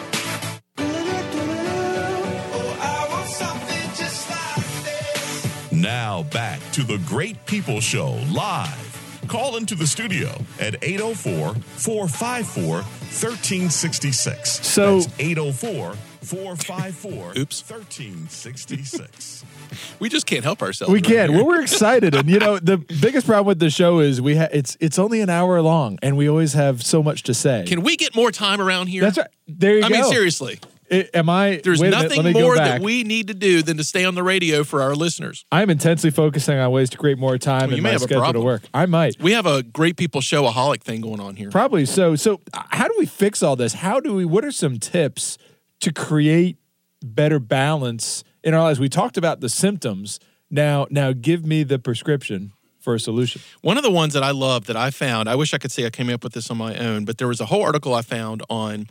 Now 6.03 6.25
back 6.25 6.59
to 6.73 6.83
the 6.83 6.99
Great 7.07 7.47
People 7.47 7.81
Show 7.81 8.19
live. 8.33 9.21
Call 9.29 9.57
into 9.57 9.77
the 9.77 9.87
studio 9.87 10.31
at 10.59 10.75
804 10.83 11.55
454 11.55 12.75
1366. 12.83 14.67
So- 14.67 14.99
That's 14.99 15.21
804 15.21 15.95
454 16.23 17.33
Oops. 17.39 17.71
1366. 17.71 19.45
We 20.01 20.11
just 20.11 20.27
can't 20.27 20.45
help 20.45 20.61
ourselves. 20.61 20.93
We 20.93 20.99
right 20.99 21.05
can. 21.07 21.29
here. 21.31 21.39
Well, 21.39 21.47
we're 21.47 21.63
excited, 21.63 22.15
and 22.15 22.29
you 22.29 22.39
know 22.39 22.59
the 22.59 22.77
biggest 22.77 23.27
problem 23.27 23.47
with 23.47 23.59
the 23.59 23.71
show 23.71 24.01
is 24.01 24.21
we 24.21 24.37
ha- 24.37 24.49
it's 24.53 24.77
it's 24.81 24.99
only 24.99 25.23
an 25.23 25.31
hour 25.31 25.63
long, 25.63 25.99
and 26.03 26.19
we 26.19 26.29
always 26.29 26.53
have 26.53 26.83
so 26.85 27.03
much 27.03 27.23
to 27.23 27.33
say. 27.33 27.65
Can 27.67 27.81
we 27.81 27.97
get 27.97 28.15
more 28.15 28.31
time 28.31 28.61
around 28.61 28.89
here? 28.89 29.01
That's 29.01 29.17
right. 29.17 29.29
There 29.49 29.79
you 29.79 29.85
I 29.85 29.89
go. 29.89 29.95
mean, 29.95 30.05
seriously, 30.13 30.59
I- 30.63 30.67
am 30.93 31.29
I? 31.29 31.61
there's 31.63 31.81
a 31.81 31.85
minute, 31.85 32.03
nothing 32.03 32.33
more 32.33 32.57
that 32.57 32.81
we 32.81 33.05
need 33.05 33.29
to 33.29 33.35
do 33.35 33.63
than 33.63 33.77
to 33.77 33.85
stay 33.85 34.05
on 34.05 34.15
the 34.15 34.23
radio 34.23 34.65
for 34.65 34.83
our 34.83 34.95
listeners. 34.95 35.45
I'm 35.51 35.71
intensely 35.71 36.11
focusing 36.11 36.59
on 36.59 36.71
ways 36.71 36.91
to 36.91 36.99
create 36.99 37.19
more 37.19 37.39
time 37.39 37.71
you 37.71 37.79
in 37.79 37.83
may 37.83 37.91
my 37.91 37.93
have 37.93 38.03
a 38.03 38.05
schedule 38.05 38.33
to 38.33 38.41
work. 38.41 38.63
I 38.75 38.87
might. 38.87 39.21
We 39.21 39.33
have 39.33 39.47
a 39.47 39.63
Great 39.63 39.97
People 39.97 40.21
Showaholic 40.21 40.83
thing 40.83 41.01
going 41.01 41.21
on 41.21 41.37
here. 41.37 41.51
Probably 41.51 41.87
so. 41.87 42.17
So, 42.17 42.41
how 42.55 42.89
do 42.89 42.95
we 42.99 43.07
fix 43.07 43.43
all 43.43 43.57
this? 43.57 43.75
How 43.75 44.01
do 44.01 44.15
we? 44.15 44.25
What 44.25 44.45
are 44.45 44.53
some 44.53 44.79
tips 44.79 45.39
to 45.81 45.93
create 45.93 46.57
better 47.03 47.39
balance 47.39 48.25
in 48.43 48.55
our 48.55 48.61
lives? 48.61 48.79
We 48.79 48.89
talked 48.89 49.17
about 49.17 49.41
the 49.41 49.49
symptoms. 49.49 50.21
Now, 50.51 50.87
now, 50.91 51.13
give 51.13 51.47
me 51.47 51.63
the 51.63 51.79
prescription 51.79 52.53
for 52.83 52.95
a 52.95 53.01
solution. 53.01 53.41
One 53.63 53.77
of 53.77 53.83
the 53.83 53.91
ones 53.91 54.13
that 54.13 54.23
I 54.23 54.33
love 54.33 54.67
that 54.67 54.77
I 54.77 54.91
found, 54.91 55.29
I 55.29 55.37
wish 55.37 55.55
I 55.55 55.59
could 55.59 55.73
say 55.73 55.87
I 55.87 55.91
came 55.91 56.11
up 56.11 56.23
with 56.25 56.35
this 56.35 56.51
on 56.51 56.59
my 56.59 56.77
own, 56.77 57.05
but 57.05 57.17
there 57.19 57.29
was 57.29 57.41
a 57.41 57.47
whole 57.47 57.63
article 57.63 57.95
I 57.95 58.03
found 58.03 58.43
on 58.51 58.87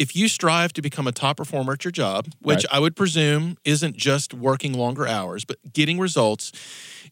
if 0.00 0.16
you 0.16 0.28
strive 0.28 0.72
to 0.72 0.80
become 0.82 1.06
a 1.06 1.12
top 1.12 1.36
performer 1.36 1.74
at 1.74 1.84
your 1.84 1.92
job, 1.92 2.26
which 2.40 2.64
Right. 2.64 2.76
I 2.76 2.78
would 2.80 2.96
presume 2.96 3.56
isn't 3.64 3.96
just 3.96 4.32
working 4.32 4.72
longer 4.72 5.06
hours, 5.06 5.44
but 5.44 5.58
getting 5.74 5.98
results, 5.98 6.52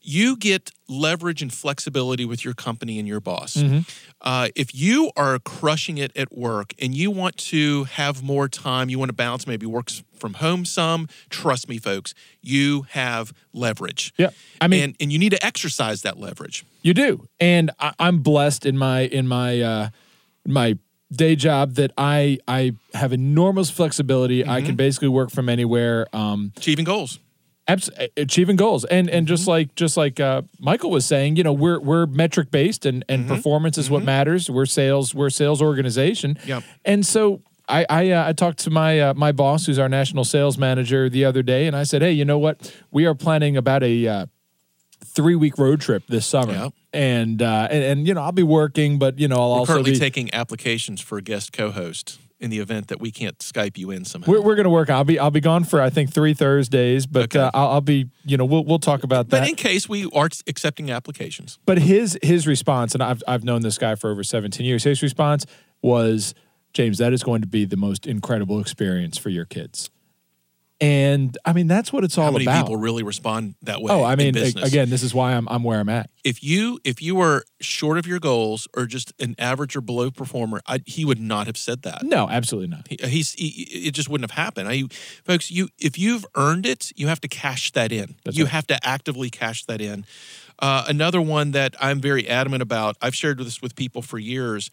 you 0.01 0.37
get 0.37 0.71
leverage 0.89 1.43
and 1.43 1.53
flexibility 1.53 2.25
with 2.25 2.45
your 2.47 2.55
company 2.55 2.99
and 2.99 3.07
your 3.07 3.21
boss. 3.21 3.55
Mm-hmm. 3.57 3.81
Uh, 4.23 4.49
if 4.57 4.75
you 4.75 5.11
are 5.17 5.39
crushing 5.39 5.99
it 5.99 6.17
at 6.17 6.33
work 6.33 6.73
and 6.81 6.95
you 6.95 7.11
want 7.11 7.37
to 7.37 7.85
have 7.85 8.23
more 8.23 8.49
time, 8.49 8.89
you 8.89 8.99
want 8.99 9.11
to 9.11 9.15
balance, 9.15 9.47
maybe 9.47 9.67
works 9.67 10.03
from 10.19 10.35
home 10.35 10.65
some, 10.65 11.09
trust 11.29 11.69
me, 11.69 11.77
folks, 11.79 12.15
you 12.41 12.87
have 12.91 13.33
leverage. 13.53 14.15
Yeah. 14.17 14.31
I 14.63 14.69
mean- 14.69 14.83
and, 14.83 14.97
and 15.01 15.13
you 15.13 15.19
need 15.19 15.33
to 15.33 15.45
exercise 15.45 16.01
that 16.03 16.19
leverage. 16.19 16.65
You 16.83 16.95
do, 16.95 17.29
and 17.39 17.71
I, 17.79 17.93
I'm 17.99 18.21
blessed 18.21 18.65
in 18.65 18.79
my 18.79 19.01
in 19.03 19.29
my 19.29 19.61
uh, 19.61 19.89
my 20.47 20.79
day 21.13 21.37
job 21.37 21.75
that 21.75 21.93
I 21.97 22.39
I 22.47 22.73
have 22.95 23.13
enormous 23.13 23.71
flexibility. 23.71 24.47
I 24.47 24.63
can 24.63 24.77
basically 24.77 25.09
work 25.09 25.31
from 25.31 25.49
anywhere. 25.49 26.07
Um, 26.13 26.53
Achieving 26.57 26.85
goals. 26.85 27.19
abs- 27.67 27.91
achieving 28.17 28.57
goals 28.57 28.85
and 28.85 29.09
and 29.11 29.27
just 29.27 29.47
like 29.47 29.75
just 29.75 29.97
like 29.97 30.21
uh, 30.21 30.43
Michael 30.59 30.91
was 30.91 31.07
saying, 31.07 31.37
you 31.37 31.43
know, 31.45 31.53
we're 31.53 31.81
we're 31.81 32.07
metric 32.07 32.51
based 32.51 32.85
and 32.87 33.05
and 33.09 33.27
performance 33.29 33.79
is 33.79 33.89
what 33.91 34.03
matters. 34.03 34.51
We're 34.51 34.67
sales 34.67 35.15
we're 35.15 35.27
a 35.29 35.31
sales 35.31 35.63
organization. 35.63 36.39
Yep. 36.47 36.63
And 36.85 37.07
so 37.07 37.43
I 37.69 37.85
I, 37.89 38.11
uh, 38.11 38.29
I 38.29 38.33
talked 38.33 38.59
to 38.61 38.71
my 38.71 39.01
uh, 39.01 39.15
my 39.15 39.33
boss 39.33 39.67
who's 39.67 39.79
our 39.79 39.89
national 39.89 40.25
sales 40.25 40.57
manager 40.59 41.09
the 41.11 41.25
other 41.25 41.43
day, 41.43 41.67
and 41.67 41.77
I 41.77 41.83
said, 41.85 42.03
hey, 42.03 42.13
you 42.13 42.25
know 42.25 42.39
what? 42.39 42.75
We 42.91 43.05
are 43.07 43.15
planning 43.15 43.57
about 43.57 43.83
a 43.83 44.07
uh, 44.09 44.27
three 45.19 45.35
week 45.35 45.59
road 45.59 45.81
trip 45.81 46.05
this 46.07 46.25
summer. 46.27 46.53
Yep. 46.53 46.73
And, 46.93 47.43
uh, 47.43 47.67
and 47.71 47.83
and 47.85 48.07
you 48.09 48.15
know 48.15 48.23
I'll 48.23 48.33
be 48.33 48.43
working, 48.45 48.99
but 48.99 49.19
you 49.19 49.27
know 49.29 49.35
I'll 49.37 49.51
We're 49.51 49.59
also 49.59 49.73
currently 49.75 49.93
be, 49.93 49.99
taking 49.99 50.33
applications 50.33 51.01
for 51.01 51.19
a 51.19 51.23
guest 51.23 51.53
co-host 51.53 52.19
in 52.41 52.51
the 52.51 52.61
event 52.61 52.87
that 52.87 53.01
we 53.01 53.11
can't 53.11 53.37
Skype 53.41 53.77
you 53.77 53.91
in 53.91 54.05
somehow. 54.05 54.31
we're, 54.31 54.41
we're 54.41 54.55
going 54.55 54.65
to 54.65 54.71
work. 54.71 54.89
I'll 54.91 55.03
be 55.05 55.19
I'll 55.19 55.33
be 55.33 55.41
gone 55.41 55.65
for 55.65 55.83
I 55.83 55.91
think 55.91 56.13
three 56.15 56.35
Thursdays, 56.35 57.05
but 57.07 57.25
Okay. 57.25 57.41
uh, 57.41 57.51
I'll, 57.53 57.69
I'll 57.73 57.81
be 57.81 58.09
you 58.25 58.37
know 58.37 58.45
we'll 58.45 58.65
we'll 58.65 58.79
talk 58.79 59.03
about 59.03 59.29
that. 59.31 59.41
but 59.41 59.49
in 59.49 59.57
case 59.57 59.89
we 59.89 60.09
are 60.15 60.29
accepting 60.47 60.91
applications, 60.91 61.59
But 61.67 61.79
his 61.79 62.17
his 62.23 62.47
response, 62.47 62.95
and 62.95 63.03
I've 63.03 63.23
I've 63.27 63.43
known 63.45 63.63
this 63.63 63.77
guy 63.77 63.97
for 63.97 64.11
over 64.11 64.23
17 64.23 64.65
years. 64.65 64.85
His 64.85 65.03
response 65.03 65.45
was, 65.83 66.33
James, 66.73 66.99
that 66.99 67.13
is 67.13 67.23
going 67.25 67.41
to 67.43 67.49
be 67.49 67.65
the 67.65 67.77
most 67.77 68.07
incredible 68.07 68.61
experience 68.61 69.19
for 69.19 69.31
your 69.31 69.45
kids. 69.45 69.91
And 70.81 71.37
I 71.45 71.53
mean, 71.55 71.67
that's 71.67 71.93
what 71.93 72.05
it's 72.05 72.17
all 72.17 72.29
about. 72.29 72.33
how 72.33 72.39
many 72.39 72.45
about. 72.45 72.67
people 72.67 72.77
really 72.77 73.03
respond 73.03 73.57
that 73.63 73.83
way? 73.83 73.93
oh, 73.93 74.05
I 74.05 74.15
mean, 74.15 74.29
a- 74.29 74.33
business? 74.33 74.69
again, 74.69 74.91
this 74.91 75.03
is 75.03 75.13
why 75.13 75.33
I'm 75.35 75.49
I'm 75.49 75.65
where 75.65 75.81
I'm 75.81 75.89
at. 75.89 76.09
if 76.23 76.43
you 76.45 76.79
if 76.85 77.03
you 77.03 77.17
were 77.17 77.45
short 77.61 77.99
of 77.99 78.07
your 78.07 78.21
goals 78.21 78.69
or 78.77 78.87
just 78.87 79.13
an 79.21 79.35
average 79.39 79.75
or 79.75 79.81
below 79.81 80.13
performer, 80.13 80.61
I, 80.69 80.81
he 80.87 81.05
would 81.05 81.19
not 81.19 81.49
have 81.49 81.57
said 81.57 81.83
that. 81.83 82.05
No, 82.05 82.29
absolutely 82.29 82.69
not. 82.69 82.87
He, 82.89 82.97
he's 83.09 83.33
he, 83.33 83.49
it 83.87 83.91
just 83.91 84.09
wouldn't 84.09 84.31
have 84.31 84.39
happened. 84.39 84.69
I, 84.69 84.85
folks, 85.25 85.51
you 85.51 85.69
if 85.81 85.99
you've 85.99 86.25
earned 86.37 86.65
it, 86.65 86.93
you 86.95 87.09
have 87.09 87.21
to 87.23 87.29
cash 87.29 87.73
that 87.73 87.91
in. 87.91 88.15
You 88.31 88.47
have 88.47 88.67
to 88.69 88.79
actively 88.87 89.31
cash 89.31 89.65
that 89.65 89.81
in. 89.81 90.07
Uh, 90.59 90.85
another 90.89 91.21
one 91.21 91.53
that 91.53 91.75
I'm 91.81 92.01
very 92.01 92.29
adamant 92.29 92.63
about. 92.63 92.97
I've 93.01 93.15
shared 93.15 93.39
this 93.39 93.63
with 93.63 93.77
people 93.77 94.03
for 94.03 94.19
years. 94.19 94.71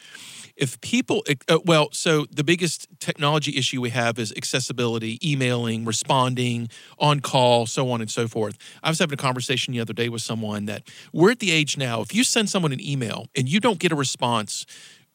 If 0.56 0.80
people, 0.82 1.24
uh, 1.50 1.60
well, 1.66 1.90
so 1.92 2.26
the 2.32 2.44
biggest 2.44 2.88
technology 3.00 3.58
issue 3.58 3.82
we 3.82 3.90
have 3.90 4.18
is 4.18 4.34
accessibility, 4.36 5.20
emailing, 5.24 5.86
responding, 5.86 6.70
on 6.98 7.20
call, 7.20 7.66
so 7.66 7.92
on 7.92 8.02
and 8.02 8.10
so 8.10 8.28
forth. 8.28 8.58
I 8.82 8.90
was 8.90 9.00
having 9.00 9.14
a 9.14 9.22
conversation 9.22 9.74
the 9.74 9.82
other 9.82 9.94
day 9.94 10.10
with 10.10 10.22
someone 10.22 10.66
that 10.66 10.84
we're 11.14 11.32
at 11.32 11.40
the 11.40 11.52
age 11.52 11.78
now. 11.78 12.02
If 12.02 12.16
you 12.16 12.24
send 12.24 12.50
someone 12.50 12.72
an 12.72 12.82
email 12.82 13.28
and 13.36 13.50
you 13.50 13.60
don't 13.60 13.80
get 13.80 13.92
a 13.92 13.96
response 13.96 14.66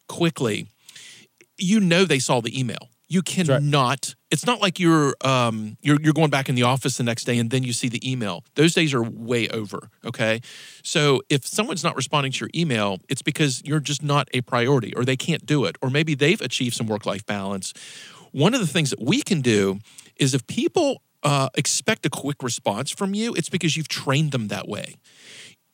quickly, 0.09 0.67
you 1.59 1.81
know 1.81 2.05
they 2.05 2.19
saw 2.19 2.41
the 2.41 2.59
email. 2.59 2.89
You 3.11 3.19
right. 3.21 3.27
cannot. 3.27 4.15
It's 4.31 4.47
not 4.47 4.63
like 4.63 4.81
you're 4.81 5.15
um 5.23 5.77
you're 5.83 6.01
you're 6.01 6.15
going 6.15 6.31
back 6.31 6.49
in 6.49 6.55
the 6.55 6.63
office 6.63 6.97
the 6.97 7.03
next 7.03 7.25
day 7.25 7.39
and 7.39 7.51
then 7.51 7.63
you 7.63 7.75
see 7.75 7.89
the 7.89 8.01
email. 8.11 8.45
Those 8.55 8.73
days 8.73 8.95
are 8.95 9.03
way 9.03 9.49
over. 9.49 9.91
Okay, 10.07 10.41
so 10.83 11.21
if 11.29 11.47
someone's 11.47 11.85
not 11.85 11.97
responding 11.97 12.33
to 12.33 12.39
your 12.41 12.51
email, 12.55 12.99
it's 13.11 13.23
because 13.23 13.63
you're 13.65 13.81
just 13.81 14.03
not 14.03 14.29
a 14.33 14.41
priority, 14.41 14.95
or 14.97 15.05
they 15.05 15.17
can't 15.17 15.45
do 15.45 15.67
it, 15.67 15.77
or 15.83 15.91
maybe 15.91 16.15
they've 16.15 16.41
achieved 16.41 16.77
some 16.77 16.87
work 16.87 17.05
life 17.05 17.27
balance. 17.27 17.75
One 18.33 18.55
of 18.55 18.61
the 18.61 18.67
things 18.67 18.91
that 18.91 19.03
we 19.03 19.23
can 19.23 19.43
do 19.43 19.81
is 20.17 20.33
if 20.33 20.47
people 20.47 21.03
uh, 21.23 21.49
expect 21.57 22.07
a 22.07 22.11
quick 22.11 22.43
response 22.43 22.91
from 22.91 23.13
you, 23.13 23.35
it's 23.35 23.51
because 23.51 23.77
you've 23.77 23.89
trained 23.89 24.31
them 24.31 24.49
that 24.49 24.69
way 24.69 24.95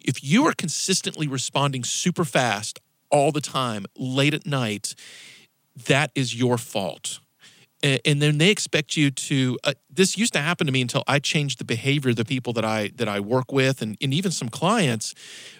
if 0.07 0.22
you 0.22 0.47
are 0.47 0.53
consistently 0.53 1.26
responding 1.26 1.84
super 1.84 2.24
fast 2.24 2.80
all 3.11 3.32
the 3.32 3.41
time, 3.41 3.84
late 3.99 4.32
at 4.32 4.47
night, 4.47 4.95
that 5.87 6.11
is 6.14 6.34
your 6.34 6.57
fault. 6.57 7.20
And 8.05 8.20
then 8.22 8.39
they 8.39 8.51
expect 8.51 8.97
you 8.97 9.11
to. 9.11 9.59
Uh, 9.62 9.72
this 9.89 10.16
used 10.18 10.32
to 10.32 10.41
happen 10.41 10.66
to 10.66 10.72
me 10.72 10.80
until 10.80 11.03
I 11.07 11.18
changed 11.18 11.59
the 11.59 11.64
behavior 11.64 12.11
of 12.11 12.16
the 12.16 12.24
people 12.24 12.53
that 12.55 12.64
I 12.64 12.91
that 12.97 13.09
I 13.09 13.20
work 13.20 13.53
with, 13.53 13.82
and, 13.82 13.97
and 14.01 14.12
even 14.14 14.30
some 14.30 14.49
clients, 14.49 15.14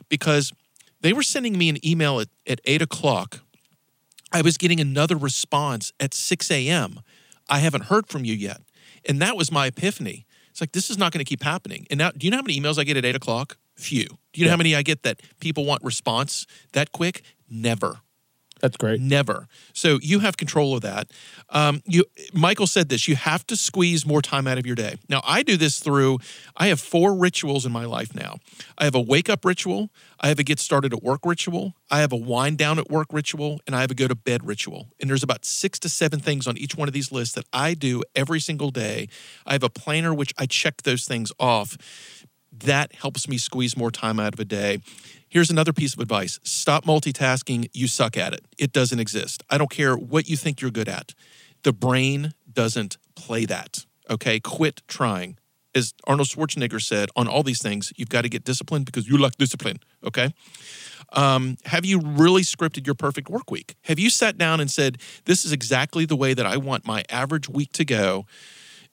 because 0.09 0.53
they 1.01 1.13
were 1.13 1.23
sending 1.23 1.59
me 1.59 1.69
an 1.69 1.79
email 1.87 2.21
at, 2.21 2.29
at 2.47 2.61
eight 2.65 2.83
o'clock. 2.83 3.41
I 4.33 4.43
was 4.43 4.57
getting 4.57 4.81
another 4.81 5.17
response 5.17 5.93
at 6.01 6.15
six 6.15 6.51
a.m. 6.51 7.01
I 7.49 7.59
haven't 7.61 7.85
heard 7.85 8.09
from 8.09 8.25
you 8.25 8.35
yet, 8.35 8.61
and 9.09 9.21
that 9.21 9.37
was 9.37 9.53
my 9.53 9.67
epiphany. 9.67 10.27
It's 10.51 10.61
like 10.61 10.73
this 10.73 10.91
is 10.91 10.97
not 10.97 11.13
going 11.13 11.25
to 11.25 11.29
keep 11.29 11.43
happening. 11.43 11.87
And 11.91 11.99
now, 11.99 12.11
do 12.11 12.27
you 12.27 12.31
know 12.31 12.39
how 12.39 12.43
many 12.43 12.59
emails 12.59 12.79
I 12.79 12.85
get 12.85 12.97
at 12.97 13.05
eight 13.05 13.17
o'clock? 13.17 13.59
Few. 13.75 14.07
Do 14.33 14.41
you 14.41 14.47
know 14.47 14.53
how 14.53 14.57
many 14.57 14.75
I 14.75 14.83
get 14.83 15.03
that 15.03 15.21
people 15.39 15.67
want 15.67 15.85
response 15.85 16.47
that 16.73 16.93
quick? 16.93 17.23
Never. 17.49 18.01
That's 18.67 18.77
great. 18.79 19.01
Never. 19.01 19.47
So 19.75 20.01
you 20.03 20.19
have 20.19 20.37
control 20.37 20.75
of 20.75 20.81
that. 20.81 21.13
Um, 21.51 21.83
you, 21.87 22.05
Michael 22.33 22.67
said 22.67 22.89
this. 22.89 23.07
You 23.07 23.15
have 23.15 23.47
to 23.47 23.55
squeeze 23.55 24.05
more 24.05 24.21
time 24.21 24.49
out 24.49 24.59
of 24.59 24.67
your 24.67 24.75
day. 24.75 24.97
Now 25.09 25.21
I 25.23 25.45
do 25.45 25.57
this 25.57 25.79
through. 25.79 26.19
I 26.57 26.67
have 26.67 26.81
four 26.81 27.15
rituals 27.15 27.65
in 27.65 27.71
my 27.71 27.85
life 27.85 28.13
now. 28.13 28.39
I 28.77 28.83
have 28.83 28.97
a 28.97 29.01
wake 29.01 29.31
up 29.31 29.45
ritual. 29.45 29.91
I 30.19 30.27
have 30.27 30.41
a 30.41 30.43
get 30.43 30.59
started 30.59 30.93
at 30.93 31.01
work 31.01 31.21
ritual. 31.25 31.75
I 31.93 32.01
have 32.01 32.13
a 32.13 32.17
wind 32.17 32.59
down 32.59 32.81
at 32.81 32.91
work 32.91 33.07
ritual, 33.13 33.61
and 33.69 33.77
I 33.77 33.83
have 33.83 33.93
a 33.93 33.95
go 33.95 34.09
to 34.09 34.17
bed 34.17 34.45
ritual. 34.45 34.89
And 35.01 35.09
there's 35.09 35.23
about 35.23 35.45
six 35.45 35.79
to 35.81 35.89
seven 35.89 36.19
things 36.19 36.49
on 36.49 36.59
each 36.59 36.77
one 36.77 36.89
of 36.89 36.95
these 36.95 37.13
lists 37.13 37.37
that 37.37 37.45
I 37.53 37.75
do 37.75 38.03
every 38.17 38.41
single 38.41 38.73
day. 38.73 39.09
I 39.47 39.53
have 39.53 39.63
a 39.63 39.71
planner 39.71 40.13
which 40.13 40.35
I 40.37 40.47
check 40.47 40.83
those 40.83 41.05
things 41.05 41.31
off. 41.39 41.79
That 42.51 42.95
helps 42.95 43.29
me 43.29 43.39
squeeze 43.39 43.77
more 43.77 43.91
time 43.93 44.19
out 44.19 44.35
of 44.35 44.41
a 44.41 44.45
day. 44.45 44.81
Here's 45.29 45.51
another 45.51 45.73
piece 45.73 45.95
of 45.95 46.01
advice 46.01 46.39
stop 46.43 46.85
multitasking. 46.85 47.69
You 47.73 47.89
suck 47.89 48.17
at 48.17 48.33
it. 48.33 48.45
It 48.59 48.73
doesn't 48.73 49.01
exist. 49.01 49.43
I 49.51 49.59
don't 49.59 49.71
care 49.71 49.97
what 49.97 50.29
you 50.29 50.37
think 50.37 50.61
you're 50.61 50.71
good 50.71 50.89
at. 50.89 51.15
The 51.63 51.73
brain 51.73 52.33
doesn't 52.51 52.97
play 53.17 53.45
that. 53.47 53.85
Okay? 54.09 54.41
Quit 54.41 54.83
trying. 54.87 55.37
As 55.75 55.93
Arnold 56.07 56.29
Schwarzenegger 56.29 56.81
said, 56.81 57.11
on 57.17 57.29
all 57.29 57.43
these 57.43 57.61
things, 57.61 57.93
you've 57.97 58.09
got 58.09 58.23
to 58.23 58.31
get 58.31 58.45
disciplined 58.45 58.87
because 58.87 59.09
you 59.09 59.19
lack 59.19 59.37
discipline. 59.37 59.79
Okay? 60.05 60.33
Um, 61.13 61.57
have 61.67 61.85
you 61.85 62.01
really 62.01 62.43
scripted 62.43 62.87
your 62.87 62.95
perfect 62.95 63.29
work 63.29 63.51
week? 63.51 63.77
Have 63.83 63.99
you 63.99 64.11
sat 64.11 64.39
down 64.39 64.61
and 64.61 64.71
said, 64.71 64.99
"This 65.25 65.45
is 65.45 65.53
exactly 65.53 66.05
the 66.05 66.17
way 66.17 66.35
that 66.35 66.47
I 66.47 66.57
want 66.57 66.87
my 66.87 67.05
average 67.11 67.49
week 67.49 67.73
to 67.75 67.85
go"? 67.85 68.27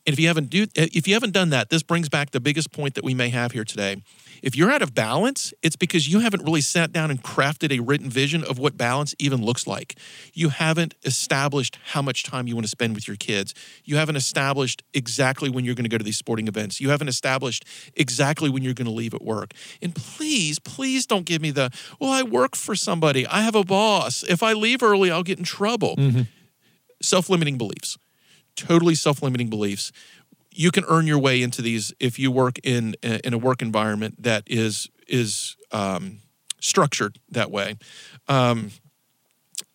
And 0.05 0.13
if 0.13 0.19
you 0.19 0.27
haven't 0.27 0.49
do 0.49 0.67
if 0.75 1.07
you 1.07 1.13
haven't 1.13 1.31
done 1.31 1.49
that, 1.49 1.69
this 1.69 1.83
brings 1.83 2.09
back 2.09 2.31
the 2.31 2.39
biggest 2.39 2.71
point 2.71 2.95
that 2.95 3.03
we 3.03 3.13
may 3.13 3.29
have 3.29 3.53
here 3.53 3.63
today. 3.63 4.01
If 4.41 4.57
you're 4.57 4.69
out 4.69 4.81
of 4.81 4.93
balance, 4.93 5.53
it's 5.61 5.77
because 5.77 6.11
you 6.11 6.19
haven't 6.19 6.43
really 6.43 6.59
sat 6.59 6.91
down 6.91 7.09
and 7.09 7.23
crafted 7.23 7.71
a 7.71 7.81
written 7.81 8.09
vision 8.09 8.43
of 8.43 8.59
what 8.59 8.75
balance 8.75 9.15
even 9.17 9.41
looks 9.41 9.65
like. 9.65 9.95
You 10.33 10.49
haven't 10.49 10.95
established 11.05 11.79
how 11.91 12.01
much 12.01 12.23
time 12.23 12.47
you 12.47 12.55
want 12.55 12.65
to 12.65 12.69
spend 12.69 12.95
with 12.95 13.07
your 13.07 13.15
kids. 13.15 13.53
You 13.85 13.95
haven't 13.95 14.17
established 14.17 14.83
exactly 14.93 15.49
when 15.49 15.63
you're 15.63 15.75
going 15.75 15.85
to 15.85 15.89
go 15.89 15.97
to 15.97 16.03
these 16.03 16.17
sporting 16.17 16.49
events. 16.49 16.81
You 16.81 16.89
haven't 16.89 17.07
established 17.07 17.63
exactly 17.95 18.49
when 18.49 18.63
you're 18.63 18.73
going 18.73 18.87
to 18.87 18.91
leave 18.91 19.13
at 19.13 19.21
work. 19.21 19.53
And 19.81 19.95
please, 19.95 20.59
please 20.59 21.05
don't 21.05 21.25
give 21.25 21.41
me 21.41 21.51
the, 21.51 21.71
well, 22.01 22.11
I 22.11 22.23
work 22.23 22.57
for 22.57 22.75
somebody. 22.75 23.25
I 23.25 23.43
have 23.43 23.55
a 23.55 23.63
boss. 23.63 24.23
If 24.23 24.43
I 24.43 24.51
leave 24.51 24.83
early, 24.83 25.09
I'll 25.09 25.23
get 25.23 25.37
in 25.37 25.45
trouble. 25.45 25.95
Mm-hmm. 25.95 26.23
Self-limiting 27.01 27.57
beliefs 27.57 27.97
totally 28.55 28.95
self-limiting 28.95 29.49
beliefs. 29.49 29.91
You 30.51 30.71
can 30.71 30.83
earn 30.87 31.07
your 31.07 31.19
way 31.19 31.41
into 31.41 31.61
these 31.61 31.93
if 31.99 32.19
you 32.19 32.31
work 32.31 32.59
in 32.63 32.95
in 33.01 33.33
a 33.33 33.37
work 33.37 33.61
environment 33.61 34.21
that 34.21 34.43
is 34.47 34.89
is 35.07 35.57
um, 35.71 36.19
structured 36.59 37.19
that 37.29 37.51
way. 37.51 37.77
Um, 38.27 38.71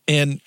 and 0.06 0.40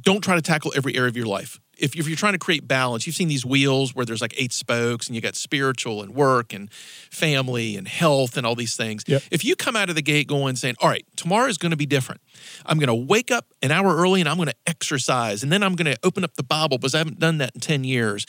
don't 0.00 0.22
try 0.22 0.34
to 0.34 0.42
tackle 0.42 0.72
every 0.76 0.96
area 0.96 1.08
of 1.08 1.16
your 1.16 1.26
life 1.26 1.60
if, 1.78 1.96
if 1.96 2.06
you're 2.08 2.16
trying 2.16 2.32
to 2.34 2.38
create 2.38 2.66
balance 2.68 3.06
you've 3.06 3.16
seen 3.16 3.28
these 3.28 3.44
wheels 3.44 3.94
where 3.94 4.04
there's 4.06 4.20
like 4.20 4.34
eight 4.36 4.52
spokes 4.52 5.06
and 5.06 5.14
you 5.14 5.20
got 5.20 5.34
spiritual 5.34 6.02
and 6.02 6.14
work 6.14 6.52
and 6.52 6.70
family 7.10 7.76
and 7.76 7.88
health 7.88 8.36
and 8.36 8.46
all 8.46 8.54
these 8.54 8.76
things 8.76 9.04
Yep. 9.06 9.22
if 9.30 9.44
you 9.44 9.56
come 9.56 9.76
out 9.76 9.88
of 9.88 9.94
the 9.94 10.02
gate 10.02 10.26
going 10.28 10.56
saying 10.56 10.76
all 10.80 10.88
right 10.88 11.04
tomorrow 11.16 11.46
is 11.48 11.58
going 11.58 11.70
to 11.70 11.76
be 11.76 11.86
different 11.86 12.20
i'm 12.66 12.78
going 12.78 12.88
to 12.88 12.94
wake 12.94 13.30
up 13.30 13.46
an 13.62 13.70
hour 13.70 13.94
early 13.96 14.20
and 14.20 14.28
i'm 14.28 14.36
going 14.36 14.48
to 14.48 14.54
exercise 14.66 15.42
and 15.42 15.50
then 15.52 15.62
i'm 15.62 15.74
going 15.74 15.92
to 15.92 15.98
open 16.04 16.24
up 16.24 16.34
the 16.34 16.42
bible 16.42 16.78
because 16.78 16.94
i 16.94 16.98
haven't 16.98 17.18
done 17.18 17.38
that 17.38 17.52
in 17.54 17.60
10 17.60 17.84
years 17.84 18.26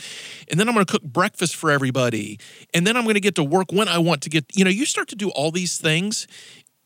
and 0.49 0.59
then 0.59 0.67
i'm 0.67 0.73
going 0.73 0.85
to 0.85 0.91
cook 0.91 1.03
breakfast 1.03 1.55
for 1.55 1.71
everybody 1.71 2.39
and 2.73 2.85
then 2.85 2.95
i'm 2.97 3.03
going 3.03 3.15
to 3.15 3.19
get 3.21 3.35
to 3.35 3.43
work 3.43 3.71
when 3.71 3.87
i 3.87 3.97
want 3.97 4.21
to 4.21 4.29
get 4.29 4.45
you 4.55 4.63
know 4.63 4.69
you 4.69 4.85
start 4.85 5.07
to 5.07 5.15
do 5.15 5.29
all 5.31 5.51
these 5.51 5.77
things 5.77 6.27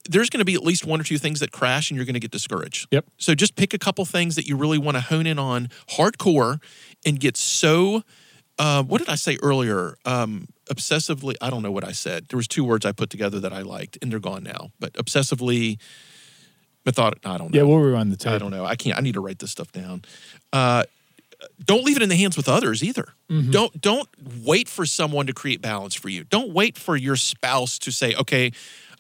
there's 0.10 0.30
going 0.30 0.40
to 0.40 0.46
be 0.46 0.56
at 0.56 0.64
least 0.64 0.86
one 0.86 1.00
or 1.00 1.04
two 1.04 1.20
things 1.20 1.40
that 1.40 1.52
crash 1.52 1.92
and 1.92 1.96
you're 1.96 2.06
going 2.06 2.16
to 2.16 2.20
get 2.20 2.32
discouraged. 2.32 2.88
Yep. 2.92 3.06
So 3.18 3.36
just 3.36 3.56
pick 3.56 3.74
a 3.74 3.78
couple 3.78 4.04
things 4.06 4.36
that 4.36 4.48
you 4.48 4.58
really 4.58 4.80
want 4.80 4.98
to 4.98 5.02
hone 5.02 5.28
in 5.28 5.38
on 5.38 5.70
hardcore 5.92 6.62
and 7.06 7.20
get 7.20 7.38
so 7.38 8.04
uh, 8.58 8.84
what 8.84 8.98
did 8.98 9.08
I 9.08 9.16
say 9.16 9.38
earlier? 9.42 9.96
Um, 10.04 10.48
obsessively, 10.70 11.36
I 11.42 11.50
don't 11.50 11.64
know 11.64 11.72
what 11.72 11.86
I 11.86 11.94
said. 11.94 12.28
There 12.28 12.36
was 12.36 12.48
two 12.48 12.66
words 12.66 12.86
I 12.86 12.92
put 12.92 13.10
together 13.10 13.40
that 13.40 13.54
I 13.54 13.62
liked 13.62 13.98
and 14.02 14.12
they're 14.12 14.20
gone 14.20 14.44
now. 14.44 14.72
But 14.80 14.94
obsessively 14.94 15.80
methodic, 16.86 17.26
I 17.26 17.38
don't 17.38 17.54
know. 17.54 17.58
Yeah, 17.58 17.64
we'll 17.64 17.78
rewind 17.78 18.12
the 18.12 18.18
tape. 18.18 18.34
I 18.34 18.38
don't 18.38 18.52
know. 18.52 18.66
I 18.66 18.76
can't. 18.76 18.98
I 18.98 19.02
need 19.02 19.14
to 19.14 19.22
write 19.22 19.40
this 19.40 19.52
stuff 19.52 19.72
down. 19.72 20.02
Uh, 20.52 20.84
don't 21.64 21.86
leave 21.86 21.96
it 21.96 22.04
in 22.04 22.10
the 22.10 22.18
hands 22.18 22.36
with 22.36 22.50
others 22.50 22.84
either. 22.84 23.14
Don't 23.52 23.80
don't 23.80 24.10
wait 24.44 24.68
for 24.68 24.86
someone 24.86 25.28
to 25.28 25.34
create 25.34 25.62
balance 25.62 25.96
for 25.96 26.10
you. 26.10 26.26
Don't 26.26 26.52
wait 26.52 26.78
for 26.78 26.98
your 26.98 27.16
spouse 27.16 27.80
to 27.80 27.92
say, 27.92 28.14
"Okay, 28.16 28.52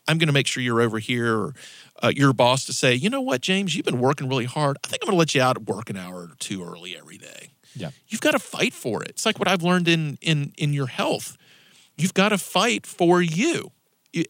I'm 0.08 0.18
going 0.18 0.28
to 0.28 0.34
make 0.34 0.47
sure 0.47 0.64
you're 0.64 0.82
over 0.82 1.00
here." 1.00 1.36
Or, 1.36 1.54
uh, 2.02 2.12
your 2.16 2.34
boss 2.34 2.66
to 2.66 2.74
say, 2.74 2.93
you 2.95 3.10
know 3.10 3.22
what, 3.22 3.41
James, 3.41 3.76
you've 3.76 3.86
been 3.86 4.00
working 4.00 4.30
really 4.30 4.45
hard. 4.45 4.78
I 4.84 4.88
think 4.88 5.04
I'm 5.04 5.08
going 5.08 5.16
to 5.16 5.20
let 5.20 5.36
you 5.36 5.41
out 5.41 5.58
at 5.58 5.64
work 5.64 5.89
an 5.89 5.97
hour 5.97 6.22
or 6.22 6.30
two 6.39 6.64
early 6.64 6.97
every 6.97 7.18
day. 7.18 7.50
Yeah. 7.76 7.91
You've 8.08 8.22
got 8.22 8.32
to 8.32 8.39
fight 8.39 8.74
for 8.74 9.04
it. 9.04 9.10
It's 9.10 9.26
like 9.26 9.38
what 9.38 9.47
I've 9.47 9.64
learned 9.64 9.88
in 9.88 10.18
in 10.22 10.54
in 10.58 10.74
your 10.74 10.88
health. 10.88 11.38
You've 11.97 12.14
got 12.14 12.30
to 12.30 12.38
fight 12.38 12.86
for 12.86 13.22
you. 13.22 13.72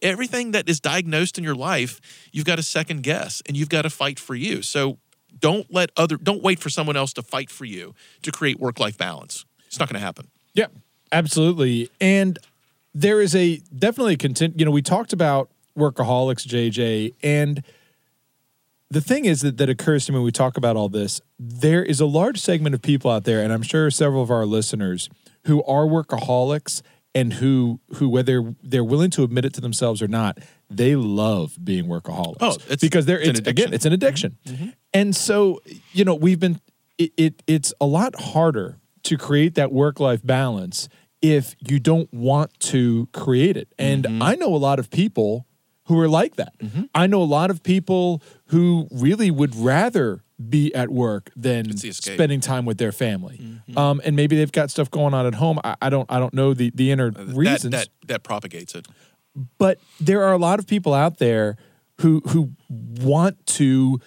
Everything 0.02 0.50
that 0.50 0.68
is 0.68 0.80
diagnosed 0.80 1.38
in 1.38 1.44
your 1.44 1.54
life, 1.54 2.00
you've 2.32 2.44
got 2.44 2.56
to 2.56 2.62
second 2.62 3.02
guess 3.02 3.42
and 3.46 3.56
you've 3.56 3.70
got 3.70 3.82
to 3.82 3.90
fight 3.90 4.18
for 4.18 4.34
you. 4.34 4.60
So 4.62 4.98
don't 5.38 5.72
let 5.72 5.90
other 5.96 6.16
don't 6.16 6.42
wait 6.42 6.58
for 6.58 6.68
someone 6.68 6.96
else 6.96 7.12
to 7.14 7.22
fight 7.22 7.50
for 7.50 7.64
you 7.64 7.94
to 8.22 8.32
create 8.32 8.58
work-life 8.58 8.98
balance. 8.98 9.46
It's 9.66 9.78
not 9.78 9.88
going 9.88 9.98
to 9.98 10.04
happen. 10.04 10.28
Yeah, 10.52 10.66
absolutely. 11.12 11.88
And 12.00 12.38
there 12.92 13.20
is 13.22 13.34
a 13.34 13.58
definitely 13.74 14.14
a 14.14 14.18
content. 14.18 14.58
You 14.58 14.64
know, 14.66 14.72
we 14.72 14.82
talked 14.82 15.12
about 15.12 15.48
workaholics, 15.80 16.46
JJ, 16.46 17.14
and 17.22 17.62
the 18.90 19.00
thing 19.00 19.24
is 19.24 19.40
that 19.42 19.56
that 19.58 19.68
occurs 19.68 20.06
to 20.06 20.12
me 20.12 20.18
when 20.18 20.24
we 20.24 20.32
talk 20.32 20.56
about 20.56 20.76
all 20.76 20.88
this. 20.88 21.20
There 21.38 21.82
is 21.82 22.00
a 22.00 22.06
large 22.06 22.38
segment 22.40 22.74
of 22.74 22.82
people 22.82 23.10
out 23.10 23.24
there, 23.24 23.42
and 23.42 23.52
I'm 23.52 23.62
sure 23.62 23.90
several 23.90 24.22
of 24.22 24.30
our 24.30 24.44
listeners 24.44 25.08
who 25.46 25.62
are 25.64 25.84
workaholics 25.84 26.82
and 27.14 27.34
who 27.34 27.80
who 27.94 28.08
whether 28.08 28.54
they're 28.62 28.84
willing 28.84 29.10
to 29.10 29.22
admit 29.22 29.44
it 29.44 29.54
to 29.54 29.60
themselves 29.60 30.02
or 30.02 30.08
not, 30.08 30.38
they 30.68 30.96
love 30.96 31.56
being 31.62 31.86
workaholics. 31.86 32.36
Oh, 32.40 32.54
it's- 32.54 32.80
because 32.80 33.06
they're 33.06 33.20
it's 33.20 33.40
again 33.40 33.72
it's 33.72 33.84
an 33.84 33.92
addiction, 33.92 34.36
mm-hmm. 34.44 34.62
Mm-hmm. 34.62 34.70
and 34.92 35.16
so 35.16 35.60
you 35.92 36.04
know 36.04 36.14
we've 36.14 36.40
been 36.40 36.60
it, 36.98 37.12
it 37.16 37.42
it's 37.46 37.72
a 37.80 37.86
lot 37.86 38.14
harder 38.20 38.78
to 39.04 39.16
create 39.16 39.54
that 39.54 39.72
work 39.72 39.98
life 39.98 40.20
balance 40.24 40.88
if 41.22 41.54
you 41.60 41.78
don't 41.78 42.12
want 42.12 42.58
to 42.60 43.08
create 43.12 43.56
it. 43.56 43.68
And 43.78 44.04
mm-hmm. 44.04 44.22
I 44.22 44.34
know 44.36 44.54
a 44.54 44.56
lot 44.56 44.78
of 44.78 44.90
people 44.90 45.46
who 45.90 45.98
are 46.00 46.08
like 46.08 46.36
that. 46.36 46.56
Mm-hmm. 46.58 46.84
I 46.94 47.06
know 47.06 47.20
a 47.20 47.24
lot 47.24 47.50
of 47.50 47.62
people 47.62 48.22
who 48.46 48.86
really 48.90 49.30
would 49.30 49.54
rather 49.56 50.22
be 50.48 50.74
at 50.74 50.88
work 50.88 51.30
than 51.36 51.68
It's 51.68 51.82
the 51.82 51.88
escape. 51.88 52.14
spending 52.14 52.40
time 52.40 52.64
with 52.64 52.78
their 52.78 52.92
family. 52.92 53.38
Mm-hmm. 53.42 53.76
Um, 53.76 54.00
and 54.04 54.14
maybe 54.16 54.36
they've 54.36 54.52
got 54.52 54.70
stuff 54.70 54.90
going 54.90 55.12
on 55.14 55.26
at 55.26 55.34
home. 55.34 55.58
I, 55.64 55.76
I 55.82 55.90
don't 55.90 56.10
I 56.10 56.18
don't 56.18 56.32
know 56.32 56.54
the 56.54 56.70
the 56.74 56.90
inner 56.92 57.08
uh, 57.08 57.24
That- 57.24 57.36
reasons 57.36 57.72
that 57.72 57.88
that 58.06 58.22
propagates 58.22 58.74
it. 58.74 58.86
but 59.58 59.78
there 60.00 60.22
are 60.24 60.32
a 60.32 60.38
lot 60.38 60.58
of 60.58 60.66
people 60.66 60.94
out 60.94 61.18
there 61.18 61.56
who 62.00 62.20
who 62.28 62.52
want 63.02 63.44
to 63.58 64.00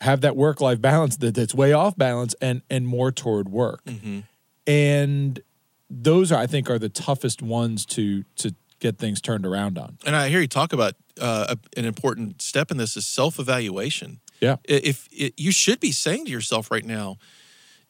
have 0.00 0.20
that 0.22 0.36
work 0.36 0.60
life 0.60 0.80
balance 0.80 1.16
that, 1.18 1.34
that's 1.34 1.54
way 1.54 1.72
off 1.72 1.96
balance 1.96 2.34
and 2.40 2.62
and 2.68 2.86
more 2.88 3.12
toward 3.12 3.48
work 3.48 3.84
mm-hmm. 3.84 4.20
and 4.66 5.40
those 5.88 6.30
are 6.32 6.38
i 6.38 6.46
think 6.46 6.68
are 6.68 6.78
the 6.78 6.88
toughest 6.90 7.40
ones 7.42 7.86
to 7.86 8.24
to 8.36 8.54
get 8.80 8.98
things 8.98 9.20
turned 9.22 9.46
around 9.46 9.78
on 9.78 9.96
And 10.04 10.14
I 10.14 10.28
hear 10.28 10.40
you 10.40 10.48
talk 10.48 10.72
about 10.74 10.94
uh, 11.20 11.54
a- 11.56 11.78
an 11.78 11.84
important 11.84 12.42
step 12.42 12.70
in 12.70 12.76
this 12.76 12.96
is 12.96 13.06
self-evaluation. 13.06 14.20
yeah 14.40 14.56
I- 14.68 14.80
If 14.84 15.08
you 15.10 15.52
should 15.52 15.80
be 15.80 15.92
saying 15.92 16.24
to 16.26 16.30
yourself 16.30 16.70
right 16.70 16.84
now, 16.84 17.16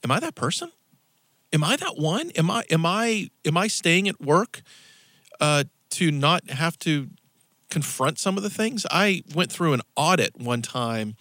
"Am 0.04 0.10
I 0.10 0.20
that 0.20 0.34
person? 0.34 0.70
Am 1.52 1.64
I 1.64 1.76
that 1.76 1.96
one? 1.96 2.30
Am 2.36 2.50
I 2.50 2.64
am 2.70 2.84
I 2.86 3.30
am 3.44 3.56
I 3.56 3.68
staying 3.68 4.08
at 4.08 4.20
work 4.20 4.62
uh, 5.40 5.64
to 5.90 6.10
not 6.10 6.50
have 6.50 6.78
to 6.80 7.08
confront 7.70 8.18
some 8.18 8.36
of 8.36 8.42
the 8.42 8.50
things?" 8.50 8.86
I 8.90 9.22
went 9.34 9.50
through 9.52 9.72
an 9.74 9.80
audit 9.96 10.36
one 10.38 10.62
time, 10.62 11.16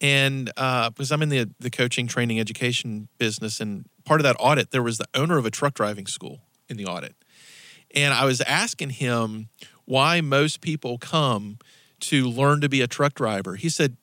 and 0.00 0.50
uh, 0.56 0.90
because 0.90 1.10
I'm 1.12 1.22
in 1.22 1.28
the 1.30 1.50
the 1.60 1.70
coaching, 1.70 2.06
training, 2.06 2.38
education 2.40 3.08
business, 3.18 3.60
and 3.60 3.86
part 4.04 4.20
of 4.20 4.24
that 4.24 4.36
audit, 4.38 4.70
there 4.70 4.82
was 4.82 4.98
the 4.98 5.06
owner 5.14 5.38
of 5.38 5.46
a 5.46 5.50
truck 5.50 5.74
driving 5.74 6.06
school 6.06 6.40
in 6.68 6.76
the 6.76 6.86
audit, 6.86 7.14
and 7.94 8.14
I 8.14 8.24
was 8.24 8.40
asking 8.42 8.90
him 8.90 9.48
why 9.84 10.20
most 10.20 10.60
people 10.60 10.98
come 10.98 11.58
to 12.00 12.28
learn 12.28 12.60
to 12.60 12.68
be 12.68 12.80
a 12.80 12.86
truck 12.86 13.14
driver. 13.14 13.54
He 13.54 13.68
said, 13.68 13.96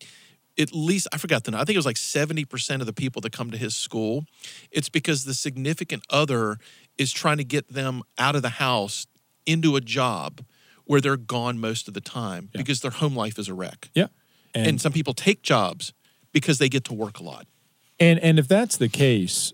at 0.58 0.74
least, 0.74 1.08
I 1.14 1.18
forgot 1.18 1.44
the 1.44 1.52
number, 1.52 1.62
I 1.62 1.66
think 1.66 1.76
it 1.76 1.80
was 1.80 1.86
like 1.86 1.96
70% 1.96 2.80
of 2.80 2.86
the 2.86 2.94
people 2.94 3.22
that 3.22 3.32
come 3.32 3.52
to 3.52 3.58
his 3.58 3.76
school, 3.76 4.26
it's 4.72 4.90
because 4.90 5.26
the 5.26 5.34
significant 5.34 6.04
other 6.10 6.58
is 6.98 7.12
trying 7.12 7.38
to 7.38 7.44
get 7.44 7.74
them 7.74 8.04
out 8.18 8.36
of 8.36 8.42
the 8.42 8.50
house 8.50 9.08
into 9.46 9.76
a 9.76 9.82
job 9.82 10.42
where 10.86 11.00
they're 11.00 11.18
gone 11.18 11.60
most 11.60 11.88
of 11.88 11.94
the 11.94 12.02
time 12.02 12.50
because 12.52 12.82
their 12.82 12.92
home 12.92 13.16
life 13.16 13.38
is 13.38 13.48
a 13.48 13.54
wreck. 13.54 13.90
yeah 13.94 14.08
And, 14.54 14.82
some 14.82 14.92
people 14.92 15.14
take 15.14 15.44
jobs 15.44 15.94
because 16.34 16.58
they 16.58 16.68
get 16.68 16.84
to 16.86 16.94
work 16.94 17.20
a 17.20 17.24
lot. 17.24 17.48
And 18.00 18.20
and 18.20 18.40
if 18.40 18.48
that's 18.48 18.78
the 18.78 18.90
case, 18.90 19.54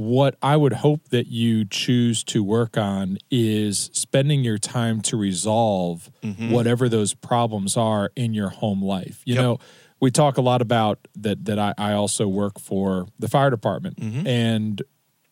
what 0.00 0.34
I 0.40 0.56
would 0.56 0.72
hope 0.72 1.10
that 1.10 1.26
you 1.26 1.66
choose 1.66 2.24
to 2.24 2.42
work 2.42 2.78
on 2.78 3.18
is 3.30 3.90
spending 3.92 4.42
your 4.42 4.56
time 4.56 5.02
to 5.02 5.16
resolve 5.18 6.10
mm-hmm. 6.22 6.50
whatever 6.50 6.88
those 6.88 7.12
problems 7.12 7.76
are 7.76 8.10
in 8.16 8.32
your 8.32 8.48
home 8.48 8.82
life. 8.82 9.20
You 9.26 9.34
Yep. 9.34 9.42
know, 9.42 9.58
we 10.00 10.10
talk 10.10 10.38
a 10.38 10.40
lot 10.40 10.62
about 10.62 11.06
that 11.16 11.44
that 11.44 11.58
I, 11.58 11.74
I 11.76 11.92
also 11.92 12.26
work 12.26 12.58
for 12.58 13.08
the 13.18 13.28
fire 13.28 13.50
department. 13.50 14.00
Mm-hmm. 14.00 14.26
And 14.26 14.82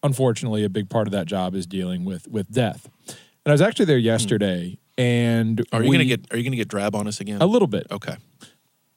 unfortunately 0.03 0.65
a 0.65 0.69
big 0.69 0.91
part 0.91 1.09
of 1.09 1.13
that 1.13 1.25
job 1.27 1.55
is 1.55 1.67
dealing 1.67 2.05
with 2.05 2.29
with 2.29 2.51
death. 2.53 2.91
And 3.07 3.17
I 3.47 3.53
was 3.53 3.63
actually 3.63 3.87
there 3.87 3.99
hmm. 3.99 4.05
yesterday 4.05 4.79
and 4.99 5.65
Are 5.73 5.83
you 5.83 5.89
we- 5.89 5.97
gonna 5.97 6.05
get 6.05 6.31
Are 6.31 6.37
you 6.37 6.45
gonna 6.45 6.57
get 6.57 6.69
drab 6.69 6.95
on 6.95 7.09
us 7.09 7.23
again? 7.23 7.41
a 7.41 7.47
little 7.47 7.69
bit 7.69 7.87
Okay. 7.91 8.17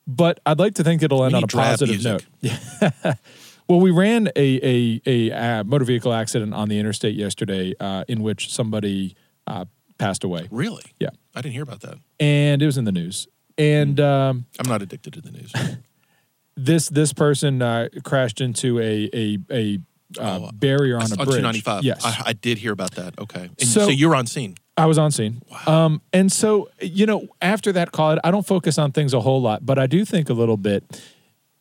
but 0.06 0.42
I'd 0.46 0.60
like 0.60 0.76
to 0.76 0.84
think 0.84 1.02
it'll 1.02 1.24
end 1.24 1.34
on 1.34 1.46
a 1.46 1.48
positive 1.48 2.02
music. 2.04 2.28
note. 2.44 3.16
well, 3.72 3.80
we 3.80 3.92
ran 3.92 4.28
a 4.36 4.60
a, 4.62 5.02
a 5.06 5.32
uh, 5.32 5.64
motor 5.64 5.86
vehicle 5.86 6.14
accident 6.14 6.54
on 6.54 6.70
the 6.70 6.78
interstate 6.80 7.16
yesterday, 7.16 7.74
uh, 7.80 8.04
in 8.08 8.22
which 8.22 8.52
somebody 8.54 9.16
uh, 9.48 9.66
passed 9.98 10.24
away, 10.24 10.48
Really? 10.52 10.84
Yeah. 11.00 11.10
I 11.36 11.42
didn't 11.42 11.54
hear 11.54 11.64
about 11.64 11.82
that. 11.82 11.96
and 12.20 12.62
it 12.62 12.66
was 12.66 12.78
in 12.78 12.84
the 12.86 12.92
news. 12.92 13.28
And 13.58 14.00
um, 14.00 14.46
I'm 14.60 14.68
not 14.70 14.82
addicted 14.82 15.14
to 15.14 15.22
the 15.22 15.32
news. 15.32 15.54
this 16.56 16.90
this 16.90 17.14
person 17.14 17.62
uh, 17.62 17.88
crashed 18.04 18.42
into 18.42 18.80
a 18.80 19.10
a 19.14 19.38
a 19.52 19.80
uh, 20.20 20.40
Oh, 20.44 20.50
barrier 20.54 20.98
on 20.98 21.04
a 21.04 21.16
on 21.16 21.26
bridge. 21.26 21.38
295. 21.40 21.84
Yes, 21.86 22.04
I, 22.04 22.24
I 22.28 22.34
did 22.34 22.58
hear 22.58 22.74
about 22.74 22.92
that. 22.96 23.18
Okay. 23.18 23.44
And 23.60 23.62
So- 23.62 23.86
so, 23.86 23.90
you're 23.90 24.16
on 24.16 24.26
scene. 24.28 24.56
I 24.78 24.86
was 24.86 24.98
on 24.98 25.12
scene. 25.12 25.42
Um, 25.68 26.02
and 26.12 26.32
so, 26.32 26.70
you 26.82 27.06
know, 27.06 27.28
after 27.42 27.72
that 27.74 27.92
call, 27.92 28.18
I 28.24 28.32
don't 28.32 28.48
focus 28.48 28.78
on 28.78 28.92
things 28.94 29.14
a 29.14 29.20
whole 29.22 29.42
lot, 29.42 29.66
but 29.66 29.78
I 29.78 29.86
do 29.86 30.04
think 30.06 30.30
a 30.30 30.34
little 30.34 30.58
bit. 30.58 30.84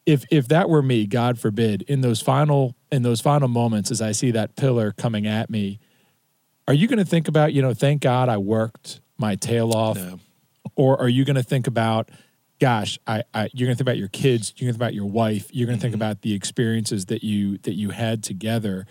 If 0.06 0.24
if 0.30 0.48
that 0.48 0.68
were 0.68 0.82
me, 0.82 1.06
God 1.06 1.38
forbid, 1.38 1.82
in 1.82 2.00
those 2.00 2.20
final 2.20 2.74
in 2.90 3.02
those 3.02 3.20
final 3.20 3.48
moments, 3.48 3.90
as 3.90 4.00
I 4.02 4.12
see 4.12 4.30
that 4.32 4.56
pillar 4.56 4.92
coming 4.92 5.26
at 5.26 5.50
me, 5.50 5.78
are 6.66 6.74
you 6.74 6.88
going 6.88 6.98
to 6.98 7.04
think 7.04 7.28
about, 7.28 7.52
you 7.52 7.62
know, 7.62 7.74
thank 7.74 8.02
God 8.02 8.28
I 8.28 8.38
worked 8.38 9.00
my 9.18 9.36
tail 9.36 9.72
off, 9.72 9.96
No. 9.96 10.18
or 10.76 11.00
are 11.00 11.08
you 11.08 11.24
going 11.24 11.36
to 11.36 11.42
think 11.42 11.66
about, 11.66 12.10
gosh, 12.58 12.98
I, 13.06 13.22
I 13.34 13.50
you're 13.52 13.66
going 13.66 13.74
to 13.74 13.78
think 13.78 13.88
about 13.88 13.98
your 13.98 14.08
kids, 14.08 14.54
you're 14.56 14.66
going 14.66 14.74
to 14.74 14.78
think 14.78 14.88
about 14.88 14.94
your 14.94 15.06
wife, 15.06 15.48
you're 15.52 15.66
going 15.66 15.78
to 15.78 15.82
think 15.82 15.94
mm-hmm. 15.94 16.02
about 16.02 16.22
the 16.22 16.34
experiences 16.34 17.06
that 17.06 17.22
you 17.22 17.58
that 17.58 17.74
you 17.74 17.90
had 17.90 18.22
together, 18.22 18.86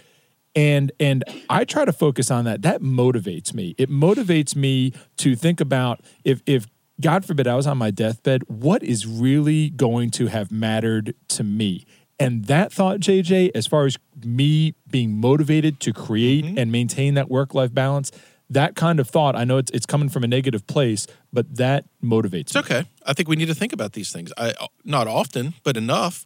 and 0.56 0.92
and 1.00 1.24
I 1.50 1.66
try 1.66 1.86
to 1.86 1.94
focus 1.94 2.30
on 2.32 2.46
that. 2.46 2.62
That 2.62 2.82
motivates 2.82 3.54
me. 3.54 3.76
It 3.78 3.90
motivates 3.90 4.56
me 4.56 4.94
to 5.18 5.36
think 5.36 5.62
about 5.62 6.02
if 6.24 6.42
if 6.46 6.68
God 7.00 7.26
forbid 7.26 7.48
I 7.48 7.56
was 7.56 7.68
on 7.68 7.78
my 7.78 7.92
deathbed, 7.92 8.44
what 8.48 8.84
is 8.84 9.06
really 9.08 9.70
going 9.70 10.10
to 10.12 10.28
have 10.28 10.52
mattered 10.52 11.16
to 11.30 11.44
me. 11.44 11.86
And 12.20 12.46
that 12.46 12.74
thought, 12.74 13.00
JJ, 13.00 13.52
as 13.56 13.66
far 13.66 13.86
as 13.86 13.98
me 14.24 14.76
being 14.90 15.20
motivated 15.20 15.80
to 15.82 15.94
create 15.94 16.44
and 16.58 16.72
maintain 16.72 17.14
that 17.14 17.30
work 17.30 17.54
life 17.54 17.74
balance, 17.74 18.12
that 18.50 18.76
kind 18.76 19.00
of 19.00 19.08
thought, 19.08 19.36
I 19.36 19.46
know 19.46 19.58
it's, 19.58 19.72
it's 19.72 19.86
coming 19.86 20.10
from 20.10 20.24
a 20.24 20.28
negative 20.28 20.68
place, 20.68 21.08
but 21.32 21.56
that 21.56 21.86
motivates 22.04 22.54
It's 22.54 22.56
me. 22.56 22.62
okay. 22.62 22.86
I 23.06 23.14
think 23.14 23.30
we 23.30 23.36
need 23.38 23.46
to 23.48 23.56
think 23.56 23.72
about 23.72 23.94
these 23.94 24.12
things. 24.12 24.34
I 24.38 24.54
not 24.84 25.08
often, 25.08 25.54
but 25.64 25.78
enough. 25.78 26.26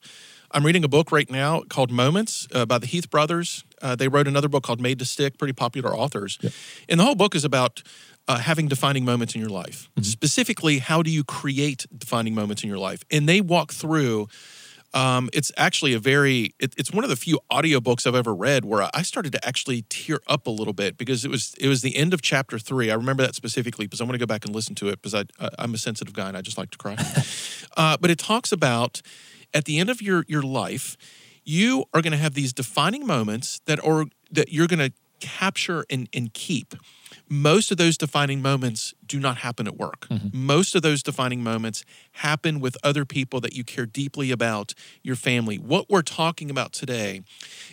I'm 0.50 0.66
reading 0.66 0.84
a 0.84 0.88
book 0.88 1.12
right 1.12 1.30
now 1.30 1.62
called 1.68 1.92
Moments 1.92 2.48
uh, 2.54 2.66
by 2.66 2.78
the 2.78 2.86
Heath 2.88 3.10
brothers. 3.10 3.64
Uh, 3.84 3.96
they 3.96 4.08
wrote 4.08 4.28
another 4.28 4.48
book 4.48 4.64
called 4.64 4.82
Made 4.82 4.98
to 5.00 5.06
Stick, 5.06 5.38
pretty 5.38 5.54
popular 5.54 5.96
authors. 5.96 6.40
And 6.90 7.00
the 7.00 7.04
whole 7.04 7.16
book 7.16 7.36
is 7.36 7.44
about 7.44 7.84
uh, 8.28 8.40
having 8.40 8.68
defining 8.68 9.06
moments 9.06 9.36
in 9.36 9.42
your 9.42 9.50
life. 9.50 9.90
Specifically, 10.02 10.80
how 10.80 11.04
do 11.04 11.12
you 11.12 11.24
create 11.24 11.86
defining 11.96 12.34
moments 12.34 12.64
in 12.64 12.70
your 12.70 12.80
life? 12.80 13.04
And 13.12 13.28
they 13.28 13.42
walk 13.42 13.74
through 13.74 14.30
um, 14.94 15.30
it's 15.34 15.52
actually 15.58 15.94
a 15.94 16.00
very 16.00 16.54
it, 16.60 16.74
it's 16.78 16.92
one 16.92 17.04
of 17.04 17.10
the 17.10 17.16
few 17.16 17.40
audiobooks 17.52 18.06
i've 18.06 18.16
ever 18.16 18.34
read 18.34 18.64
where 18.64 18.88
i 18.94 19.02
started 19.02 19.32
to 19.32 19.46
actually 19.46 19.84
tear 19.90 20.20
up 20.28 20.46
a 20.46 20.52
little 20.52 20.74
bit 20.74 20.98
because 20.98 21.26
it 21.26 21.32
was 21.32 21.56
it 21.60 21.68
was 21.68 21.82
the 21.82 21.96
end 21.96 22.14
of 22.14 22.22
chapter 22.22 22.60
three 22.60 22.92
i 22.92 22.94
remember 22.94 23.24
that 23.24 23.36
specifically 23.36 23.86
because 23.86 24.02
i 24.02 24.04
want 24.04 24.14
to 24.14 24.20
go 24.20 24.26
back 24.26 24.46
and 24.46 24.54
listen 24.54 24.76
to 24.76 24.90
it 24.90 25.02
because 25.02 25.16
I 25.16 25.26
i'm 25.58 25.74
a 25.74 25.78
sensitive 25.78 26.14
guy 26.14 26.28
and 26.28 26.38
i 26.38 26.42
just 26.42 26.58
like 26.58 26.70
to 26.72 26.78
cry 26.78 26.96
uh, 27.78 27.98
but 28.00 28.12
it 28.12 28.20
talks 28.20 28.52
about 28.52 29.02
at 29.54 29.66
the 29.66 29.80
end 29.80 29.90
of 29.90 30.02
your 30.02 30.26
your 30.28 30.44
life 30.44 30.96
you 31.44 31.86
are 31.94 32.02
going 32.02 32.12
to 32.12 32.18
have 32.18 32.34
these 32.34 32.54
defining 32.54 33.06
moments 33.06 33.62
that 33.66 33.84
are 33.86 34.06
that 34.32 34.52
you're 34.52 34.68
going 34.68 34.80
to 34.80 34.92
capture 35.20 35.86
and, 35.90 36.10
and 36.14 36.34
keep 36.34 36.76
most 37.30 37.72
of 37.72 37.78
those 37.78 37.98
defining 37.98 38.42
moments 38.42 38.94
do 39.06 39.20
not 39.20 39.38
happen 39.38 39.68
at 39.68 39.78
work. 39.78 40.08
Mm-hmm. 40.10 40.46
Most 40.46 40.76
of 40.76 40.82
those 40.82 41.02
defining 41.02 41.44
moments 41.44 41.84
happen 42.14 42.60
with 42.60 42.78
other 42.84 43.06
people 43.06 43.40
that 43.42 43.54
you 43.54 43.64
care 43.64 43.86
deeply 43.86 44.32
about, 44.32 44.74
your 45.02 45.16
family. 45.16 45.58
What 45.58 45.90
we're 45.90 46.02
talking 46.02 46.50
about 46.50 46.74
today 46.74 47.22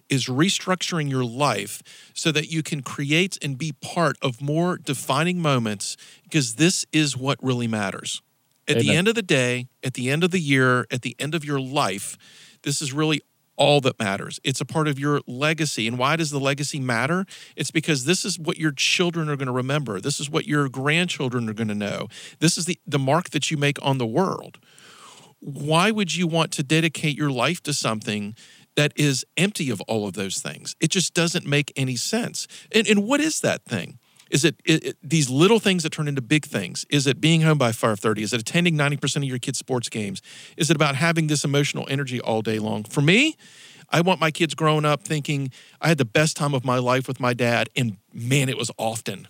is 0.08 0.26
restructuring 0.26 1.10
your 1.10 1.24
life 1.24 1.82
so 2.14 2.32
that 2.32 2.50
you 2.50 2.62
can 2.62 2.82
create 2.82 3.38
and 3.42 3.58
be 3.58 3.72
part 3.72 4.16
of 4.22 4.40
more 4.40 4.78
defining 4.78 5.40
moments 5.42 5.96
because 6.22 6.54
this 6.54 6.86
is 6.92 7.16
what 7.16 7.42
really 7.42 7.68
matters. 7.68 8.22
At 8.68 8.78
the 8.78 8.94
end 8.94 9.08
of 9.08 9.16
the 9.16 9.22
day, 9.22 9.66
at 9.82 9.94
the 9.94 10.10
end 10.10 10.22
of 10.22 10.30
the 10.30 10.38
year, 10.38 10.86
at 10.92 11.02
the 11.02 11.16
end 11.18 11.34
of 11.34 11.44
your 11.44 11.60
life, 11.60 12.16
this 12.62 12.80
is 12.80 12.92
really 12.92 13.20
all 13.61 13.82
that 13.82 14.00
matters. 14.00 14.40
It's 14.42 14.62
a 14.62 14.64
part 14.64 14.88
of 14.88 14.98
your 14.98 15.20
legacy. 15.26 15.86
And 15.86 15.98
why 15.98 16.16
does 16.16 16.30
the 16.30 16.40
legacy 16.40 16.80
matter? 16.80 17.26
It's 17.56 17.70
because 17.70 18.06
this 18.06 18.24
is 18.24 18.38
what 18.38 18.56
your 18.56 18.72
children 18.72 19.28
are 19.28 19.36
going 19.36 19.46
to 19.46 19.52
remember. 19.52 20.00
This 20.00 20.18
is 20.18 20.30
what 20.30 20.46
your 20.46 20.70
grandchildren 20.70 21.46
are 21.48 21.52
going 21.52 21.68
to 21.68 21.74
know. 21.74 22.08
This 22.38 22.56
is 22.56 22.64
the, 22.64 22.78
the 22.86 22.98
mark 22.98 23.30
that 23.30 23.50
you 23.50 23.58
make 23.58 23.76
on 23.82 23.98
the 23.98 24.06
world. 24.06 24.58
Why 25.40 25.90
would 25.90 26.16
you 26.16 26.26
want 26.26 26.52
to 26.52 26.62
dedicate 26.62 27.18
your 27.18 27.30
life 27.30 27.62
to 27.64 27.74
something 27.74 28.34
that 28.76 28.94
is 28.96 29.26
empty 29.36 29.68
of 29.68 29.82
all 29.82 30.08
of 30.08 30.14
those 30.14 30.40
things? 30.40 30.74
It 30.80 30.90
just 30.90 31.12
doesn't 31.12 31.46
make 31.46 31.70
any 31.76 31.96
sense. 31.96 32.48
And, 32.72 32.86
and 32.88 33.06
what 33.06 33.20
is 33.20 33.40
that 33.40 33.66
thing? 33.66 33.98
Is 34.31 34.45
it, 34.45 34.57
it, 34.64 34.85
it- 34.85 34.97
these 35.03 35.28
little 35.28 35.59
things 35.61 35.83
that 35.83 35.91
turn 35.91 36.09
into 36.09 36.22
big 36.22 36.45
things? 36.47 36.87
Is 36.91 37.07
it 37.07 37.20
being 37.20 37.43
home 37.43 37.59
by 37.59 37.70
5:30? 37.72 38.18
Is 38.22 38.33
it 38.33 38.41
attending 38.41 38.76
90% 38.76 39.16
of 39.16 39.24
your 39.24 39.39
kids' 39.39 39.59
sports 39.59 39.89
games? 39.89 40.22
Is 40.57 40.70
it 40.70 40.76
about 40.76 40.97
having 40.97 41.26
this 41.26 41.45
emotional 41.45 41.87
energy 41.91 42.20
all 42.20 42.43
day 42.43 42.59
long? 42.59 42.85
For 42.85 43.01
me, 43.01 43.37
I 43.91 44.01
want 44.03 44.20
my 44.20 44.31
kids 44.31 44.55
growing 44.55 44.85
up 44.85 45.03
thinking 45.03 45.51
I 45.81 45.89
had 45.89 45.99
the 45.99 46.05
best 46.05 46.37
time 46.37 46.55
of 46.55 46.64
my 46.64 46.78
life 46.78 47.09
with 47.09 47.18
my 47.20 47.35
dad, 47.35 47.68
and 47.76 47.97
man, 48.12 48.49
it 48.49 48.57
was 48.57 48.70
often. 48.78 49.26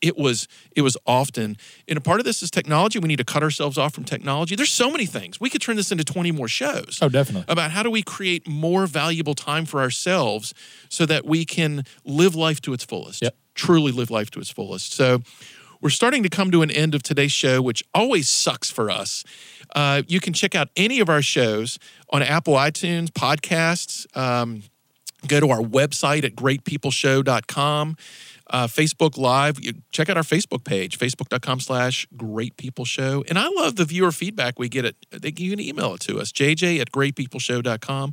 It 0.00 0.18
was 0.18 0.46
it 0.76 0.82
was 0.82 0.96
often. 1.06 1.56
And 1.88 1.96
a 1.96 2.00
part 2.00 2.20
of 2.20 2.26
this 2.26 2.42
is 2.42 2.50
technology. 2.50 2.98
We 2.98 3.08
need 3.08 3.16
to 3.16 3.24
cut 3.24 3.42
ourselves 3.42 3.78
off 3.78 3.94
from 3.94 4.04
technology. 4.04 4.54
There's 4.54 4.70
so 4.70 4.90
many 4.90 5.06
things. 5.06 5.40
We 5.40 5.48
could 5.48 5.62
turn 5.62 5.76
this 5.76 5.90
into 5.90 6.04
20 6.04 6.30
more 6.30 6.46
shows 6.46 6.98
Oh, 7.00 7.08
definitely. 7.08 7.46
about 7.50 7.70
how 7.70 7.82
do 7.82 7.90
we 7.90 8.02
create 8.02 8.46
more 8.46 8.86
valuable 8.86 9.34
time 9.34 9.64
for 9.64 9.80
ourselves 9.80 10.52
so 10.90 11.06
that 11.06 11.24
we 11.24 11.44
can 11.46 11.84
live 12.04 12.34
life 12.34 12.60
to 12.62 12.72
its 12.74 12.84
fullest 12.84 13.22
Yep. 13.22 13.34
Truly 13.54 13.92
live 13.92 14.10
life 14.10 14.30
to 14.32 14.40
its 14.40 14.50
fullest. 14.50 14.92
So 14.92 15.22
we're 15.80 15.90
starting 15.90 16.22
to 16.22 16.30
come 16.30 16.50
to 16.50 16.62
an 16.62 16.70
end 16.70 16.94
of 16.94 17.02
today's 17.02 17.32
show 17.32 17.60
which 17.60 17.84
always 17.94 18.28
sucks 18.28 18.70
for 18.70 18.90
us. 18.90 19.22
Uh, 19.74 20.02
you 20.08 20.18
can 20.18 20.32
check 20.32 20.54
out 20.54 20.68
any 20.76 21.00
of 21.00 21.08
our 21.08 21.22
shows 21.22 21.78
on 22.10 22.22
apple 22.22 22.54
itunes 22.54 23.08
podcasts 23.08 24.06
um, 24.16 24.62
go 25.26 25.40
to 25.40 25.50
our 25.50 25.60
website 25.60 26.24
at 26.24 26.34
greatpeopleshow.com 26.34 27.96
uh, 28.50 28.66
facebook 28.66 29.16
live. 29.16 29.58
Check 29.90 30.08
out 30.08 30.16
our 30.16 30.22
facebook 30.22 30.64
page 30.64 30.98
facebook.com 30.98 31.60
slash 31.60 32.06
great 32.16 32.56
people 32.56 32.84
show 32.84 33.24
and 33.28 33.38
i 33.38 33.48
love 33.48 33.76
the 33.76 33.84
viewer 33.84 34.12
feedback 34.12 34.58
we 34.58 34.68
get 34.68 34.94
they, 35.10 35.32
you 35.36 35.50
can 35.50 35.60
email 35.60 35.94
it 35.94 36.00
to 36.00 36.18
us 36.18 36.30
jj 36.32 36.80
at 36.80 36.92
greatpeopleshow.com 36.92 38.12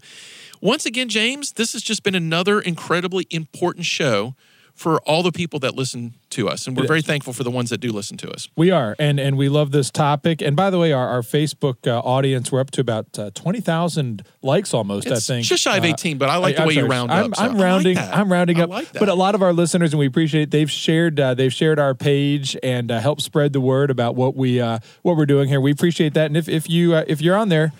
once 0.61 0.85
again 0.85 1.09
james 1.09 1.53
this 1.53 1.73
has 1.73 1.81
just 1.81 2.03
been 2.03 2.15
another 2.15 2.59
incredibly 2.59 3.27
important 3.29 3.85
show 3.85 4.35
for 4.75 4.99
all 5.01 5.21
the 5.23 5.31
people 5.31 5.59
that 5.59 5.75
listen 5.75 6.13
to 6.31 6.47
us 6.49 6.65
and 6.65 6.77
we're 6.77 6.87
very 6.87 7.01
thankful 7.01 7.33
for 7.33 7.43
the 7.43 7.51
ones 7.51 7.69
that 7.69 7.79
do 7.79 7.91
listen 7.91 8.15
to 8.17 8.29
us 8.31 8.47
We 8.55 8.71
are, 8.71 8.95
and 8.97 9.19
and 9.19 9.37
we 9.37 9.49
love 9.49 9.71
this 9.71 9.91
topic. 9.91 10.41
And 10.41 10.55
by 10.55 10.69
the 10.69 10.79
way, 10.79 10.91
our, 10.93 11.07
our 11.09 11.21
Facebook 11.21 11.85
uh, 11.85 11.99
audience, 11.99 12.51
we're 12.51 12.61
up 12.61 12.71
to 12.71 12.81
about 12.81 13.19
uh, 13.19 13.31
twenty 13.35 13.59
thousand 13.61 14.23
likes 14.41 14.73
almost. 14.73 15.07
it's 15.07 15.29
I 15.29 15.33
think 15.35 15.45
just 15.45 15.61
shy 15.63 15.77
of 15.77 15.83
Uh, 15.83 15.87
18 15.87 16.17
but 16.17 16.29
i 16.29 16.37
like 16.37 16.55
the 16.55 16.61
I'm 16.61 16.67
way 16.69 16.75
you 16.75 16.85
round 16.87 17.11
I'm, 17.11 17.25
up 17.31 17.35
so 17.35 17.43
I'm 17.43 17.51
I 17.51 17.53
like 17.53 17.63
rounding. 17.63 17.95
that. 17.95 18.15
I'm 18.15 18.31
rounding 18.31 18.59
I 18.59 18.63
up. 18.63 18.69
like 18.69 18.91
that. 18.93 18.99
But 18.99 19.09
a 19.09 19.13
lot 19.13 19.35
of 19.35 19.41
our 19.41 19.53
listeners, 19.53 19.91
and 19.93 19.99
we 19.99 20.05
appreciate 20.07 20.43
it. 20.43 20.51
They've 20.51 20.71
shared. 20.71 21.19
Uh, 21.19 21.33
they've 21.33 21.53
shared 21.53 21.77
our 21.79 21.93
page 21.93 22.55
and 22.63 22.91
uh, 22.91 22.99
helped 22.99 23.21
spread 23.21 23.53
the 23.53 23.61
word 23.61 23.91
about 23.91 24.15
what 24.15 24.35
we 24.35 24.59
uh, 24.61 24.79
what 25.03 25.17
we're 25.17 25.25
doing 25.25 25.47
here. 25.49 25.59
We 25.61 25.71
appreciate 25.71 26.13
that. 26.15 26.27
And 26.27 26.37
if 26.37 26.47
if 26.49 26.69
you 26.69 26.95
uh, 26.95 27.03
if 27.07 27.21
you're 27.21 27.35
on 27.35 27.49
there, 27.49 27.73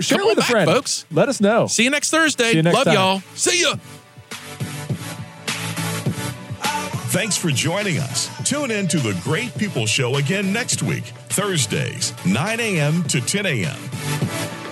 share 0.00 0.18
Come 0.18 0.28
with 0.28 0.38
a 0.38 0.40
back, 0.42 0.50
friend, 0.50 0.70
folks. 0.70 1.04
Let 1.10 1.28
us 1.28 1.40
know. 1.40 1.66
See 1.66 1.84
you 1.84 1.90
next 1.90 2.10
Thursday. 2.10 2.52
You 2.52 2.62
next 2.62 2.76
Love 2.76 2.84
time. 2.84 2.94
y'all. 2.94 3.20
See 3.34 3.62
ya. 3.62 3.74
Thanks 7.16 7.34
for 7.34 7.48
joining 7.50 7.96
us. 7.96 8.28
Tune 8.46 8.70
in 8.70 8.86
to 8.88 8.98
the 8.98 9.18
Great 9.24 9.56
People 9.56 9.86
Show 9.86 10.16
again 10.16 10.52
next 10.52 10.82
week, 10.82 11.04
Thursdays, 11.30 12.12
9 12.26 12.60
a.m. 12.60 13.02
to 13.04 13.22
10 13.22 13.46
a.m. 13.46 14.65